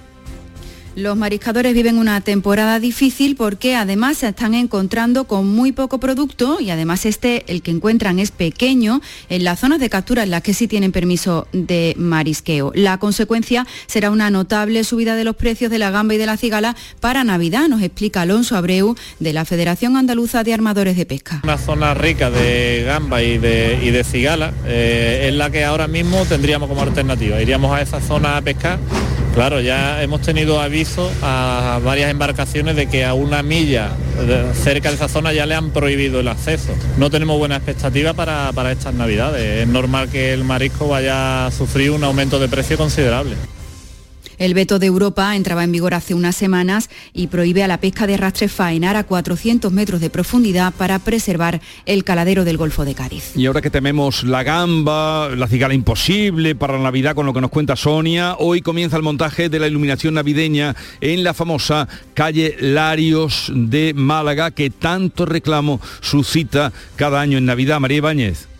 Los 0.95 1.15
mariscadores 1.15 1.73
viven 1.73 1.97
una 1.97 2.19
temporada 2.19 2.77
difícil 2.81 3.37
porque 3.37 3.77
además 3.77 4.17
se 4.17 4.27
están 4.27 4.53
encontrando 4.53 5.23
con 5.23 5.47
muy 5.47 5.71
poco 5.71 6.01
producto 6.01 6.59
y 6.59 6.69
además 6.69 7.05
este, 7.05 7.45
el 7.47 7.61
que 7.61 7.71
encuentran 7.71 8.19
es 8.19 8.31
pequeño 8.31 8.99
en 9.29 9.45
las 9.45 9.59
zonas 9.59 9.79
de 9.79 9.89
captura 9.89 10.23
en 10.23 10.31
las 10.31 10.41
que 10.41 10.53
sí 10.53 10.67
tienen 10.67 10.91
permiso 10.91 11.47
de 11.53 11.93
marisqueo. 11.97 12.73
La 12.75 12.97
consecuencia 12.97 13.65
será 13.87 14.11
una 14.11 14.29
notable 14.29 14.83
subida 14.83 15.15
de 15.15 15.23
los 15.23 15.37
precios 15.37 15.71
de 15.71 15.79
la 15.79 15.91
gamba 15.91 16.15
y 16.15 16.17
de 16.17 16.25
la 16.25 16.35
cigala 16.35 16.75
para 16.99 17.23
Navidad, 17.23 17.69
nos 17.69 17.81
explica 17.81 18.23
Alonso 18.23 18.57
Abreu 18.57 18.95
de 19.19 19.31
la 19.31 19.45
Federación 19.45 19.95
Andaluza 19.95 20.43
de 20.43 20.53
Armadores 20.53 20.97
de 20.97 21.05
Pesca. 21.05 21.39
Una 21.43 21.57
zona 21.57 21.93
rica 21.93 22.29
de 22.29 22.83
gamba 22.85 23.23
y 23.23 23.37
de, 23.37 24.03
cigala 24.03 24.53
eh, 24.65 25.29
es 25.29 25.35
la 25.35 25.49
que 25.51 25.63
ahora 25.63 25.87
mismo 25.87 26.25
tendríamos 26.25 26.67
como 26.67 26.81
alternativa. 26.81 27.41
Iríamos 27.41 27.73
a 27.73 27.81
esa 27.81 28.01
zona 28.01 28.35
a 28.35 28.41
pescar 28.41 28.77
Claro, 29.33 29.61
ya 29.61 30.03
hemos 30.03 30.21
tenido 30.21 30.59
aviso 30.59 31.09
a 31.21 31.79
varias 31.83 32.11
embarcaciones 32.11 32.75
de 32.75 32.87
que 32.87 33.05
a 33.05 33.13
una 33.13 33.41
milla 33.43 33.91
cerca 34.53 34.89
de 34.89 34.95
esa 34.95 35.07
zona 35.07 35.31
ya 35.31 35.45
le 35.45 35.55
han 35.55 35.71
prohibido 35.71 36.19
el 36.19 36.27
acceso. 36.27 36.73
No 36.97 37.09
tenemos 37.09 37.37
buena 37.37 37.55
expectativa 37.55 38.13
para, 38.13 38.51
para 38.53 38.73
estas 38.73 38.93
navidades. 38.93 39.61
Es 39.61 39.67
normal 39.67 40.09
que 40.09 40.33
el 40.33 40.43
marisco 40.43 40.89
vaya 40.89 41.47
a 41.47 41.51
sufrir 41.51 41.91
un 41.91 42.03
aumento 42.03 42.39
de 42.39 42.49
precio 42.49 42.77
considerable. 42.77 43.35
El 44.41 44.55
veto 44.55 44.79
de 44.79 44.87
Europa 44.87 45.35
entraba 45.35 45.63
en 45.63 45.71
vigor 45.71 45.93
hace 45.93 46.15
unas 46.15 46.35
semanas 46.35 46.89
y 47.13 47.27
prohíbe 47.27 47.61
a 47.61 47.67
la 47.67 47.79
pesca 47.79 48.07
de 48.07 48.15
arrastre 48.15 48.47
faenar 48.47 48.95
a 48.95 49.03
400 49.03 49.71
metros 49.71 50.01
de 50.01 50.09
profundidad 50.09 50.73
para 50.73 50.97
preservar 50.97 51.61
el 51.85 52.03
caladero 52.03 52.43
del 52.43 52.57
Golfo 52.57 52.83
de 52.83 52.95
Cádiz. 52.95 53.37
Y 53.37 53.45
ahora 53.45 53.61
que 53.61 53.69
tememos 53.69 54.23
la 54.23 54.41
gamba, 54.41 55.29
la 55.29 55.47
cigala 55.47 55.75
imposible 55.75 56.55
para 56.55 56.73
la 56.73 56.85
Navidad 56.85 57.13
con 57.13 57.27
lo 57.27 57.35
que 57.35 57.41
nos 57.41 57.51
cuenta 57.51 57.75
Sonia, 57.75 58.35
hoy 58.39 58.61
comienza 58.61 58.97
el 58.97 59.03
montaje 59.03 59.47
de 59.47 59.59
la 59.59 59.67
iluminación 59.67 60.15
navideña 60.15 60.75
en 61.01 61.23
la 61.23 61.35
famosa 61.35 61.87
calle 62.15 62.55
Larios 62.59 63.51
de 63.53 63.93
Málaga 63.95 64.49
que 64.49 64.71
tanto 64.71 65.27
reclamo 65.27 65.79
suscita 65.99 66.73
cada 66.95 67.21
año 67.21 67.37
en 67.37 67.45
Navidad. 67.45 67.79
María 67.79 67.97
Ibáñez. 67.97 68.50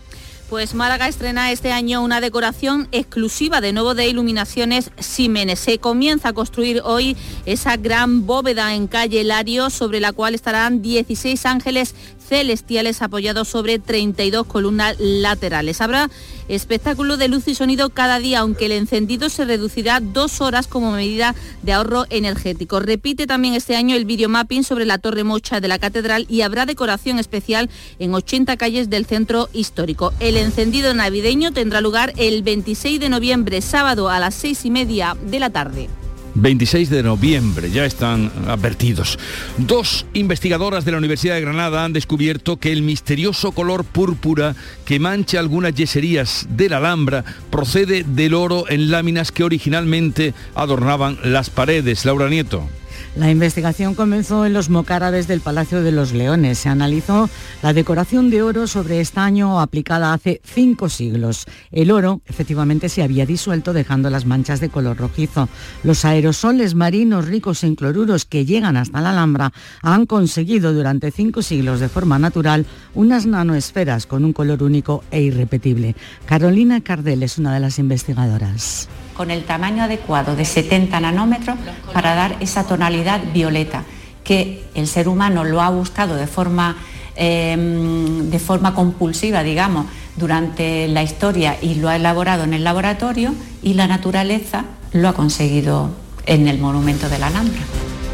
Pues 0.52 0.74
Málaga 0.74 1.08
estrena 1.08 1.50
este 1.50 1.72
año 1.72 2.02
una 2.02 2.20
decoración 2.20 2.86
exclusiva 2.92 3.62
de 3.62 3.72
nuevo 3.72 3.94
de 3.94 4.06
iluminaciones 4.06 4.90
Simenes. 4.98 5.58
Se 5.58 5.78
comienza 5.78 6.28
a 6.28 6.32
construir 6.34 6.82
hoy 6.84 7.16
esa 7.46 7.78
gran 7.78 8.26
bóveda 8.26 8.74
en 8.74 8.86
calle 8.86 9.24
Lario 9.24 9.70
sobre 9.70 9.98
la 9.98 10.12
cual 10.12 10.34
estarán 10.34 10.82
16 10.82 11.46
ángeles 11.46 11.94
celestiales 12.32 13.02
apoyados 13.02 13.46
sobre 13.46 13.78
32 13.78 14.46
columnas 14.46 14.96
laterales. 14.98 15.82
Habrá 15.82 16.10
espectáculo 16.48 17.18
de 17.18 17.28
luz 17.28 17.46
y 17.46 17.54
sonido 17.54 17.90
cada 17.90 18.20
día, 18.20 18.38
aunque 18.38 18.64
el 18.64 18.72
encendido 18.72 19.28
se 19.28 19.44
reducirá 19.44 20.00
dos 20.00 20.40
horas 20.40 20.66
como 20.66 20.92
medida 20.92 21.34
de 21.62 21.74
ahorro 21.74 22.06
energético. 22.08 22.80
Repite 22.80 23.26
también 23.26 23.52
este 23.52 23.76
año 23.76 23.94
el 23.94 24.06
videomapping 24.06 24.64
sobre 24.64 24.86
la 24.86 24.96
Torre 24.96 25.24
Mocha 25.24 25.60
de 25.60 25.68
la 25.68 25.78
Catedral 25.78 26.24
y 26.26 26.40
habrá 26.40 26.64
decoración 26.64 27.18
especial 27.18 27.68
en 27.98 28.14
80 28.14 28.56
calles 28.56 28.88
del 28.88 29.04
centro 29.04 29.50
histórico. 29.52 30.14
El 30.18 30.38
encendido 30.38 30.94
navideño 30.94 31.52
tendrá 31.52 31.82
lugar 31.82 32.14
el 32.16 32.42
26 32.42 32.98
de 32.98 33.10
noviembre, 33.10 33.60
sábado 33.60 34.08
a 34.08 34.18
las 34.18 34.34
seis 34.34 34.64
y 34.64 34.70
media 34.70 35.18
de 35.22 35.38
la 35.38 35.50
tarde. 35.50 35.90
26 36.34 36.90
de 36.90 37.02
noviembre, 37.02 37.70
ya 37.70 37.84
están 37.84 38.30
advertidos. 38.46 39.18
Dos 39.58 40.06
investigadoras 40.14 40.84
de 40.84 40.92
la 40.92 40.98
Universidad 40.98 41.34
de 41.34 41.40
Granada 41.40 41.84
han 41.84 41.92
descubierto 41.92 42.56
que 42.56 42.72
el 42.72 42.82
misterioso 42.82 43.52
color 43.52 43.84
púrpura 43.84 44.54
que 44.84 44.98
mancha 44.98 45.38
algunas 45.38 45.74
yeserías 45.74 46.46
de 46.50 46.68
la 46.68 46.78
Alhambra 46.78 47.24
procede 47.50 48.04
del 48.04 48.34
oro 48.34 48.64
en 48.68 48.90
láminas 48.90 49.32
que 49.32 49.44
originalmente 49.44 50.34
adornaban 50.54 51.18
las 51.24 51.50
paredes. 51.50 52.04
Laura 52.04 52.28
Nieto. 52.28 52.68
La 53.14 53.30
investigación 53.30 53.94
comenzó 53.94 54.46
en 54.46 54.54
los 54.54 54.70
mocárabes 54.70 55.28
del 55.28 55.42
Palacio 55.42 55.82
de 55.82 55.92
los 55.92 56.14
Leones. 56.14 56.58
Se 56.58 56.70
analizó 56.70 57.28
la 57.62 57.74
decoración 57.74 58.30
de 58.30 58.42
oro 58.42 58.66
sobre 58.66 59.00
estaño 59.00 59.60
aplicada 59.60 60.14
hace 60.14 60.40
cinco 60.42 60.88
siglos. 60.88 61.44
El 61.70 61.90
oro 61.90 62.22
efectivamente 62.26 62.88
se 62.88 63.02
había 63.02 63.26
disuelto 63.26 63.74
dejando 63.74 64.08
las 64.08 64.24
manchas 64.24 64.60
de 64.60 64.70
color 64.70 64.96
rojizo. 64.96 65.50
Los 65.82 66.06
aerosoles 66.06 66.74
marinos 66.74 67.26
ricos 67.26 67.64
en 67.64 67.74
cloruros 67.74 68.24
que 68.24 68.46
llegan 68.46 68.78
hasta 68.78 69.02
la 69.02 69.10
Alhambra 69.10 69.52
han 69.82 70.06
conseguido 70.06 70.72
durante 70.72 71.10
cinco 71.10 71.42
siglos 71.42 71.80
de 71.80 71.90
forma 71.90 72.18
natural 72.18 72.64
unas 72.94 73.26
nanoesferas 73.26 74.06
con 74.06 74.24
un 74.24 74.32
color 74.32 74.62
único 74.62 75.04
e 75.10 75.20
irrepetible. 75.20 75.96
Carolina 76.24 76.80
Cardel 76.80 77.22
es 77.22 77.36
una 77.36 77.52
de 77.52 77.60
las 77.60 77.78
investigadoras 77.78 78.88
con 79.14 79.30
el 79.30 79.44
tamaño 79.44 79.84
adecuado 79.84 80.36
de 80.36 80.44
70 80.44 81.00
nanómetros 81.00 81.56
para 81.92 82.14
dar 82.14 82.36
esa 82.40 82.66
tonalidad 82.66 83.20
violeta, 83.32 83.84
que 84.24 84.64
el 84.74 84.86
ser 84.86 85.08
humano 85.08 85.44
lo 85.44 85.60
ha 85.60 85.70
buscado 85.70 86.16
de 86.16 86.26
forma, 86.26 86.76
em, 87.16 88.30
de 88.30 88.38
forma 88.38 88.74
compulsiva, 88.74 89.42
digamos, 89.42 89.86
durante 90.16 90.88
la 90.88 91.02
historia 91.02 91.56
y 91.60 91.76
lo 91.76 91.88
ha 91.88 91.96
elaborado 91.96 92.44
en 92.44 92.54
el 92.54 92.64
laboratorio 92.64 93.34
y 93.62 93.74
la 93.74 93.86
naturaleza 93.86 94.64
lo 94.92 95.08
ha 95.08 95.14
conseguido 95.14 95.90
en 96.26 96.48
el 96.48 96.58
monumento 96.58 97.08
de 97.08 97.18
la 97.18 97.28
Alhambra. 97.28 97.62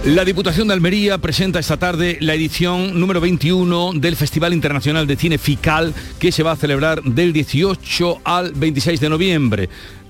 La 0.04 0.24
Diputación 0.24 0.68
de 0.68 0.74
Almería 0.74 1.18
presenta 1.18 1.58
esta 1.58 1.76
tarde 1.76 2.18
la 2.20 2.32
edición 2.32 2.98
número 2.98 3.20
21 3.20 3.92
del 3.94 4.14
Festival 4.14 4.54
Internacional 4.54 5.08
de 5.08 5.16
Cine 5.16 5.38
FICAL 5.38 5.92
que 6.20 6.30
se 6.30 6.44
va 6.44 6.52
a 6.52 6.56
celebrar 6.56 7.02
del 7.02 7.32
18 7.32 8.20
al 8.24 8.52
26 8.52 9.00
de 9.00 9.08
noviembre. 9.08 9.68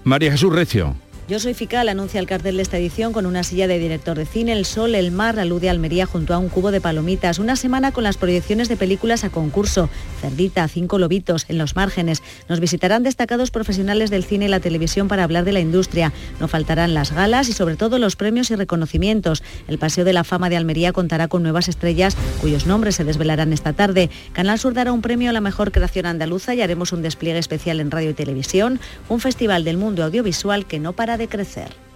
María 0.09 0.33
Jesús 0.33 0.53
Recio. 0.53 0.97
Yo 1.29 1.39
soy 1.39 1.53
Fical, 1.53 1.91
anuncia 1.91 2.21
el 2.21 2.27
cartel 2.27 2.57
de 2.57 2.63
esta 2.63 2.79
edición 2.79 3.13
con 3.13 3.27
una 3.27 3.43
silla 3.43 3.67
de 3.67 3.79
director 3.79 4.17
de 4.17 4.25
cine, 4.25 4.55
el 4.55 4.65
sol, 4.65 4.95
el 4.95 5.11
mar, 5.11 5.39
alude 5.39 5.69
a 5.69 5.73
Almería 5.73 6.07
junto 6.07 6.33
a 6.33 6.39
un 6.39 6.49
cubo 6.49 6.71
de 6.71 6.81
palomitas, 6.81 7.39
una 7.39 7.55
semana 7.55 7.93
con 7.93 8.03
las 8.03 8.17
proyecciones 8.17 8.71
de 8.71 8.79
películas 8.79 9.25
a 9.25 9.29
concurso, 9.29 9.91
Cerdita, 10.23 10.67
Cinco 10.69 10.99
Lobitos, 10.99 11.45
en 11.51 11.59
los 11.59 11.77
márgenes. 11.77 12.23
Nos 12.49 12.61
visitarán 12.61 13.03
destacados 13.03 13.51
profesionales 13.51 14.09
del 14.09 14.25
cine 14.25 14.47
y 14.47 14.49
la 14.49 14.61
televisión 14.61 15.07
para 15.07 15.23
hablar 15.23 15.45
de 15.45 15.53
la 15.53 15.61
industria. 15.61 16.15
No 16.41 16.49
faltarán 16.49 16.95
las 16.95 17.13
galas 17.13 17.51
y 17.51 17.53
sobre 17.53 17.77
todo 17.77 17.99
los 17.99 18.17
premios 18.17 18.51
y 18.51 18.57
reconocimientos. 18.57 19.43
El 19.69 19.77
Paseo 19.77 20.07
de 20.07 20.15
la 20.15 20.25
Fama 20.25 20.49
de 20.49 20.57
Almería 20.57 20.95
contará 20.95 21.29
con 21.29 21.43
nuevas 21.43 21.69
estrellas 21.69 22.17
cuyos 22.41 22.65
nombres 22.65 22.95
se 22.95 23.05
desvelarán 23.05 23.53
esta 23.53 23.75
tarde. 23.75 24.09
Canal 24.33 24.59
Sur 24.59 24.73
dará 24.73 24.93
un 24.93 25.03
premio 25.03 25.29
a 25.29 25.35
la 25.35 25.43
mejor 25.43 25.73
creación 25.73 26.07
andaluza 26.07 26.55
y 26.55 26.63
haremos 26.63 26.95
un 26.95 27.03
despliegue 27.03 27.39
especial 27.39 27.81
en 27.81 27.91
radio 27.91 28.09
y 28.09 28.15
televisión, 28.15 28.81
un 29.11 29.21
festival 29.21 29.65
del 29.65 29.77
mundo 29.77 30.03
audiovisual 30.05 30.65
que 30.65 30.81
no 30.81 30.95
para 30.95 31.18
de 31.19 31.29
crecer. 31.29 31.88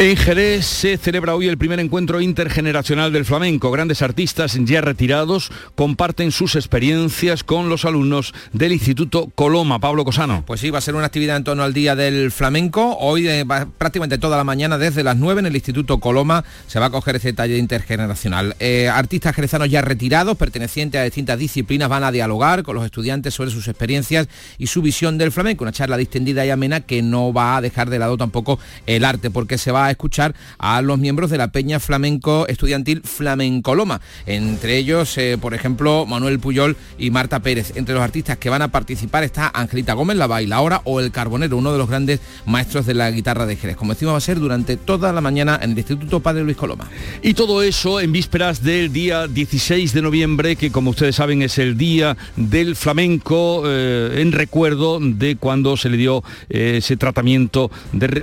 En 0.00 0.16
Jerez 0.16 0.64
se 0.64 0.96
celebra 0.96 1.34
hoy 1.34 1.46
el 1.46 1.58
primer 1.58 1.78
encuentro 1.78 2.22
intergeneracional 2.22 3.12
del 3.12 3.26
flamenco. 3.26 3.70
Grandes 3.70 4.00
artistas 4.00 4.58
ya 4.64 4.80
retirados 4.80 5.52
comparten 5.74 6.32
sus 6.32 6.56
experiencias 6.56 7.44
con 7.44 7.68
los 7.68 7.84
alumnos 7.84 8.32
del 8.54 8.72
Instituto 8.72 9.30
Coloma. 9.34 9.78
Pablo 9.78 10.06
Cosano. 10.06 10.42
Pues 10.46 10.60
sí, 10.60 10.70
va 10.70 10.78
a 10.78 10.80
ser 10.80 10.94
una 10.94 11.04
actividad 11.04 11.36
en 11.36 11.44
torno 11.44 11.64
al 11.64 11.74
Día 11.74 11.96
del 11.96 12.32
Flamenco. 12.32 12.96
Hoy 12.98 13.28
eh, 13.28 13.44
prácticamente 13.76 14.16
toda 14.16 14.38
la 14.38 14.44
mañana 14.44 14.78
desde 14.78 15.02
las 15.04 15.18
9 15.18 15.40
en 15.40 15.46
el 15.48 15.54
Instituto 15.54 16.00
Coloma 16.00 16.44
se 16.66 16.80
va 16.80 16.86
a 16.86 16.90
coger 16.90 17.16
ese 17.16 17.34
taller 17.34 17.58
intergeneracional. 17.58 18.56
Eh, 18.58 18.88
artistas 18.88 19.36
jerezanos 19.36 19.68
ya 19.68 19.82
retirados, 19.82 20.38
pertenecientes 20.38 20.98
a 20.98 21.04
distintas 21.04 21.38
disciplinas, 21.38 21.90
van 21.90 22.04
a 22.04 22.10
dialogar 22.10 22.62
con 22.62 22.74
los 22.74 22.86
estudiantes 22.86 23.34
sobre 23.34 23.50
sus 23.50 23.68
experiencias 23.68 24.28
y 24.56 24.68
su 24.68 24.80
visión 24.80 25.18
del 25.18 25.30
flamenco. 25.30 25.62
Una 25.62 25.72
charla 25.72 25.98
distendida 25.98 26.46
y 26.46 26.48
amena 26.48 26.80
que 26.80 27.02
no 27.02 27.34
va 27.34 27.58
a 27.58 27.60
dejar 27.60 27.90
de 27.90 27.98
lado 27.98 28.16
tampoco 28.16 28.58
el 28.86 29.04
arte, 29.04 29.29
porque 29.30 29.58
se 29.58 29.72
va 29.72 29.86
a 29.86 29.90
escuchar 29.90 30.34
a 30.58 30.82
los 30.82 30.98
miembros 30.98 31.30
de 31.30 31.38
la 31.38 31.52
Peña 31.52 31.80
Flamenco 31.80 32.46
Estudiantil 32.48 33.02
Flamencoloma. 33.02 34.00
Entre 34.26 34.76
ellos, 34.76 35.16
eh, 35.18 35.38
por 35.40 35.54
ejemplo, 35.54 36.06
Manuel 36.06 36.38
Puyol 36.38 36.76
y 36.98 37.10
Marta 37.10 37.40
Pérez. 37.40 37.72
Entre 37.76 37.94
los 37.94 38.02
artistas 38.02 38.38
que 38.38 38.50
van 38.50 38.62
a 38.62 38.68
participar 38.68 39.24
está 39.24 39.50
Angelita 39.54 39.94
Gómez, 39.94 40.16
la 40.16 40.26
bailaora, 40.26 40.82
o 40.84 41.00
el 41.00 41.10
Carbonero, 41.10 41.56
uno 41.56 41.72
de 41.72 41.78
los 41.78 41.88
grandes 41.88 42.20
maestros 42.46 42.86
de 42.86 42.94
la 42.94 43.10
guitarra 43.10 43.46
de 43.46 43.56
Jerez. 43.56 43.76
Como 43.76 43.92
decimos, 43.92 44.14
va 44.14 44.18
a 44.18 44.20
ser 44.20 44.38
durante 44.38 44.76
toda 44.76 45.12
la 45.12 45.20
mañana 45.20 45.58
en 45.62 45.72
el 45.72 45.78
Instituto 45.78 46.20
Padre 46.20 46.42
Luis 46.42 46.56
Coloma. 46.56 46.88
Y 47.22 47.34
todo 47.34 47.62
eso 47.62 48.00
en 48.00 48.12
vísperas 48.12 48.62
del 48.62 48.92
día 48.92 49.26
16 49.26 49.92
de 49.92 50.02
noviembre, 50.02 50.56
que 50.56 50.70
como 50.70 50.90
ustedes 50.90 51.16
saben 51.16 51.42
es 51.42 51.58
el 51.58 51.76
día 51.76 52.16
del 52.36 52.76
flamenco, 52.76 53.62
eh, 53.66 54.20
en 54.20 54.32
recuerdo 54.32 54.98
de 55.00 55.36
cuando 55.36 55.76
se 55.76 55.88
le 55.88 55.96
dio 55.96 56.24
eh, 56.48 56.74
ese 56.78 56.96
tratamiento 56.96 57.70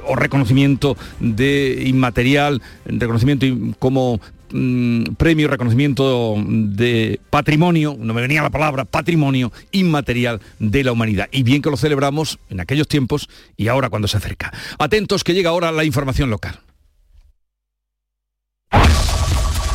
o 0.07 0.15
reconocimiento 0.15 0.96
de 1.19 1.83
inmaterial, 1.85 2.61
reconocimiento 2.85 3.45
como 3.79 4.19
mm, 4.51 5.03
premio 5.17 5.47
reconocimiento 5.47 6.35
de 6.45 7.19
patrimonio, 7.29 7.95
no 7.99 8.13
me 8.13 8.21
venía 8.21 8.41
la 8.41 8.49
palabra, 8.49 8.85
patrimonio 8.85 9.51
inmaterial 9.71 10.41
de 10.59 10.83
la 10.83 10.91
humanidad. 10.91 11.27
Y 11.31 11.43
bien 11.43 11.61
que 11.61 11.69
lo 11.69 11.77
celebramos 11.77 12.39
en 12.49 12.59
aquellos 12.59 12.87
tiempos 12.87 13.29
y 13.55 13.67
ahora 13.67 13.89
cuando 13.89 14.07
se 14.07 14.17
acerca. 14.17 14.53
Atentos 14.79 15.23
que 15.23 15.33
llega 15.33 15.49
ahora 15.49 15.71
la 15.71 15.83
información 15.83 16.29
local. 16.29 16.59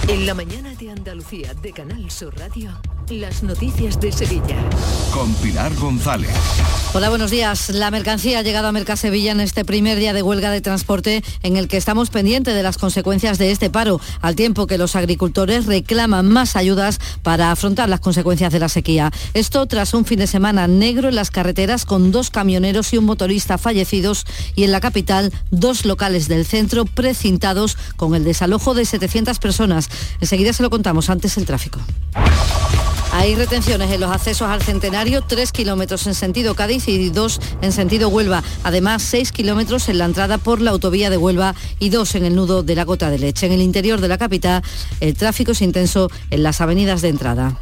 En 0.09 0.27
la 0.27 0.35
mañana 0.35 0.75
de 0.75 0.91
Andalucía 0.91 1.55
de 1.55 1.73
Canal 1.73 2.11
Sur 2.11 2.37
Radio, 2.37 2.73
las 3.09 3.43
noticias 3.43 4.01
de 4.01 4.11
Sevilla. 4.11 4.57
Con 5.13 5.33
Pilar 5.35 5.75
González. 5.77 6.31
Hola, 6.95 7.09
buenos 7.09 7.31
días. 7.31 7.71
La 7.71 7.91
mercancía 7.91 8.39
ha 8.39 8.43
llegado 8.43 8.69
a 8.69 8.73
Mercasevilla 8.73 9.33
en 9.33 9.41
este 9.41 9.65
primer 9.65 9.99
día 9.99 10.13
de 10.13 10.23
huelga 10.23 10.51
de 10.51 10.61
transporte 10.61 11.23
en 11.43 11.57
el 11.57 11.69
que 11.69 11.77
estamos 11.77 12.11
pendientes 12.11 12.55
de 12.55 12.63
las 12.63 12.79
consecuencias 12.79 13.39
de 13.39 13.51
este 13.51 13.71
paro, 13.71 14.01
al 14.21 14.37
tiempo 14.37 14.67
que 14.67 14.79
los 14.79 14.97
agricultores 14.97 15.67
reclaman 15.67 16.29
más 16.29 16.57
ayudas 16.57 17.01
para 17.23 17.51
afrontar 17.51 17.89
las 17.89 18.01
consecuencias 18.01 18.53
de 18.53 18.59
la 18.59 18.69
sequía. 18.69 19.11
Esto 19.35 19.67
tras 19.67 19.95
un 19.95 20.05
fin 20.05 20.19
de 20.19 20.27
semana 20.27 20.67
negro 20.67 21.09
en 21.09 21.15
las 21.15 21.31
carreteras 21.31 21.85
con 21.85 22.13
dos 22.13 22.31
camioneros 22.31 22.93
y 22.93 22.99
un 22.99 23.05
motorista 23.05 23.59
fallecidos 23.59 24.25
y 24.55 24.65
en 24.65 24.73
la 24.73 24.81
capital 24.81 25.33
dos 25.51 25.85
locales 25.85 26.29
del 26.29 26.47
centro 26.47 26.85
precintados 26.85 27.77
con 27.97 28.15
el 28.15 28.25
desalojo 28.25 28.75
de 28.75 28.85
700 28.85 29.39
personas. 29.39 29.89
Enseguida 30.21 30.53
se 30.53 30.63
lo 30.63 30.71
contamos 30.71 31.11
antes 31.11 31.37
el 31.37 31.45
tráfico. 31.45 31.81
Hay 33.15 33.35
retenciones 33.35 33.91
en 33.91 34.01
los 34.01 34.11
accesos 34.11 34.49
al 34.49 34.63
centenario, 34.63 35.21
3 35.21 35.53
kilómetros 35.53 36.07
en 36.07 36.15
sentido 36.15 36.55
Cádiz 36.55 36.89
y 36.89 37.11
2 37.11 37.41
en 37.61 37.71
sentido 37.71 38.09
Huelva. 38.09 38.43
Además, 38.65 39.03
6 39.03 39.33
kilómetros 39.33 39.91
en 39.91 39.99
la 39.99 40.07
entrada 40.07 40.39
por 40.39 40.63
la 40.63 40.71
autovía 40.71 41.11
de 41.11 41.19
Huelva 41.19 41.55
y 41.79 41.91
2 41.91 42.15
en 42.15 42.25
el 42.25 42.35
nudo 42.35 42.63
de 42.63 42.75
la 42.75 42.85
gota 42.85 43.11
de 43.11 43.19
leche. 43.19 43.45
En 43.45 43.53
el 43.53 43.61
interior 43.61 44.01
de 44.01 44.09
la 44.09 44.17
capital, 44.17 44.63
el 45.01 45.15
tráfico 45.15 45.53
es 45.53 45.61
intenso 45.61 46.11
en 46.31 46.43
las 46.43 46.63
avenidas 46.63 47.03
de 47.03 47.11
entrada. 47.11 47.59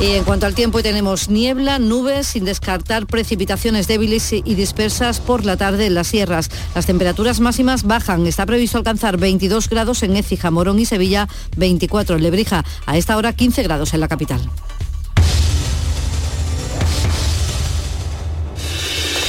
Y 0.00 0.12
en 0.12 0.24
cuanto 0.24 0.46
al 0.46 0.54
tiempo, 0.54 0.82
tenemos 0.82 1.28
niebla, 1.28 1.78
nubes, 1.78 2.28
sin 2.28 2.46
descartar 2.46 3.06
precipitaciones 3.06 3.86
débiles 3.86 4.32
y 4.32 4.54
dispersas 4.54 5.20
por 5.20 5.44
la 5.44 5.58
tarde 5.58 5.84
en 5.84 5.94
las 5.94 6.06
sierras. 6.06 6.50
Las 6.74 6.86
temperaturas 6.86 7.40
máximas 7.40 7.82
bajan. 7.82 8.26
Está 8.26 8.46
previsto 8.46 8.78
alcanzar 8.78 9.18
22 9.18 9.68
grados 9.68 10.02
en 10.02 10.16
Écija, 10.16 10.50
Morón 10.50 10.78
y 10.78 10.86
Sevilla, 10.86 11.28
24 11.58 12.16
en 12.16 12.22
Lebrija. 12.22 12.64
A 12.86 12.96
esta 12.96 13.18
hora 13.18 13.34
15 13.34 13.62
grados 13.62 13.92
en 13.92 14.00
la 14.00 14.08
capital. 14.08 14.40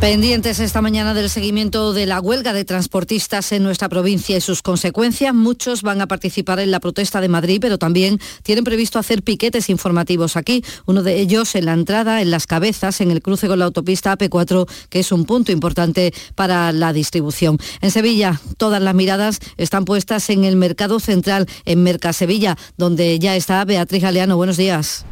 Pendientes 0.00 0.60
esta 0.60 0.82
mañana 0.82 1.14
del 1.14 1.30
seguimiento 1.30 1.94
de 1.94 2.04
la 2.04 2.20
huelga 2.20 2.52
de 2.52 2.66
transportistas 2.66 3.50
en 3.52 3.62
nuestra 3.62 3.88
provincia 3.88 4.36
y 4.36 4.42
sus 4.42 4.60
consecuencias. 4.60 5.34
Muchos 5.34 5.80
van 5.80 6.02
a 6.02 6.06
participar 6.06 6.60
en 6.60 6.70
la 6.70 6.80
protesta 6.80 7.22
de 7.22 7.30
Madrid, 7.30 7.60
pero 7.62 7.78
también 7.78 8.20
tienen 8.42 8.62
previsto 8.62 8.98
hacer 8.98 9.22
piquetes 9.22 9.70
informativos 9.70 10.36
aquí. 10.36 10.62
Uno 10.84 11.02
de 11.02 11.18
ellos 11.18 11.54
en 11.54 11.64
la 11.64 11.72
entrada, 11.72 12.20
en 12.20 12.30
las 12.30 12.46
cabezas, 12.46 13.00
en 13.00 13.10
el 13.10 13.22
cruce 13.22 13.48
con 13.48 13.58
la 13.58 13.64
autopista 13.64 14.16
AP4, 14.16 14.68
que 14.90 15.00
es 15.00 15.12
un 15.12 15.24
punto 15.24 15.50
importante 15.50 16.12
para 16.34 16.72
la 16.72 16.92
distribución. 16.92 17.56
En 17.80 17.90
Sevilla, 17.90 18.38
todas 18.58 18.82
las 18.82 18.94
miradas 18.94 19.38
están 19.56 19.86
puestas 19.86 20.28
en 20.28 20.44
el 20.44 20.56
mercado 20.56 21.00
central, 21.00 21.46
en 21.64 21.82
Mercasevilla, 21.82 22.58
donde 22.76 23.18
ya 23.18 23.34
está 23.34 23.64
Beatriz 23.64 24.02
Galeano. 24.02 24.36
Buenos 24.36 24.58
días. 24.58 25.06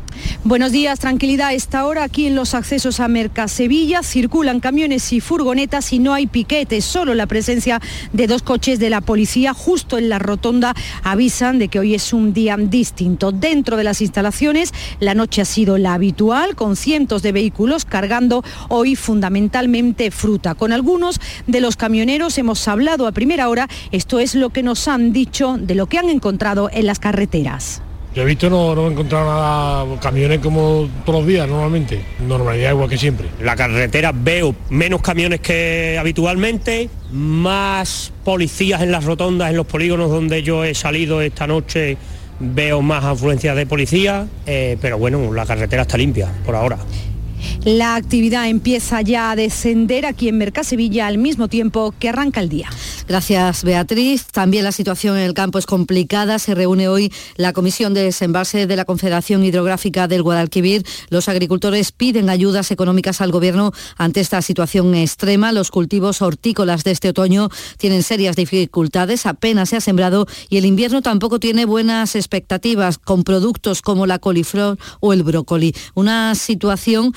Buenos 0.45 0.70
días, 0.70 1.01
tranquilidad. 1.01 1.55
Esta 1.55 1.87
hora 1.87 2.05
aquí 2.05 2.28
en 2.28 2.37
los 2.37 2.55
accesos 2.55 3.01
a 3.01 3.09
Mercasevilla 3.09 4.05
circulan 4.05 4.61
camiones 4.61 4.74
y 4.77 5.20
furgonetas 5.20 5.93
y 5.93 6.01
no 6.01 6.12
hay 6.14 6.27
piquetes, 6.27 6.85
solo 6.85 7.14
la 7.14 7.27
presencia 7.27 7.81
de 8.12 8.27
dos 8.27 8.43
coches 8.43 8.81
de 8.81 8.91
la 8.91 9.01
policía 9.01 9.55
justo 9.55 9.99
en 9.99 10.09
la 10.09 10.18
rotonda 10.18 10.75
avisan 11.05 11.61
de 11.61 11.68
que 11.68 11.79
hoy 11.79 11.95
es 11.95 12.12
un 12.12 12.33
día 12.33 12.57
distinto. 12.57 13.31
Dentro 13.31 13.77
de 13.77 13.85
las 13.85 14.01
instalaciones 14.01 14.75
la 14.99 15.14
noche 15.14 15.43
ha 15.43 15.45
sido 15.45 15.79
la 15.79 15.95
habitual 15.95 16.57
con 16.57 16.75
cientos 16.75 17.22
de 17.22 17.31
vehículos 17.31 17.85
cargando 17.85 18.43
hoy 18.68 18.97
fundamentalmente 18.97 20.11
fruta. 20.11 20.57
Con 20.57 20.72
algunos 20.72 21.20
de 21.47 21.61
los 21.61 21.77
camioneros 21.77 22.37
hemos 22.39 22.66
hablado 22.66 23.07
a 23.07 23.12
primera 23.12 23.49
hora, 23.49 23.68
esto 23.93 24.18
es 24.18 24.35
lo 24.35 24.51
que 24.51 24.64
nos 24.64 24.89
han 24.89 25.12
dicho 25.12 25.57
de 25.57 25.77
lo 25.77 25.87
que 25.87 25.99
han 25.99 26.09
encontrado 26.09 26.68
en 26.72 26.87
las 26.87 26.99
carreteras. 26.99 27.81
Yo 28.15 28.23
he 28.23 28.27
visto, 28.27 28.49
no, 28.49 28.77
no 28.77 28.87
he 28.87 28.93
encontrado 28.93 29.25
nada, 29.25 30.01
camiones 30.01 30.39
como 30.39 30.89
todos 31.05 31.21
los 31.21 31.27
días 31.27 31.49
normalmente, 31.49 32.01
normalidad 32.21 32.71
igual 32.71 32.89
que 32.89 32.97
siempre. 32.97 33.29
La 33.41 33.57
carretera 33.57 34.12
veo 34.15 34.55
menos 34.71 35.03
camiones 35.03 35.41
que 35.41 35.97
habitualmente, 35.99 36.89
más 37.11 38.12
policías 38.23 38.83
en 38.83 38.93
las 38.93 39.05
rotondas, 39.05 39.51
en 39.51 39.57
los 39.57 39.67
polígonos 39.67 40.11
donde 40.11 40.45
yo 40.45 40.62
he 40.62 40.75
salido 40.75 41.23
esta 41.23 41.49
noche, 41.49 41.97
veo 42.39 42.83
más 42.83 43.05
afluencias 43.05 43.57
de 43.57 43.67
policía, 43.67 44.29
eh, 44.47 44.77
pero 44.81 44.97
bueno, 44.97 45.33
la 45.33 45.45
carretera 45.45 45.83
está 45.83 45.99
limpia 45.99 46.31
por 46.45 46.55
ahora. 46.55 46.79
La 47.64 47.95
actividad 47.95 48.49
empieza 48.49 49.01
ya 49.03 49.30
a 49.30 49.36
descender 49.36 50.07
aquí 50.07 50.28
en 50.28 50.38
Mercasevilla 50.38 51.07
al 51.07 51.18
mismo 51.18 51.49
tiempo 51.49 51.95
que 51.99 52.09
arranca 52.09 52.40
el 52.40 52.49
día. 52.49 52.68
Gracias, 53.07 53.64
Beatriz. 53.64 54.26
También 54.26 54.64
la 54.64 54.72
situación 54.72 55.16
en 55.16 55.24
el 55.24 55.34
campo 55.34 55.59
es 55.59 55.66
complicada. 55.66 56.38
Se 56.38 56.55
reúne 56.55 56.88
hoy 56.88 57.12
la 57.36 57.53
Comisión 57.53 57.92
de 57.95 58.03
Desembalse 58.03 58.66
de 58.66 58.76
la 58.76 58.84
Confederación 58.84 59.45
Hidrográfica 59.45 60.09
del 60.09 60.22
Guadalquivir. 60.22 60.84
Los 61.11 61.28
agricultores 61.28 61.92
piden 61.92 62.30
ayudas 62.30 62.70
económicas 62.70 63.20
al 63.20 63.30
Gobierno 63.30 63.72
ante 63.97 64.20
esta 64.20 64.40
situación 64.42 64.95
extrema. 64.95 65.53
Los 65.53 65.70
cultivos 65.70 66.22
hortícolas 66.22 66.84
de 66.84 66.92
este 66.92 67.11
otoño 67.11 67.51
tienen 67.78 68.03
serias 68.03 68.36
dificultades. 68.36 69.26
Apenas 69.26 69.68
se 69.68 69.76
ha 69.76 69.80
sembrado 69.80 70.26
y 70.49 70.57
el 70.57 70.64
invierno 70.64 71.03
tampoco 71.03 71.40
tiene 71.40 71.66
buenas 71.66 72.16
expectativas 72.16 72.99
con 72.99 73.22
productos 73.22 73.82
como 73.82 74.07
la 74.07 74.18
coliflor 74.18 74.78
o 75.01 75.12
el 75.12 75.22
brócoli. 75.22 75.74
Una 75.95 76.34
situación 76.34 77.12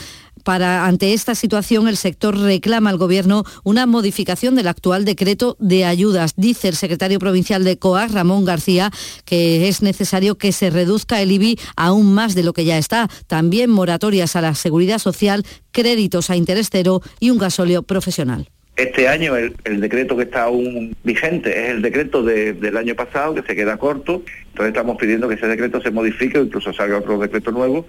para, 0.48 0.86
ante 0.86 1.12
esta 1.12 1.36
situación, 1.36 1.89
el 1.89 1.98
sector 1.98 2.39
reclama 2.39 2.89
al 2.89 2.98
Gobierno 2.98 3.43
una 3.66 3.86
modificación 3.86 4.56
del 4.56 4.70
actual 4.70 5.04
decreto 5.04 5.58
de 5.60 5.84
ayudas. 5.84 6.36
Dice 6.38 6.70
el 6.70 6.76
secretario 6.76 7.20
provincial 7.20 7.66
de 7.66 7.78
COA, 7.78 8.08
Ramón 8.08 8.45
García, 8.45 8.89
que 9.26 9.68
es 9.68 9.82
necesario 9.82 10.38
que 10.38 10.54
se 10.54 10.70
reduzca 10.70 11.22
el 11.22 11.34
IBI 11.34 11.60
aún 11.76 12.14
más 12.14 12.34
de 12.34 12.43
lo 12.43 12.54
que 12.54 12.64
ya 12.64 12.78
está. 12.78 13.10
También 13.28 13.70
moratorias 13.70 14.38
a 14.38 14.41
la 14.41 14.56
seguridad 14.56 15.00
social, 15.00 15.43
créditos 15.74 16.30
a 16.30 16.38
interés 16.38 16.70
cero 16.72 17.02
y 17.20 17.30
un 17.30 17.39
gasóleo 17.39 17.84
profesional. 17.84 18.48
Este 18.78 19.10
año 19.10 19.36
el, 19.36 19.82
decreto 19.82 20.16
que 20.16 20.24
está 20.24 20.43
aún 20.43 20.95
vigente 21.04 21.50
es 21.62 21.72
el 21.72 21.82
decreto 21.82 22.24
del 22.24 22.78
año 22.78 22.95
pasado, 22.95 23.34
que 23.36 23.41
se 23.41 23.54
queda 23.54 23.76
corto. 23.76 24.24
Entonces 24.52 24.68
estamos 24.68 24.95
pidiendo 24.95 25.28
que 25.28 25.36
ese 25.36 25.48
decreto 25.48 25.82
se 25.82 25.91
modifique 25.91 26.39
o 26.39 26.43
incluso 26.43 26.72
salga 26.72 27.00
otro 27.00 27.18
decreto 27.18 27.52
nuevo 27.52 27.86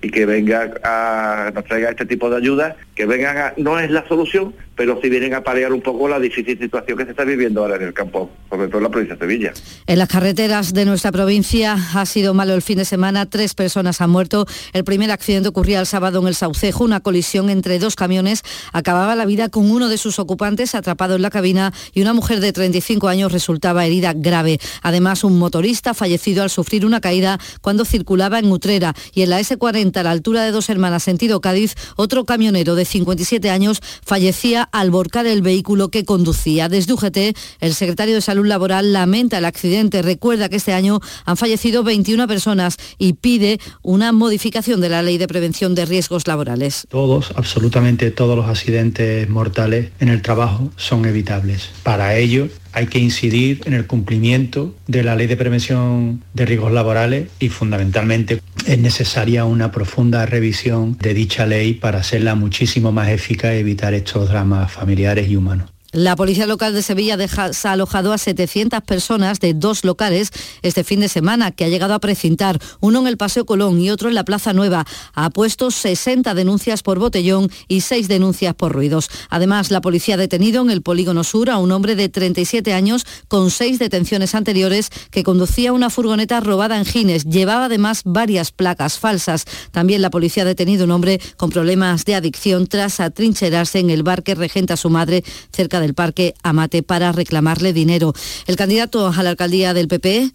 y 0.00 0.10
que 0.10 0.26
venga 0.26 0.74
a, 0.84 1.50
nos 1.54 1.64
traiga 1.64 1.90
este 1.90 2.06
tipo 2.06 2.30
de 2.30 2.36
ayudas, 2.36 2.76
que 2.94 3.06
vengan 3.06 3.36
a, 3.36 3.54
no 3.56 3.78
es 3.78 3.90
la 3.90 4.06
solución, 4.06 4.54
pero 4.76 5.00
si 5.02 5.08
vienen 5.08 5.34
a 5.34 5.42
paliar 5.42 5.72
un 5.72 5.80
poco 5.80 6.08
la 6.08 6.20
difícil 6.20 6.58
situación 6.58 6.96
que 6.96 7.04
se 7.04 7.10
está 7.10 7.24
viviendo 7.24 7.62
ahora 7.62 7.76
en 7.76 7.82
el 7.82 7.92
campo, 7.92 8.30
sobre 8.48 8.68
todo 8.68 8.78
en 8.78 8.84
la 8.84 8.90
provincia 8.90 9.16
de 9.16 9.20
Sevilla. 9.20 9.52
En 9.86 9.98
las 9.98 10.08
carreteras 10.08 10.72
de 10.72 10.84
nuestra 10.84 11.10
provincia 11.10 11.76
ha 11.94 12.06
sido 12.06 12.32
malo 12.32 12.54
el 12.54 12.62
fin 12.62 12.78
de 12.78 12.84
semana, 12.84 13.26
tres 13.26 13.54
personas 13.54 14.00
han 14.00 14.10
muerto. 14.10 14.46
El 14.72 14.84
primer 14.84 15.10
accidente 15.10 15.48
ocurría 15.48 15.80
el 15.80 15.86
sábado 15.86 16.20
en 16.20 16.28
el 16.28 16.34
Saucejo, 16.34 16.84
una 16.84 17.00
colisión 17.00 17.50
entre 17.50 17.78
dos 17.78 17.96
camiones 17.96 18.42
acababa 18.72 19.16
la 19.16 19.26
vida 19.26 19.48
con 19.48 19.70
uno 19.70 19.88
de 19.88 19.98
sus 19.98 20.18
ocupantes 20.18 20.74
atrapado 20.74 21.16
en 21.16 21.22
la 21.22 21.30
cabina 21.30 21.72
y 21.92 22.02
una 22.02 22.12
mujer 22.12 22.40
de 22.40 22.52
35 22.52 23.08
años 23.08 23.32
resultaba 23.32 23.84
herida 23.84 24.12
grave. 24.14 24.58
Además, 24.82 25.24
un 25.24 25.38
motorista 25.38 25.94
fallecido 25.94 26.42
al 26.42 26.50
sufrir 26.50 26.86
una 26.86 27.00
caída 27.00 27.38
cuando 27.60 27.84
circulaba 27.84 28.38
en 28.38 28.50
Utrera 28.50 28.94
y 29.12 29.22
en 29.22 29.30
la 29.30 29.40
S40 29.40 29.87
a 29.96 30.02
la 30.02 30.10
altura 30.10 30.44
de 30.44 30.50
Dos 30.50 30.68
Hermanas, 30.68 31.02
sentido 31.02 31.40
Cádiz, 31.40 31.74
otro 31.96 32.24
camionero 32.24 32.74
de 32.74 32.84
57 32.84 33.50
años 33.50 33.80
fallecía 34.04 34.68
al 34.72 34.90
volcar 34.90 35.26
el 35.26 35.42
vehículo 35.42 35.88
que 35.88 36.04
conducía. 36.04 36.68
Desde 36.68 36.92
UGT, 36.92 37.36
el 37.60 37.74
secretario 37.74 38.14
de 38.14 38.20
Salud 38.20 38.46
Laboral 38.46 38.92
lamenta 38.92 39.38
el 39.38 39.44
accidente. 39.44 40.02
Recuerda 40.02 40.48
que 40.48 40.56
este 40.56 40.72
año 40.72 41.00
han 41.24 41.36
fallecido 41.36 41.82
21 41.84 42.26
personas 42.26 42.76
y 42.98 43.14
pide 43.14 43.60
una 43.82 44.12
modificación 44.12 44.80
de 44.80 44.88
la 44.88 45.02
ley 45.02 45.18
de 45.18 45.28
prevención 45.28 45.74
de 45.74 45.86
riesgos 45.86 46.26
laborales. 46.26 46.86
Todos, 46.90 47.32
absolutamente 47.36 48.10
todos 48.10 48.36
los 48.36 48.46
accidentes 48.46 49.28
mortales 49.28 49.90
en 50.00 50.08
el 50.08 50.22
trabajo 50.22 50.70
son 50.76 51.06
evitables. 51.06 51.70
Para 51.82 52.16
ello, 52.16 52.48
hay 52.78 52.86
que 52.86 53.00
incidir 53.00 53.60
en 53.64 53.74
el 53.74 53.88
cumplimiento 53.88 54.72
de 54.86 55.02
la 55.02 55.16
ley 55.16 55.26
de 55.26 55.36
prevención 55.36 56.22
de 56.32 56.46
riesgos 56.46 56.70
laborales 56.70 57.26
y 57.40 57.48
fundamentalmente 57.48 58.40
es 58.66 58.78
necesaria 58.78 59.44
una 59.44 59.72
profunda 59.72 60.24
revisión 60.26 60.96
de 60.98 61.12
dicha 61.12 61.44
ley 61.44 61.74
para 61.74 61.98
hacerla 61.98 62.36
muchísimo 62.36 62.92
más 62.92 63.08
eficaz 63.08 63.54
y 63.54 63.58
evitar 63.58 63.94
estos 63.94 64.28
dramas 64.28 64.70
familiares 64.70 65.28
y 65.28 65.34
humanos. 65.34 65.70
La 65.92 66.16
Policía 66.16 66.44
Local 66.44 66.74
de 66.74 66.82
Sevilla 66.82 67.16
ha 67.16 67.72
alojado 67.72 68.12
a 68.12 68.18
700 68.18 68.82
personas 68.82 69.40
de 69.40 69.54
dos 69.54 69.84
locales 69.84 70.30
este 70.60 70.84
fin 70.84 71.00
de 71.00 71.08
semana, 71.08 71.50
que 71.50 71.64
ha 71.64 71.68
llegado 71.68 71.94
a 71.94 71.98
precintar, 71.98 72.58
uno 72.80 73.00
en 73.00 73.06
el 73.06 73.16
Paseo 73.16 73.46
Colón 73.46 73.80
y 73.80 73.88
otro 73.88 74.10
en 74.10 74.14
la 74.14 74.24
Plaza 74.24 74.52
Nueva. 74.52 74.84
Ha 75.14 75.30
puesto 75.30 75.70
60 75.70 76.34
denuncias 76.34 76.82
por 76.82 76.98
botellón 76.98 77.50
y 77.68 77.80
6 77.80 78.06
denuncias 78.06 78.54
por 78.54 78.72
ruidos. 78.72 79.08
Además, 79.30 79.70
la 79.70 79.80
policía 79.80 80.16
ha 80.16 80.18
detenido 80.18 80.60
en 80.60 80.68
el 80.68 80.82
Polígono 80.82 81.24
Sur 81.24 81.48
a 81.48 81.56
un 81.56 81.72
hombre 81.72 81.96
de 81.96 82.10
37 82.10 82.74
años 82.74 83.06
con 83.28 83.50
6 83.50 83.78
detenciones 83.78 84.34
anteriores 84.34 84.90
que 85.10 85.22
conducía 85.22 85.72
una 85.72 85.88
furgoneta 85.88 86.40
robada 86.40 86.76
en 86.76 86.84
Gines. 86.84 87.24
Llevaba 87.24 87.64
además 87.64 88.02
varias 88.04 88.52
placas 88.52 88.98
falsas. 88.98 89.46
También 89.70 90.02
la 90.02 90.10
policía 90.10 90.42
ha 90.42 90.46
detenido 90.46 90.82
a 90.82 90.84
un 90.84 90.90
hombre 90.90 91.18
con 91.38 91.48
problemas 91.48 92.04
de 92.04 92.14
adicción 92.14 92.66
tras 92.66 93.00
atrincherarse 93.00 93.78
en 93.78 93.88
el 93.88 94.02
bar 94.02 94.22
que 94.22 94.34
regenta 94.34 94.76
su 94.76 94.90
madre 94.90 95.24
cerca 95.50 95.77
del 95.80 95.94
Parque 95.94 96.34
Amate 96.42 96.82
para 96.82 97.12
reclamarle 97.12 97.72
dinero. 97.72 98.12
El 98.46 98.56
candidato 98.56 99.08
a 99.08 99.22
la 99.22 99.30
alcaldía 99.30 99.74
del 99.74 99.88
PP 99.88 100.32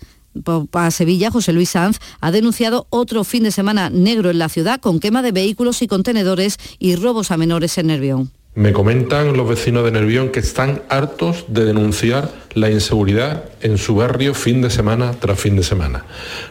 para 0.71 0.91
Sevilla, 0.91 1.31
José 1.31 1.53
Luis 1.53 1.69
Sanz, 1.69 1.99
ha 2.19 2.31
denunciado 2.31 2.87
otro 2.89 3.23
fin 3.23 3.43
de 3.43 3.51
semana 3.51 3.89
negro 3.89 4.29
en 4.29 4.39
la 4.39 4.49
ciudad 4.49 4.79
con 4.79 4.99
quema 4.99 5.21
de 5.21 5.31
vehículos 5.31 5.81
y 5.81 5.87
contenedores 5.87 6.57
y 6.79 6.95
robos 6.95 7.31
a 7.31 7.37
menores 7.37 7.77
en 7.77 7.87
Nervión. 7.87 8.31
Me 8.55 8.71
comentan 8.71 9.35
los 9.35 9.49
vecinos 9.49 9.83
de 9.83 9.91
Nervión 9.91 10.29
que 10.29 10.39
están 10.39 10.83
hartos 10.87 11.45
de 11.47 11.65
denunciar 11.65 12.29
la 12.53 12.69
inseguridad 12.69 13.45
en 13.61 13.79
su 13.79 13.95
barrio 13.95 14.35
fin 14.35 14.61
de 14.61 14.69
semana 14.69 15.11
tras 15.13 15.39
fin 15.39 15.55
de 15.55 15.63
semana. 15.63 16.05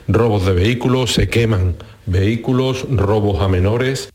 Robos 0.09 0.45
de 0.45 0.53
vehículos, 0.53 1.12
se 1.12 1.28
queman 1.28 1.76
vehículos, 2.07 2.86
robos 2.90 3.40
a 3.40 3.47
menores. 3.47 4.11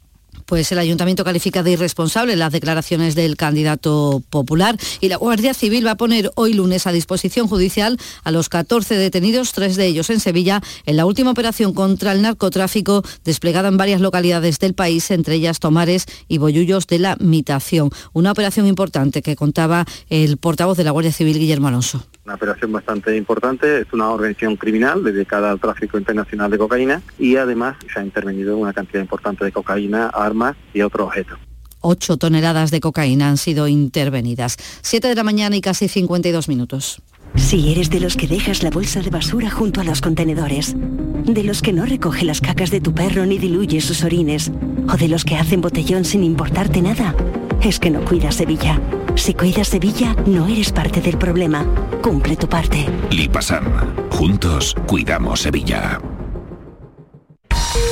Pues 0.48 0.72
el 0.72 0.80
ayuntamiento 0.80 1.26
califica 1.26 1.62
de 1.62 1.74
irresponsable 1.74 2.38
las 2.38 2.54
declaraciones 2.54 3.16
del 3.16 3.36
candidato 3.36 4.24
popular 4.30 4.78
y 5.02 5.10
la 5.10 5.18
Guardia 5.18 5.54
Civil 5.54 5.86
va 5.86 5.92
a 5.92 5.98
poner 5.98 6.32
hoy 6.36 6.54
lunes 6.54 6.88
a 6.88 6.94
disposición 6.94 7.50
judicial 7.50 7.98
a 8.24 8.32
los 8.32 8.48
14 8.48 8.96
detenidos, 8.96 9.52
tres 9.52 9.76
de 9.76 9.88
ellos 9.88 10.10
en 10.10 10.22
Sevilla, 10.22 10.62
en 10.86 10.96
la 10.96 11.06
última 11.06 11.32
operación 11.32 11.74
contra 11.74 12.14
el 12.14 12.22
narcotráfico 12.22 13.04
desplegada 13.26 13.68
en 13.68 13.76
varias 13.76 14.00
localidades 14.00 14.58
del 14.60 14.74
país, 14.74 15.12
entre 15.12 15.36
ellas 15.36 15.60
Tomares 15.60 16.06
y 16.30 16.38
Boyullos 16.38 16.88
de 16.88 17.00
la 17.00 17.18
Mitación. 17.20 17.90
Una 18.14 18.32
operación 18.32 18.68
importante 18.68 19.22
que 19.22 19.36
contaba 19.36 19.84
el 20.10 20.38
portavoz 20.38 20.78
de 20.78 20.86
la 20.86 20.92
Guardia 20.92 21.12
Civil, 21.12 21.40
Guillermo 21.40 21.68
Alonso 21.68 22.06
una 22.28 22.36
operación 22.36 22.74
bastante 22.74 23.16
importante, 23.16 23.80
es 23.80 23.94
una 23.94 24.10
organización 24.10 24.58
criminal 24.58 25.02
dedicada 25.02 25.50
al 25.50 25.62
tráfico 25.62 25.98
internacional 25.98 26.52
de 26.52 26.58
cocaína 26.58 27.02
y 27.18 27.38
además 27.38 27.78
se 27.92 28.02
ha 28.02 28.04
intervenido 28.04 28.58
una 28.58 28.74
cantidad 28.74 29.00
importante 29.00 29.46
de 29.46 29.54
cocaína, 29.54 30.08
armas 30.08 30.58
y 30.74 30.82
otros 30.82 31.08
objetos. 31.08 31.40
8 31.80 32.18
toneladas 32.18 32.70
de 32.70 32.82
cocaína 32.82 33.30
han 33.30 33.38
sido 33.38 33.70
intervenidas. 33.70 34.58
7 34.82 35.08
de 35.08 35.16
la 35.16 35.24
mañana 35.24 35.56
y 35.56 35.62
casi 35.62 35.88
52 35.88 36.50
minutos. 36.50 37.02
Si 37.36 37.72
eres 37.72 37.90
de 37.90 38.02
los 38.02 38.18
que 38.18 38.28
dejas 38.28 38.62
la 38.62 38.72
bolsa 38.72 39.02
de 39.02 39.10
basura 39.10 39.50
junto 39.50 39.80
a 39.80 39.86
los 39.86 40.02
contenedores, 40.02 40.76
de 40.76 41.44
los 41.44 41.62
que 41.62 41.72
no 41.72 41.86
recoge 41.86 42.26
las 42.26 42.42
cacas 42.42 42.72
de 42.72 42.82
tu 42.82 42.94
perro 42.94 43.26
ni 43.26 43.38
diluye 43.38 43.80
sus 43.80 44.04
orines, 44.04 44.52
o 44.92 44.98
de 44.98 45.08
los 45.08 45.24
que 45.24 45.38
hacen 45.38 45.62
botellón 45.62 46.04
sin 46.04 46.26
importarte 46.26 46.82
nada, 46.82 47.16
es 47.62 47.80
que 47.80 47.90
no 47.90 48.02
cuidas 48.02 48.36
Sevilla. 48.36 48.82
Si 49.18 49.34
cuidas 49.34 49.70
Sevilla, 49.70 50.16
no 50.28 50.48
eres 50.48 50.72
parte 50.72 51.02
del 51.02 51.18
problema. 51.18 51.66
Cumple 52.02 52.38
tu 52.38 52.48
parte. 52.48 52.86
Lipasam. 53.10 53.66
Juntos 54.12 54.76
cuidamos 54.86 55.42
Sevilla. 55.42 56.00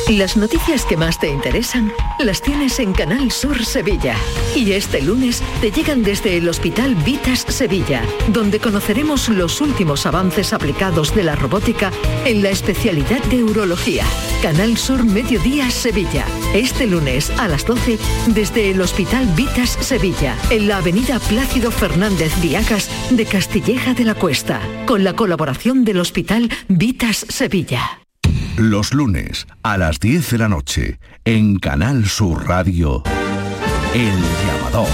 Las 0.09 0.37
noticias 0.37 0.85
que 0.85 0.97
más 0.97 1.19
te 1.19 1.27
interesan 1.27 1.91
las 2.19 2.39
tienes 2.39 2.79
en 2.79 2.93
Canal 2.93 3.31
Sur 3.31 3.65
Sevilla. 3.65 4.15
Y 4.55 4.73
este 4.73 5.01
lunes 5.01 5.41
te 5.61 5.71
llegan 5.71 6.03
desde 6.03 6.37
el 6.37 6.47
Hospital 6.47 6.93
Vitas 6.93 7.39
Sevilla, 7.49 8.03
donde 8.27 8.59
conoceremos 8.59 9.29
los 9.29 9.61
últimos 9.61 10.05
avances 10.05 10.53
aplicados 10.53 11.15
de 11.15 11.23
la 11.23 11.35
robótica 11.35 11.91
en 12.23 12.43
la 12.43 12.51
especialidad 12.51 13.23
de 13.25 13.43
urología. 13.43 14.05
Canal 14.43 14.77
Sur 14.77 15.03
Mediodía 15.03 15.71
Sevilla. 15.71 16.25
Este 16.53 16.85
lunes 16.85 17.31
a 17.31 17.47
las 17.47 17.65
12 17.65 17.97
desde 18.27 18.69
el 18.69 18.81
Hospital 18.81 19.25
Vitas 19.35 19.71
Sevilla, 19.81 20.37
en 20.51 20.67
la 20.67 20.77
avenida 20.77 21.19
Plácido 21.19 21.71
Fernández 21.71 22.31
Viajas 22.41 22.89
de 23.09 23.25
Castilleja 23.25 23.95
de 23.95 24.05
la 24.05 24.13
Cuesta, 24.13 24.61
con 24.85 25.03
la 25.03 25.13
colaboración 25.13 25.83
del 25.83 25.99
Hospital 25.99 26.51
Vitas 26.67 27.25
Sevilla. 27.27 28.04
Los 28.57 28.93
lunes 28.93 29.47
a 29.63 29.77
las 29.77 29.99
10 29.99 30.31
de 30.31 30.37
la 30.37 30.47
noche 30.47 30.99
en 31.25 31.59
Canal 31.59 32.05
Sur 32.05 32.47
Radio, 32.47 33.03
El 33.93 34.13
Llamador. 34.47 34.87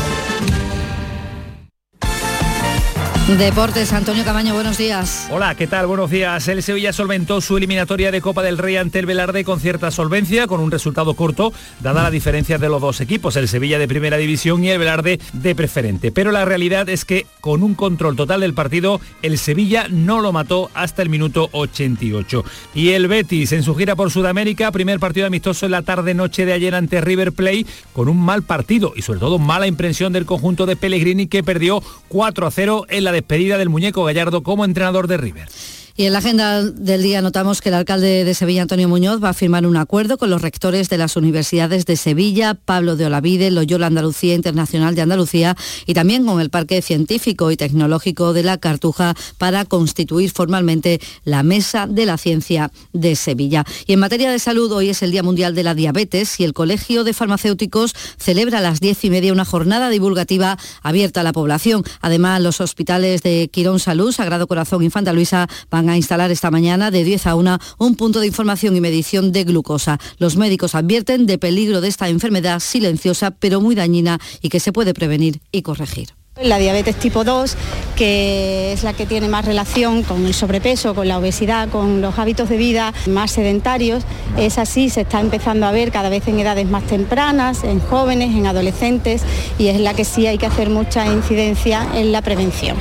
Deportes, 3.28 3.94
Antonio 3.94 4.26
Camaño, 4.26 4.54
buenos 4.54 4.78
días. 4.78 5.28
Hola, 5.32 5.56
¿qué 5.56 5.66
tal? 5.66 5.88
Buenos 5.88 6.10
días. 6.10 6.48
El 6.50 6.62
Sevilla 6.64 6.92
solventó 6.92 7.40
su 7.40 7.56
eliminatoria 7.56 8.12
de 8.12 8.20
Copa 8.20 8.44
del 8.44 8.58
Rey 8.58 8.76
ante 8.76 9.00
el 9.00 9.06
Velarde 9.06 9.46
con 9.46 9.60
cierta 9.60 9.90
solvencia, 9.90 10.48
con 10.48 10.60
un 10.60 10.70
resultado 10.70 11.14
corto, 11.14 11.54
dada 11.80 12.04
la 12.04 12.12
diferencia 12.12 12.58
de 12.58 12.68
los 12.68 12.82
dos 12.82 13.00
equipos, 13.00 13.38
el 13.38 13.48
Sevilla 13.48 13.80
de 13.80 13.88
primera 13.88 14.18
división 14.18 14.64
y 14.64 14.72
el 14.72 14.80
Velarde 14.80 15.20
de 15.32 15.56
preferente. 15.56 16.12
Pero 16.12 16.32
la 16.32 16.44
realidad 16.44 16.90
es 16.90 17.06
que 17.06 17.26
con 17.40 17.64
un 17.64 17.74
control 17.74 18.18
total 18.18 18.42
del 18.42 18.54
partido, 18.54 19.00
el 19.22 19.38
Sevilla 19.38 19.88
no 19.90 20.20
lo 20.20 20.34
mató 20.34 20.70
hasta 20.74 21.02
el 21.02 21.10
minuto 21.10 21.48
88. 21.54 22.44
Y 22.74 22.90
el 22.90 23.08
Betis, 23.08 23.54
en 23.54 23.64
su 23.64 23.76
gira 23.76 23.96
por 23.96 24.12
Sudamérica, 24.12 24.72
primer 24.72 25.00
partido 25.00 25.28
amistoso 25.28 25.66
en 25.66 25.72
la 25.72 25.84
tarde-noche 25.84 26.46
de 26.46 26.54
ayer 26.54 26.76
ante 26.76 27.00
River 27.00 27.32
Play, 27.32 27.66
con 27.94 28.10
un 28.10 28.20
mal 28.20 28.44
partido 28.44 28.94
y 28.96 29.04
sobre 29.04 29.20
todo 29.20 29.40
mala 29.40 29.68
impresión 29.68 30.12
del 30.12 30.26
conjunto 30.26 30.66
de 30.66 30.76
Pellegrini 30.76 31.28
que 31.28 31.44
perdió 31.44 31.82
4 32.10 32.46
a 32.46 32.52
0 32.52 32.86
en 32.90 33.04
la 33.06 33.11
despedida 33.12 33.58
del 33.58 33.70
muñeco 33.70 34.04
Gallardo 34.04 34.44
como 34.44 34.66
entrenador 34.66 35.08
de 35.08 35.18
River. 35.18 35.50
Y 35.96 36.06
en 36.06 36.14
la 36.14 36.20
agenda 36.20 36.64
del 36.64 37.04
día 37.04 37.22
notamos 37.22 37.60
que 37.60 37.70
el 37.70 37.76
alcalde 37.76 38.24
de 38.24 38.34
Sevilla, 38.34 38.62
Antonio 38.62 38.88
Muñoz, 38.88 39.22
va 39.22 39.30
a 39.30 39.34
firmar 39.34 39.66
un 39.68 39.76
acuerdo 39.76 40.18
con 40.18 40.30
los 40.30 40.42
rectores 40.42 40.90
de 40.90 40.98
las 40.98 41.18
universidades 41.18 41.86
de 41.86 41.98
Sevilla, 41.98 42.54
Pablo 42.54 42.96
de 42.96 43.06
Olavide, 43.06 43.52
Loyola 43.52 43.88
Andalucía 43.88 44.34
Internacional 44.34 44.96
de 44.96 45.02
Andalucía 45.02 45.58
y 45.86 45.94
también 45.94 46.26
con 46.26 46.40
el 46.40 46.50
Parque 46.50 46.82
Científico 46.82 47.52
y 47.52 47.58
Tecnológico 47.58 48.34
de 48.34 48.44
la 48.44 48.58
Cartuja 48.58 49.16
para 49.38 49.66
constituir 49.66 50.32
formalmente 50.32 51.02
la 51.26 51.44
Mesa 51.44 51.88
de 51.88 52.06
la 52.06 52.18
Ciencia 52.18 52.72
de 52.94 53.16
Sevilla. 53.16 53.66
Y 53.86 53.94
en 53.94 54.00
materia 54.00 54.32
de 54.32 54.40
salud, 54.40 54.72
hoy 54.72 54.90
es 54.90 55.02
el 55.02 55.12
Día 55.12 55.24
Mundial 55.24 55.56
de 55.56 55.64
la 55.64 55.76
Diabetes 55.76 56.40
y 56.40 56.46
el 56.46 56.54
Colegio 56.54 57.04
de 57.04 57.14
Farmacéuticos 57.14 57.94
celebra 58.18 58.60
a 58.60 58.62
las 58.62 58.80
diez 58.80 59.04
y 59.04 59.10
media 59.10 59.34
una 59.34 59.46
jornada 59.46 59.90
divulgativa 59.90 60.58
abierta 60.82 61.22
a 61.22 61.24
la 61.24 61.34
población. 61.34 61.84
Además, 62.02 62.42
los 62.42 62.62
hospitales 62.62 63.24
de 63.24 63.50
Quirón 63.52 63.80
Salud, 63.80 64.12
Sagrado 64.12 64.48
Corazón, 64.48 64.84
Infanta 64.84 65.14
Luisa 65.14 65.50
a 65.90 65.92
a 65.92 65.98
instalar 65.98 66.32
esta 66.32 66.52
mañana 66.52 66.92
de 66.92 67.04
10 67.04 67.28
a 67.28 67.36
1 67.36 67.60
un 67.78 67.96
punto 67.96 68.20
de 68.20 68.28
información 68.28 68.76
y 68.76 68.82
medición 68.82 69.32
de 69.32 69.44
glucosa. 69.44 70.00
Los 70.18 70.38
médicos 70.38 70.76
advierten 70.76 71.26
de 71.26 71.38
peligro 71.38 71.82
de 71.82 71.88
esta 71.88 72.10
enfermedad 72.10 72.60
silenciosa 72.60 73.32
pero 73.32 73.62
muy 73.62 73.76
dañina 73.76 74.20
y 74.42 74.50
que 74.50 74.60
se 74.60 74.72
puede 74.72 74.94
prevenir 74.94 75.42
y 75.52 75.62
corregir. 75.62 76.10
La 76.42 76.58
diabetes 76.58 76.96
tipo 76.96 77.26
2, 77.26 77.58
que 77.98 78.72
es 78.72 78.84
la 78.84 78.94
que 78.94 79.06
tiene 79.06 79.28
más 79.28 79.44
relación 79.46 80.02
con 80.02 80.26
el 80.26 80.34
sobrepeso, 80.34 80.96
con 80.96 81.08
la 81.08 81.18
obesidad, 81.18 81.68
con 81.70 82.02
los 82.02 82.18
hábitos 82.18 82.48
de 82.48 82.56
vida 82.56 82.94
más 83.08 83.32
sedentarios, 83.32 84.04
es 84.38 84.58
así, 84.58 84.90
se 84.90 85.02
está 85.02 85.20
empezando 85.20 85.66
a 85.66 85.74
ver 85.74 85.92
cada 85.92 86.10
vez 86.10 86.26
en 86.30 86.40
edades 86.40 86.68
más 86.70 86.84
tempranas, 86.84 87.66
en 87.66 87.82
jóvenes, 87.82 88.34
en 88.34 88.48
adolescentes, 88.48 89.24
y 89.60 89.68
es 89.68 89.80
la 89.82 89.94
que 89.94 90.06
sí 90.06 90.26
hay 90.26 90.38
que 90.38 90.46
hacer 90.46 90.70
mucha 90.70 91.06
incidencia 91.06 91.86
en 91.96 92.14
la 92.14 92.22
prevención. 92.22 92.78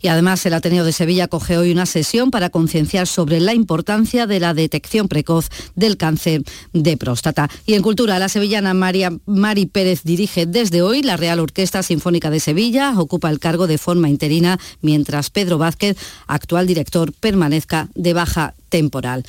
Y 0.00 0.08
además 0.08 0.44
el 0.46 0.54
Ateneo 0.54 0.84
de 0.84 0.92
Sevilla 0.92 1.28
coge 1.28 1.58
hoy 1.58 1.72
una 1.72 1.86
sesión 1.86 2.30
para 2.30 2.50
concienciar 2.50 3.06
sobre 3.06 3.40
la 3.40 3.54
importancia 3.54 4.26
de 4.26 4.40
la 4.40 4.54
detección 4.54 5.08
precoz 5.08 5.48
del 5.74 5.96
cáncer 5.96 6.42
de 6.72 6.96
próstata. 6.96 7.48
Y 7.66 7.74
en 7.74 7.82
cultura, 7.82 8.18
la 8.18 8.28
sevillana 8.28 8.74
María, 8.74 9.12
Mari 9.26 9.66
Pérez 9.66 10.02
dirige 10.04 10.46
desde 10.46 10.82
hoy 10.82 11.02
la 11.02 11.16
Real 11.16 11.40
Orquesta 11.40 11.82
Sinfónica 11.82 12.30
de 12.30 12.40
Sevilla, 12.40 12.94
ocupa 12.98 13.30
el 13.30 13.38
cargo 13.38 13.66
de 13.66 13.78
forma 13.78 14.08
interina, 14.08 14.58
mientras 14.80 15.30
Pedro 15.30 15.58
Vázquez, 15.58 15.96
actual 16.26 16.66
director, 16.66 17.12
permanezca 17.12 17.88
de 17.94 18.12
baja 18.12 18.54
temporal. 18.68 19.24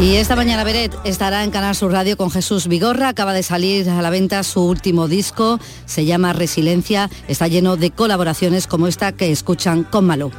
Y 0.00 0.14
esta 0.14 0.36
mañana 0.36 0.62
Beret 0.62 0.94
estará 1.04 1.42
en 1.42 1.50
Canal 1.50 1.74
Sur 1.74 1.90
Radio 1.90 2.16
con 2.16 2.30
Jesús 2.30 2.68
Vigorra. 2.68 3.08
Acaba 3.08 3.32
de 3.32 3.42
salir 3.42 3.90
a 3.90 4.00
la 4.00 4.10
venta 4.10 4.44
su 4.44 4.62
último 4.64 5.08
disco, 5.08 5.58
se 5.86 6.04
llama 6.04 6.32
Resiliencia. 6.32 7.10
Está 7.26 7.48
lleno 7.48 7.76
de 7.76 7.90
colaboraciones 7.90 8.68
como 8.68 8.86
esta 8.86 9.10
que 9.10 9.32
escuchan 9.32 9.82
con 9.82 10.06
Malú. 10.06 10.30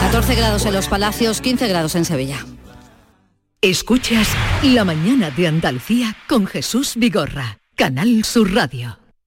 14 0.00 0.34
grados 0.34 0.66
en 0.66 0.74
los 0.74 0.88
Palacios, 0.88 1.40
15 1.40 1.68
grados 1.68 1.94
en 1.94 2.04
Sevilla. 2.04 2.44
Escuchas 3.60 4.28
La 4.64 4.84
mañana 4.84 5.30
de 5.30 5.46
Andalucía 5.46 6.16
con 6.28 6.46
Jesús 6.46 6.94
Vigorra, 6.96 7.58
Canal 7.76 8.24
Sur 8.24 8.52
Radio. 8.52 9.05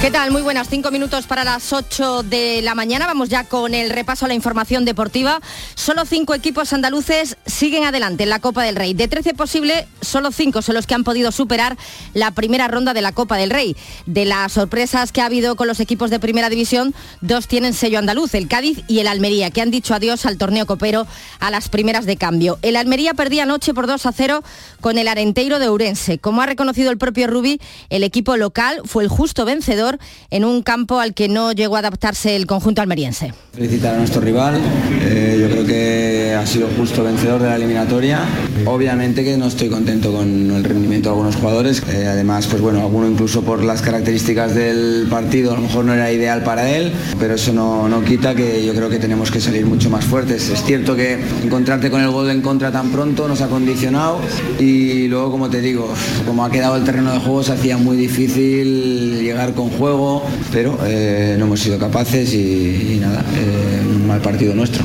¿Qué 0.00 0.10
tal? 0.10 0.30
Muy 0.30 0.40
buenas, 0.40 0.70
cinco 0.70 0.90
minutos 0.90 1.26
para 1.26 1.44
las 1.44 1.74
8 1.74 2.22
de 2.22 2.62
la 2.62 2.74
mañana. 2.74 3.06
Vamos 3.06 3.28
ya 3.28 3.44
con 3.44 3.74
el 3.74 3.90
repaso 3.90 4.24
a 4.24 4.28
la 4.28 4.34
información 4.34 4.86
deportiva. 4.86 5.42
Solo 5.74 6.06
cinco 6.06 6.32
equipos 6.32 6.72
andaluces 6.72 7.36
siguen 7.44 7.84
adelante 7.84 8.22
en 8.22 8.30
la 8.30 8.38
Copa 8.38 8.62
del 8.62 8.76
Rey. 8.76 8.94
De 8.94 9.08
13 9.08 9.34
posibles, 9.34 9.84
solo 10.00 10.32
cinco 10.32 10.62
son 10.62 10.76
los 10.76 10.86
que 10.86 10.94
han 10.94 11.04
podido 11.04 11.32
superar 11.32 11.76
la 12.14 12.30
primera 12.30 12.66
ronda 12.66 12.94
de 12.94 13.02
la 13.02 13.12
Copa 13.12 13.36
del 13.36 13.50
Rey. 13.50 13.76
De 14.06 14.24
las 14.24 14.52
sorpresas 14.52 15.12
que 15.12 15.20
ha 15.20 15.26
habido 15.26 15.54
con 15.54 15.68
los 15.68 15.80
equipos 15.80 16.08
de 16.08 16.18
primera 16.18 16.48
división, 16.48 16.94
dos 17.20 17.46
tienen 17.46 17.74
sello 17.74 17.98
andaluz, 17.98 18.34
el 18.34 18.48
Cádiz 18.48 18.82
y 18.88 19.00
el 19.00 19.06
Almería, 19.06 19.50
que 19.50 19.60
han 19.60 19.70
dicho 19.70 19.92
adiós 19.92 20.24
al 20.24 20.38
torneo 20.38 20.64
copero 20.64 21.06
a 21.40 21.50
las 21.50 21.68
primeras 21.68 22.06
de 22.06 22.16
cambio. 22.16 22.58
El 22.62 22.76
Almería 22.76 23.12
perdía 23.12 23.42
anoche 23.42 23.74
por 23.74 23.86
2 23.86 24.06
a 24.06 24.12
0 24.12 24.44
con 24.80 24.96
el 24.96 25.08
Arenteiro 25.08 25.58
de 25.58 25.68
Urense. 25.68 26.18
Como 26.18 26.40
ha 26.40 26.46
reconocido 26.46 26.90
el 26.90 26.96
propio 26.96 27.26
Rubi, 27.26 27.60
el 27.90 28.02
equipo 28.02 28.38
local 28.38 28.80
fue 28.86 29.02
el 29.02 29.10
justo 29.10 29.44
vencedor 29.44 29.89
en 30.30 30.44
un 30.44 30.62
campo 30.62 31.00
al 31.00 31.14
que 31.14 31.28
no 31.28 31.52
llegó 31.52 31.76
a 31.76 31.80
adaptarse 31.80 32.36
el 32.36 32.46
conjunto 32.46 32.82
almeriense. 32.82 33.32
Felicitar 33.52 33.94
a 33.94 33.98
nuestro 33.98 34.20
rival, 34.20 34.60
eh, 35.02 35.38
yo 35.40 35.50
creo 35.50 35.66
que 35.66 36.34
ha 36.38 36.46
sido 36.46 36.68
justo 36.76 37.02
vencedor 37.02 37.42
de 37.42 37.48
la 37.48 37.56
eliminatoria. 37.56 38.20
Obviamente 38.66 39.24
que 39.24 39.36
no 39.36 39.46
estoy 39.46 39.68
contento 39.68 40.12
con 40.12 40.50
el 40.50 40.64
rendimiento 40.64 41.08
de 41.08 41.14
algunos 41.14 41.36
jugadores, 41.36 41.82
eh, 41.88 42.06
además 42.06 42.46
pues 42.46 42.62
bueno, 42.62 42.80
alguno 42.80 43.08
incluso 43.08 43.42
por 43.42 43.64
las 43.64 43.82
características 43.82 44.54
del 44.54 45.06
partido 45.10 45.52
a 45.52 45.54
lo 45.54 45.62
mejor 45.62 45.84
no 45.84 45.94
era 45.94 46.12
ideal 46.12 46.42
para 46.42 46.70
él, 46.70 46.92
pero 47.18 47.34
eso 47.34 47.52
no, 47.52 47.88
no 47.88 48.04
quita 48.04 48.34
que 48.34 48.64
yo 48.64 48.74
creo 48.74 48.88
que 48.88 48.98
tenemos 48.98 49.30
que 49.30 49.40
salir 49.40 49.66
mucho 49.66 49.90
más 49.90 50.04
fuertes. 50.04 50.48
Es 50.48 50.62
cierto 50.64 50.94
que 50.94 51.18
encontrarte 51.42 51.90
con 51.90 52.00
el 52.00 52.10
gol 52.10 52.30
en 52.30 52.42
contra 52.42 52.70
tan 52.70 52.90
pronto 52.90 53.28
nos 53.28 53.40
ha 53.40 53.48
condicionado 53.48 54.20
y 54.58 55.08
luego 55.08 55.30
como 55.30 55.50
te 55.50 55.60
digo, 55.60 55.88
como 56.26 56.44
ha 56.44 56.50
quedado 56.50 56.76
el 56.76 56.84
terreno 56.84 57.12
de 57.12 57.18
juego 57.18 57.42
se 57.42 57.52
hacía 57.52 57.76
muy 57.76 57.96
difícil 57.96 59.20
llegar 59.22 59.54
con 59.54 59.70
juego, 59.80 60.22
pero 60.52 60.78
eh, 60.84 61.36
no 61.38 61.46
hemos 61.46 61.60
sido 61.60 61.78
capaces 61.78 62.34
y, 62.34 62.98
nada, 63.00 63.24
eh, 63.34 63.82
un 63.82 64.06
mal 64.06 64.20
partido 64.20 64.54
nuestro. 64.54 64.84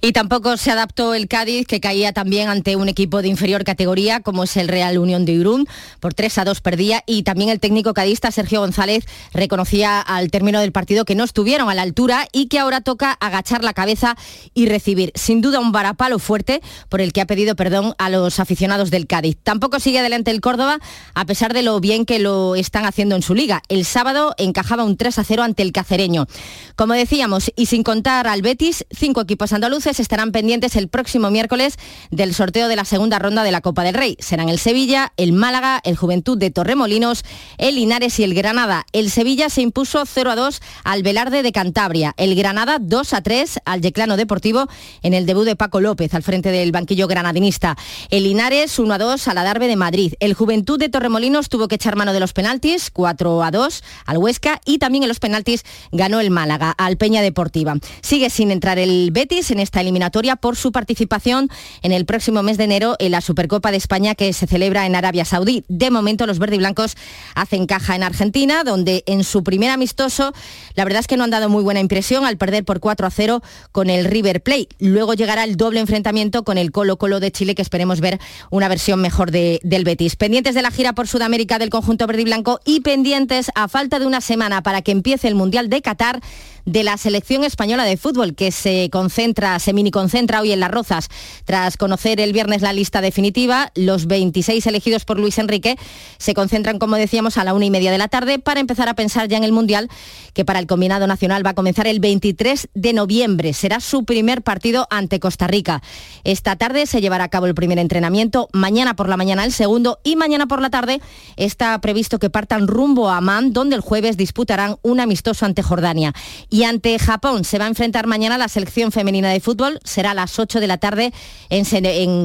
Y 0.00 0.12
tampoco 0.12 0.56
se 0.56 0.70
adaptó 0.70 1.12
el 1.12 1.26
Cádiz, 1.26 1.66
que 1.66 1.80
caía 1.80 2.12
también 2.12 2.48
ante 2.48 2.76
un 2.76 2.88
equipo 2.88 3.20
de 3.20 3.26
inferior 3.26 3.64
categoría, 3.64 4.20
como 4.20 4.44
es 4.44 4.56
el 4.56 4.68
Real 4.68 4.96
Unión 4.96 5.24
de 5.24 5.32
Irún. 5.32 5.66
Por 5.98 6.14
3 6.14 6.38
a 6.38 6.44
2 6.44 6.60
perdía. 6.60 7.02
Y 7.04 7.24
también 7.24 7.50
el 7.50 7.58
técnico 7.58 7.94
cadista, 7.94 8.30
Sergio 8.30 8.60
González, 8.60 9.06
reconocía 9.32 10.00
al 10.00 10.30
término 10.30 10.60
del 10.60 10.70
partido 10.70 11.04
que 11.04 11.16
no 11.16 11.24
estuvieron 11.24 11.68
a 11.68 11.74
la 11.74 11.82
altura 11.82 12.28
y 12.30 12.46
que 12.46 12.60
ahora 12.60 12.80
toca 12.80 13.10
agachar 13.10 13.64
la 13.64 13.72
cabeza 13.72 14.16
y 14.54 14.66
recibir. 14.66 15.10
Sin 15.16 15.40
duda 15.40 15.58
un 15.58 15.72
varapalo 15.72 16.20
fuerte 16.20 16.62
por 16.88 17.00
el 17.00 17.12
que 17.12 17.20
ha 17.20 17.26
pedido 17.26 17.56
perdón 17.56 17.94
a 17.98 18.08
los 18.08 18.38
aficionados 18.38 18.92
del 18.92 19.08
Cádiz. 19.08 19.36
Tampoco 19.42 19.80
sigue 19.80 19.98
adelante 19.98 20.30
el 20.30 20.40
Córdoba, 20.40 20.78
a 21.14 21.24
pesar 21.24 21.52
de 21.54 21.64
lo 21.64 21.80
bien 21.80 22.06
que 22.06 22.20
lo 22.20 22.54
están 22.54 22.84
haciendo 22.84 23.16
en 23.16 23.22
su 23.22 23.34
liga. 23.34 23.62
El 23.68 23.84
sábado 23.84 24.36
encajaba 24.38 24.84
un 24.84 24.96
3 24.96 25.18
a 25.18 25.24
0 25.24 25.42
ante 25.42 25.64
el 25.64 25.72
Cacereño. 25.72 26.28
Como 26.76 26.94
decíamos, 26.94 27.50
y 27.56 27.66
sin 27.66 27.82
contar 27.82 28.28
al 28.28 28.42
Betis, 28.42 28.86
cinco 28.92 29.22
equipos 29.22 29.52
andaluces 29.52 29.87
estarán 29.96 30.30
pendientes 30.30 30.76
el 30.76 30.88
próximo 30.88 31.30
miércoles 31.30 31.78
del 32.10 32.34
sorteo 32.34 32.68
de 32.68 32.76
la 32.76 32.84
segunda 32.84 33.18
ronda 33.18 33.42
de 33.42 33.50
la 33.50 33.62
Copa 33.62 33.82
del 33.82 33.94
Rey. 33.94 34.16
Serán 34.20 34.50
el 34.50 34.58
Sevilla, 34.58 35.12
el 35.16 35.32
Málaga, 35.32 35.80
el 35.84 35.96
Juventud 35.96 36.36
de 36.36 36.50
Torremolinos, 36.50 37.24
el 37.56 37.76
Linares 37.76 38.18
y 38.18 38.24
el 38.24 38.34
Granada. 38.34 38.84
El 38.92 39.10
Sevilla 39.10 39.48
se 39.48 39.62
impuso 39.62 40.04
0 40.04 40.30
a 40.30 40.36
2 40.36 40.60
al 40.84 41.02
Velarde 41.02 41.42
de 41.42 41.52
Cantabria. 41.52 42.14
El 42.18 42.34
Granada 42.34 42.78
2 42.80 43.12
a 43.14 43.22
3 43.22 43.60
al 43.64 43.80
Yeclano 43.80 44.16
Deportivo 44.16 44.68
en 45.02 45.14
el 45.14 45.24
debut 45.24 45.44
de 45.44 45.56
Paco 45.56 45.80
López 45.80 46.12
al 46.14 46.22
frente 46.22 46.50
del 46.50 46.72
banquillo 46.72 47.06
granadinista. 47.06 47.76
El 48.10 48.24
Linares 48.24 48.78
1 48.78 48.92
a 48.92 48.98
2 48.98 49.28
al 49.28 49.38
Adarve 49.38 49.68
de 49.68 49.76
Madrid. 49.76 50.14
El 50.20 50.34
Juventud 50.34 50.78
de 50.78 50.88
Torremolinos 50.88 51.48
tuvo 51.48 51.68
que 51.68 51.76
echar 51.76 51.96
mano 51.96 52.12
de 52.12 52.20
los 52.20 52.32
penaltis 52.32 52.90
4 52.90 53.42
a 53.42 53.50
2 53.50 53.84
al 54.06 54.18
Huesca 54.18 54.60
y 54.64 54.78
también 54.78 55.04
en 55.04 55.08
los 55.08 55.20
penaltis 55.20 55.64
ganó 55.92 56.20
el 56.20 56.30
Málaga 56.30 56.70
al 56.70 56.96
Peña 56.96 57.22
Deportiva. 57.22 57.76
Sigue 58.02 58.30
sin 58.30 58.50
entrar 58.50 58.78
el 58.78 59.10
Betis 59.12 59.50
en 59.50 59.60
esta 59.60 59.77
eliminatoria 59.80 60.36
por 60.36 60.56
su 60.56 60.72
participación 60.72 61.48
en 61.82 61.92
el 61.92 62.04
próximo 62.04 62.42
mes 62.42 62.58
de 62.58 62.64
enero 62.64 62.96
en 62.98 63.12
la 63.12 63.20
Supercopa 63.20 63.70
de 63.70 63.76
España 63.76 64.14
que 64.14 64.32
se 64.32 64.46
celebra 64.46 64.86
en 64.86 64.94
Arabia 64.94 65.24
Saudí. 65.24 65.64
De 65.68 65.90
momento 65.90 66.26
los 66.26 66.38
verde 66.38 66.56
y 66.56 66.58
blancos 66.58 66.96
hacen 67.34 67.66
caja 67.66 67.96
en 67.96 68.02
Argentina, 68.02 68.64
donde 68.64 69.04
en 69.06 69.24
su 69.24 69.42
primer 69.44 69.70
amistoso 69.70 70.32
la 70.74 70.84
verdad 70.84 71.00
es 71.00 71.06
que 71.06 71.16
no 71.16 71.24
han 71.24 71.30
dado 71.30 71.48
muy 71.48 71.62
buena 71.62 71.80
impresión 71.80 72.24
al 72.24 72.36
perder 72.36 72.64
por 72.64 72.80
4 72.80 73.06
a 73.06 73.10
0 73.10 73.42
con 73.72 73.90
el 73.90 74.04
River 74.04 74.42
Plate. 74.42 74.68
Luego 74.78 75.14
llegará 75.14 75.44
el 75.44 75.56
doble 75.56 75.80
enfrentamiento 75.80 76.44
con 76.44 76.58
el 76.58 76.72
Colo 76.72 76.98
Colo 76.98 77.20
de 77.20 77.30
Chile, 77.30 77.54
que 77.54 77.62
esperemos 77.62 78.00
ver 78.00 78.18
una 78.50 78.68
versión 78.68 79.00
mejor 79.00 79.30
del 79.30 79.84
Betis. 79.84 80.16
Pendientes 80.16 80.54
de 80.54 80.62
la 80.62 80.70
gira 80.70 80.92
por 80.92 81.08
Sudamérica 81.08 81.58
del 81.58 81.70
conjunto 81.70 82.06
verde 82.06 82.22
y 82.22 82.24
blanco 82.24 82.60
y 82.64 82.80
pendientes 82.80 83.50
a 83.54 83.68
falta 83.68 83.98
de 83.98 84.06
una 84.06 84.20
semana 84.20 84.62
para 84.62 84.82
que 84.82 84.92
empiece 84.92 85.28
el 85.28 85.34
Mundial 85.34 85.68
de 85.68 85.82
Qatar 85.82 86.20
de 86.68 86.84
la 86.84 86.98
selección 86.98 87.44
española 87.44 87.84
de 87.84 87.96
fútbol 87.96 88.34
que 88.34 88.52
se 88.52 88.90
concentra, 88.92 89.58
se 89.58 89.72
mini 89.72 89.90
concentra 89.90 90.42
hoy 90.42 90.52
en 90.52 90.60
Las 90.60 90.70
Rozas. 90.70 91.08
Tras 91.46 91.78
conocer 91.78 92.20
el 92.20 92.34
viernes 92.34 92.60
la 92.60 92.74
lista 92.74 93.00
definitiva, 93.00 93.72
los 93.74 94.06
26 94.06 94.66
elegidos 94.66 95.06
por 95.06 95.18
Luis 95.18 95.38
Enrique 95.38 95.76
se 96.18 96.34
concentran, 96.34 96.78
como 96.78 96.96
decíamos, 96.96 97.38
a 97.38 97.44
la 97.44 97.54
una 97.54 97.64
y 97.64 97.70
media 97.70 97.90
de 97.90 97.96
la 97.96 98.08
tarde 98.08 98.38
para 98.38 98.60
empezar 98.60 98.86
a 98.90 98.94
pensar 98.94 99.28
ya 99.28 99.38
en 99.38 99.44
el 99.44 99.52
Mundial 99.52 99.88
que 100.34 100.44
para 100.44 100.58
el 100.58 100.66
combinado 100.66 101.06
nacional 101.06 101.44
va 101.44 101.50
a 101.50 101.54
comenzar 101.54 101.86
el 101.86 102.00
23 102.00 102.68
de 102.74 102.92
noviembre. 102.92 103.54
Será 103.54 103.80
su 103.80 104.04
primer 104.04 104.42
partido 104.42 104.86
ante 104.90 105.20
Costa 105.20 105.46
Rica. 105.46 105.82
Esta 106.22 106.56
tarde 106.56 106.84
se 106.84 107.00
llevará 107.00 107.24
a 107.24 107.28
cabo 107.28 107.46
el 107.46 107.54
primer 107.54 107.78
entrenamiento, 107.78 108.48
mañana 108.52 108.94
por 108.94 109.08
la 109.08 109.16
mañana 109.16 109.44
el 109.44 109.52
segundo 109.52 110.00
y 110.04 110.16
mañana 110.16 110.46
por 110.46 110.60
la 110.60 110.68
tarde 110.68 111.00
está 111.36 111.80
previsto 111.80 112.18
que 112.18 112.28
partan 112.28 112.68
rumbo 112.68 113.08
a 113.08 113.16
Amán, 113.16 113.54
donde 113.54 113.74
el 113.74 113.80
jueves 113.80 114.18
disputarán 114.18 114.76
un 114.82 115.00
amistoso 115.00 115.46
ante 115.46 115.62
Jordania. 115.62 116.12
Y 116.50 116.57
ante 116.64 116.98
Japón 116.98 117.44
se 117.44 117.58
va 117.58 117.66
a 117.66 117.68
enfrentar 117.68 118.06
mañana 118.06 118.38
la 118.38 118.48
selección 118.48 118.90
femenina 118.90 119.30
de 119.30 119.38
fútbol. 119.38 119.78
Será 119.84 120.12
a 120.12 120.14
las 120.14 120.38
8 120.38 120.60
de 120.60 120.66
la 120.66 120.78
tarde 120.78 121.12
en, 121.50 121.64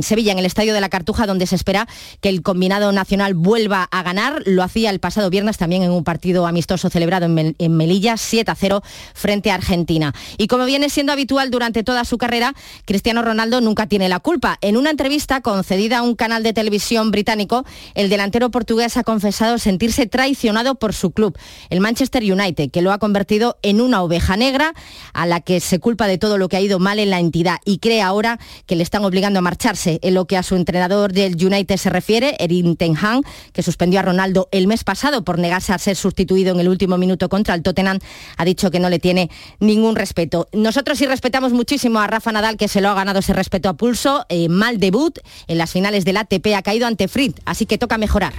Sevilla, 0.01 0.31
en 0.31 0.39
el 0.39 0.45
Estadio 0.45 0.73
de 0.73 0.81
la 0.81 0.89
Cartuja, 0.89 1.27
donde 1.27 1.45
se 1.45 1.55
espera 1.55 1.88
que 2.21 2.29
el 2.29 2.41
combinado 2.41 2.91
nacional 2.91 3.34
vuelva 3.34 3.84
a 3.91 4.01
ganar. 4.01 4.41
Lo 4.45 4.63
hacía 4.63 4.89
el 4.89 4.99
pasado 4.99 5.29
viernes 5.29 5.57
también 5.57 5.84
en 5.84 5.91
un 5.91 6.03
partido 6.03 6.47
amistoso 6.47 6.89
celebrado 6.89 7.25
en, 7.25 7.77
Melilla, 7.77 8.17
7 8.17 8.49
a 8.49 8.55
0 8.55 8.81
frente 9.13 9.51
a 9.51 9.55
Argentina. 9.55 10.13
Y 10.38 10.47
como 10.47 10.65
viene 10.65 10.89
siendo 10.89 11.11
habitual 11.11 11.51
durante 11.51 11.84
toda 11.84 12.05
su 12.05 12.17
carrera, 12.17 12.55
Cristiano 12.86 13.21
Ronaldo 13.21 13.61
nunca 13.61 13.88
tiene 13.88 14.09
la 14.09 14.19
culpa. 14.19 14.57
En 14.61 14.77
una 14.77 14.89
entrevista 14.89 15.41
concedida 15.41 15.99
a 15.99 16.01
un 16.01 16.15
canal 16.15 16.43
de 16.43 16.53
televisión 16.53 17.11
británico, 17.11 17.65
el 17.93 18.09
delantero 18.09 18.51
portugués 18.51 18.97
ha 18.97 19.03
confesado 19.03 19.57
sentirse 19.57 20.07
traicionado 20.07 20.75
por 20.75 20.93
su 20.93 21.11
club, 21.11 21.38
el 21.69 21.81
Manchester 21.81 22.23
United, 22.23 22.71
que 22.71 22.81
lo 22.81 22.91
ha 22.91 22.99
convertido 22.99 23.57
en 23.61 23.81
una 23.81 24.01
oveja 24.01 24.22
negra 24.38 24.74
a 25.13 25.26
la 25.26 25.41
que 25.41 25.59
se 25.59 25.80
culpa 25.80 26.07
de 26.07 26.17
todo 26.17 26.38
lo 26.38 26.49
que 26.49 26.57
ha 26.57 26.61
ido 26.61 26.80
mal 26.80 26.99
en 26.99 27.09
la 27.09 27.19
entidad 27.19 27.57
y 27.65 27.80
cree 27.80 28.01
ahora 28.01 28.39
que 28.65 28.76
le 28.76 28.84
están 28.84 29.03
obligando 29.05 29.39
a 29.39 29.41
marcharse. 29.41 29.99
En 30.01 30.13
lo 30.13 30.26
que 30.26 30.38
a 30.38 30.43
su 30.43 30.55
entrenador 30.55 31.13
del 31.13 31.36
United 31.36 31.78
se 31.78 31.89
refiere, 31.89 32.36
Erin 32.39 32.76
Ten 32.76 32.95
Hag, 32.97 33.21
que 33.51 33.61
suspendió 33.61 33.99
a 33.99 34.03
Ronaldo 34.03 34.47
el 34.51 34.67
mes 34.67 34.84
pasado 34.84 35.24
por 35.24 35.39
negarse 35.39 35.74
a 35.74 35.78
ser 35.78 35.95
sustituido 35.95 36.53
en 36.53 36.59
el 36.59 36.69
último 36.69 36.97
minuto 36.97 37.30
contra 37.30 37.53
el 37.55 37.61
Tottenham, 37.61 37.99
ha 38.38 38.45
dicho 38.45 38.71
que 38.71 38.80
no 38.80 38.89
le 38.89 38.99
tiene 38.99 39.30
ningún 39.59 39.95
respeto. 39.95 40.47
Nosotros 40.53 40.97
sí 40.97 41.05
respetamos 41.05 41.51
muchísimo 41.51 41.99
a 41.99 42.07
Rafa 42.07 42.32
Nadal, 42.32 42.57
que 42.57 42.67
se 42.67 42.82
lo 42.82 42.89
ha 42.89 42.93
ganado 42.93 43.19
ese 43.19 43.34
respeto 43.34 43.69
a 43.69 43.74
pulso. 43.74 44.26
Eh, 44.30 44.49
mal 44.49 44.80
debut 44.80 45.19
en 45.47 45.57
las 45.57 45.71
finales 45.71 46.05
del 46.05 46.17
ATP 46.17 46.47
ha 46.55 46.61
caído 46.61 46.88
ante 46.88 47.07
Fritz, 47.07 47.41
así 47.45 47.65
que 47.65 47.78
toca 47.78 47.97
mejorar. 47.97 48.34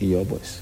Y 0.00 0.10
yo 0.10 0.22
pues 0.24 0.60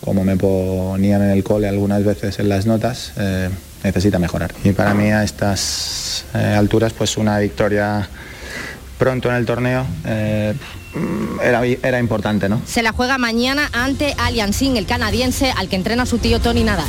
como 0.00 0.24
me 0.24 0.36
ponían 0.36 1.22
en 1.22 1.30
el 1.30 1.44
cole 1.44 1.68
algunas 1.68 2.04
veces 2.04 2.38
en 2.38 2.48
las 2.48 2.66
notas, 2.66 3.12
eh, 3.18 3.50
necesita 3.82 4.18
mejorar. 4.18 4.52
Y 4.64 4.72
para 4.72 4.94
mí 4.94 5.10
a 5.10 5.22
estas 5.22 6.24
eh, 6.34 6.54
alturas, 6.56 6.92
pues 6.92 7.16
una 7.16 7.38
victoria 7.38 8.08
pronto 8.98 9.30
en 9.30 9.36
el 9.36 9.46
torneo 9.46 9.86
eh, 10.04 10.54
era, 11.42 11.64
era, 11.64 11.98
importante, 12.00 12.48
¿no? 12.48 12.60
Se 12.66 12.82
la 12.82 12.92
juega 12.92 13.18
mañana 13.18 13.70
ante 13.72 14.14
Aliansing, 14.18 14.76
el 14.76 14.86
canadiense, 14.86 15.52
al 15.56 15.68
que 15.68 15.76
entrena 15.76 16.06
su 16.06 16.18
tío 16.18 16.40
Tony 16.40 16.64
Nadal. 16.64 16.88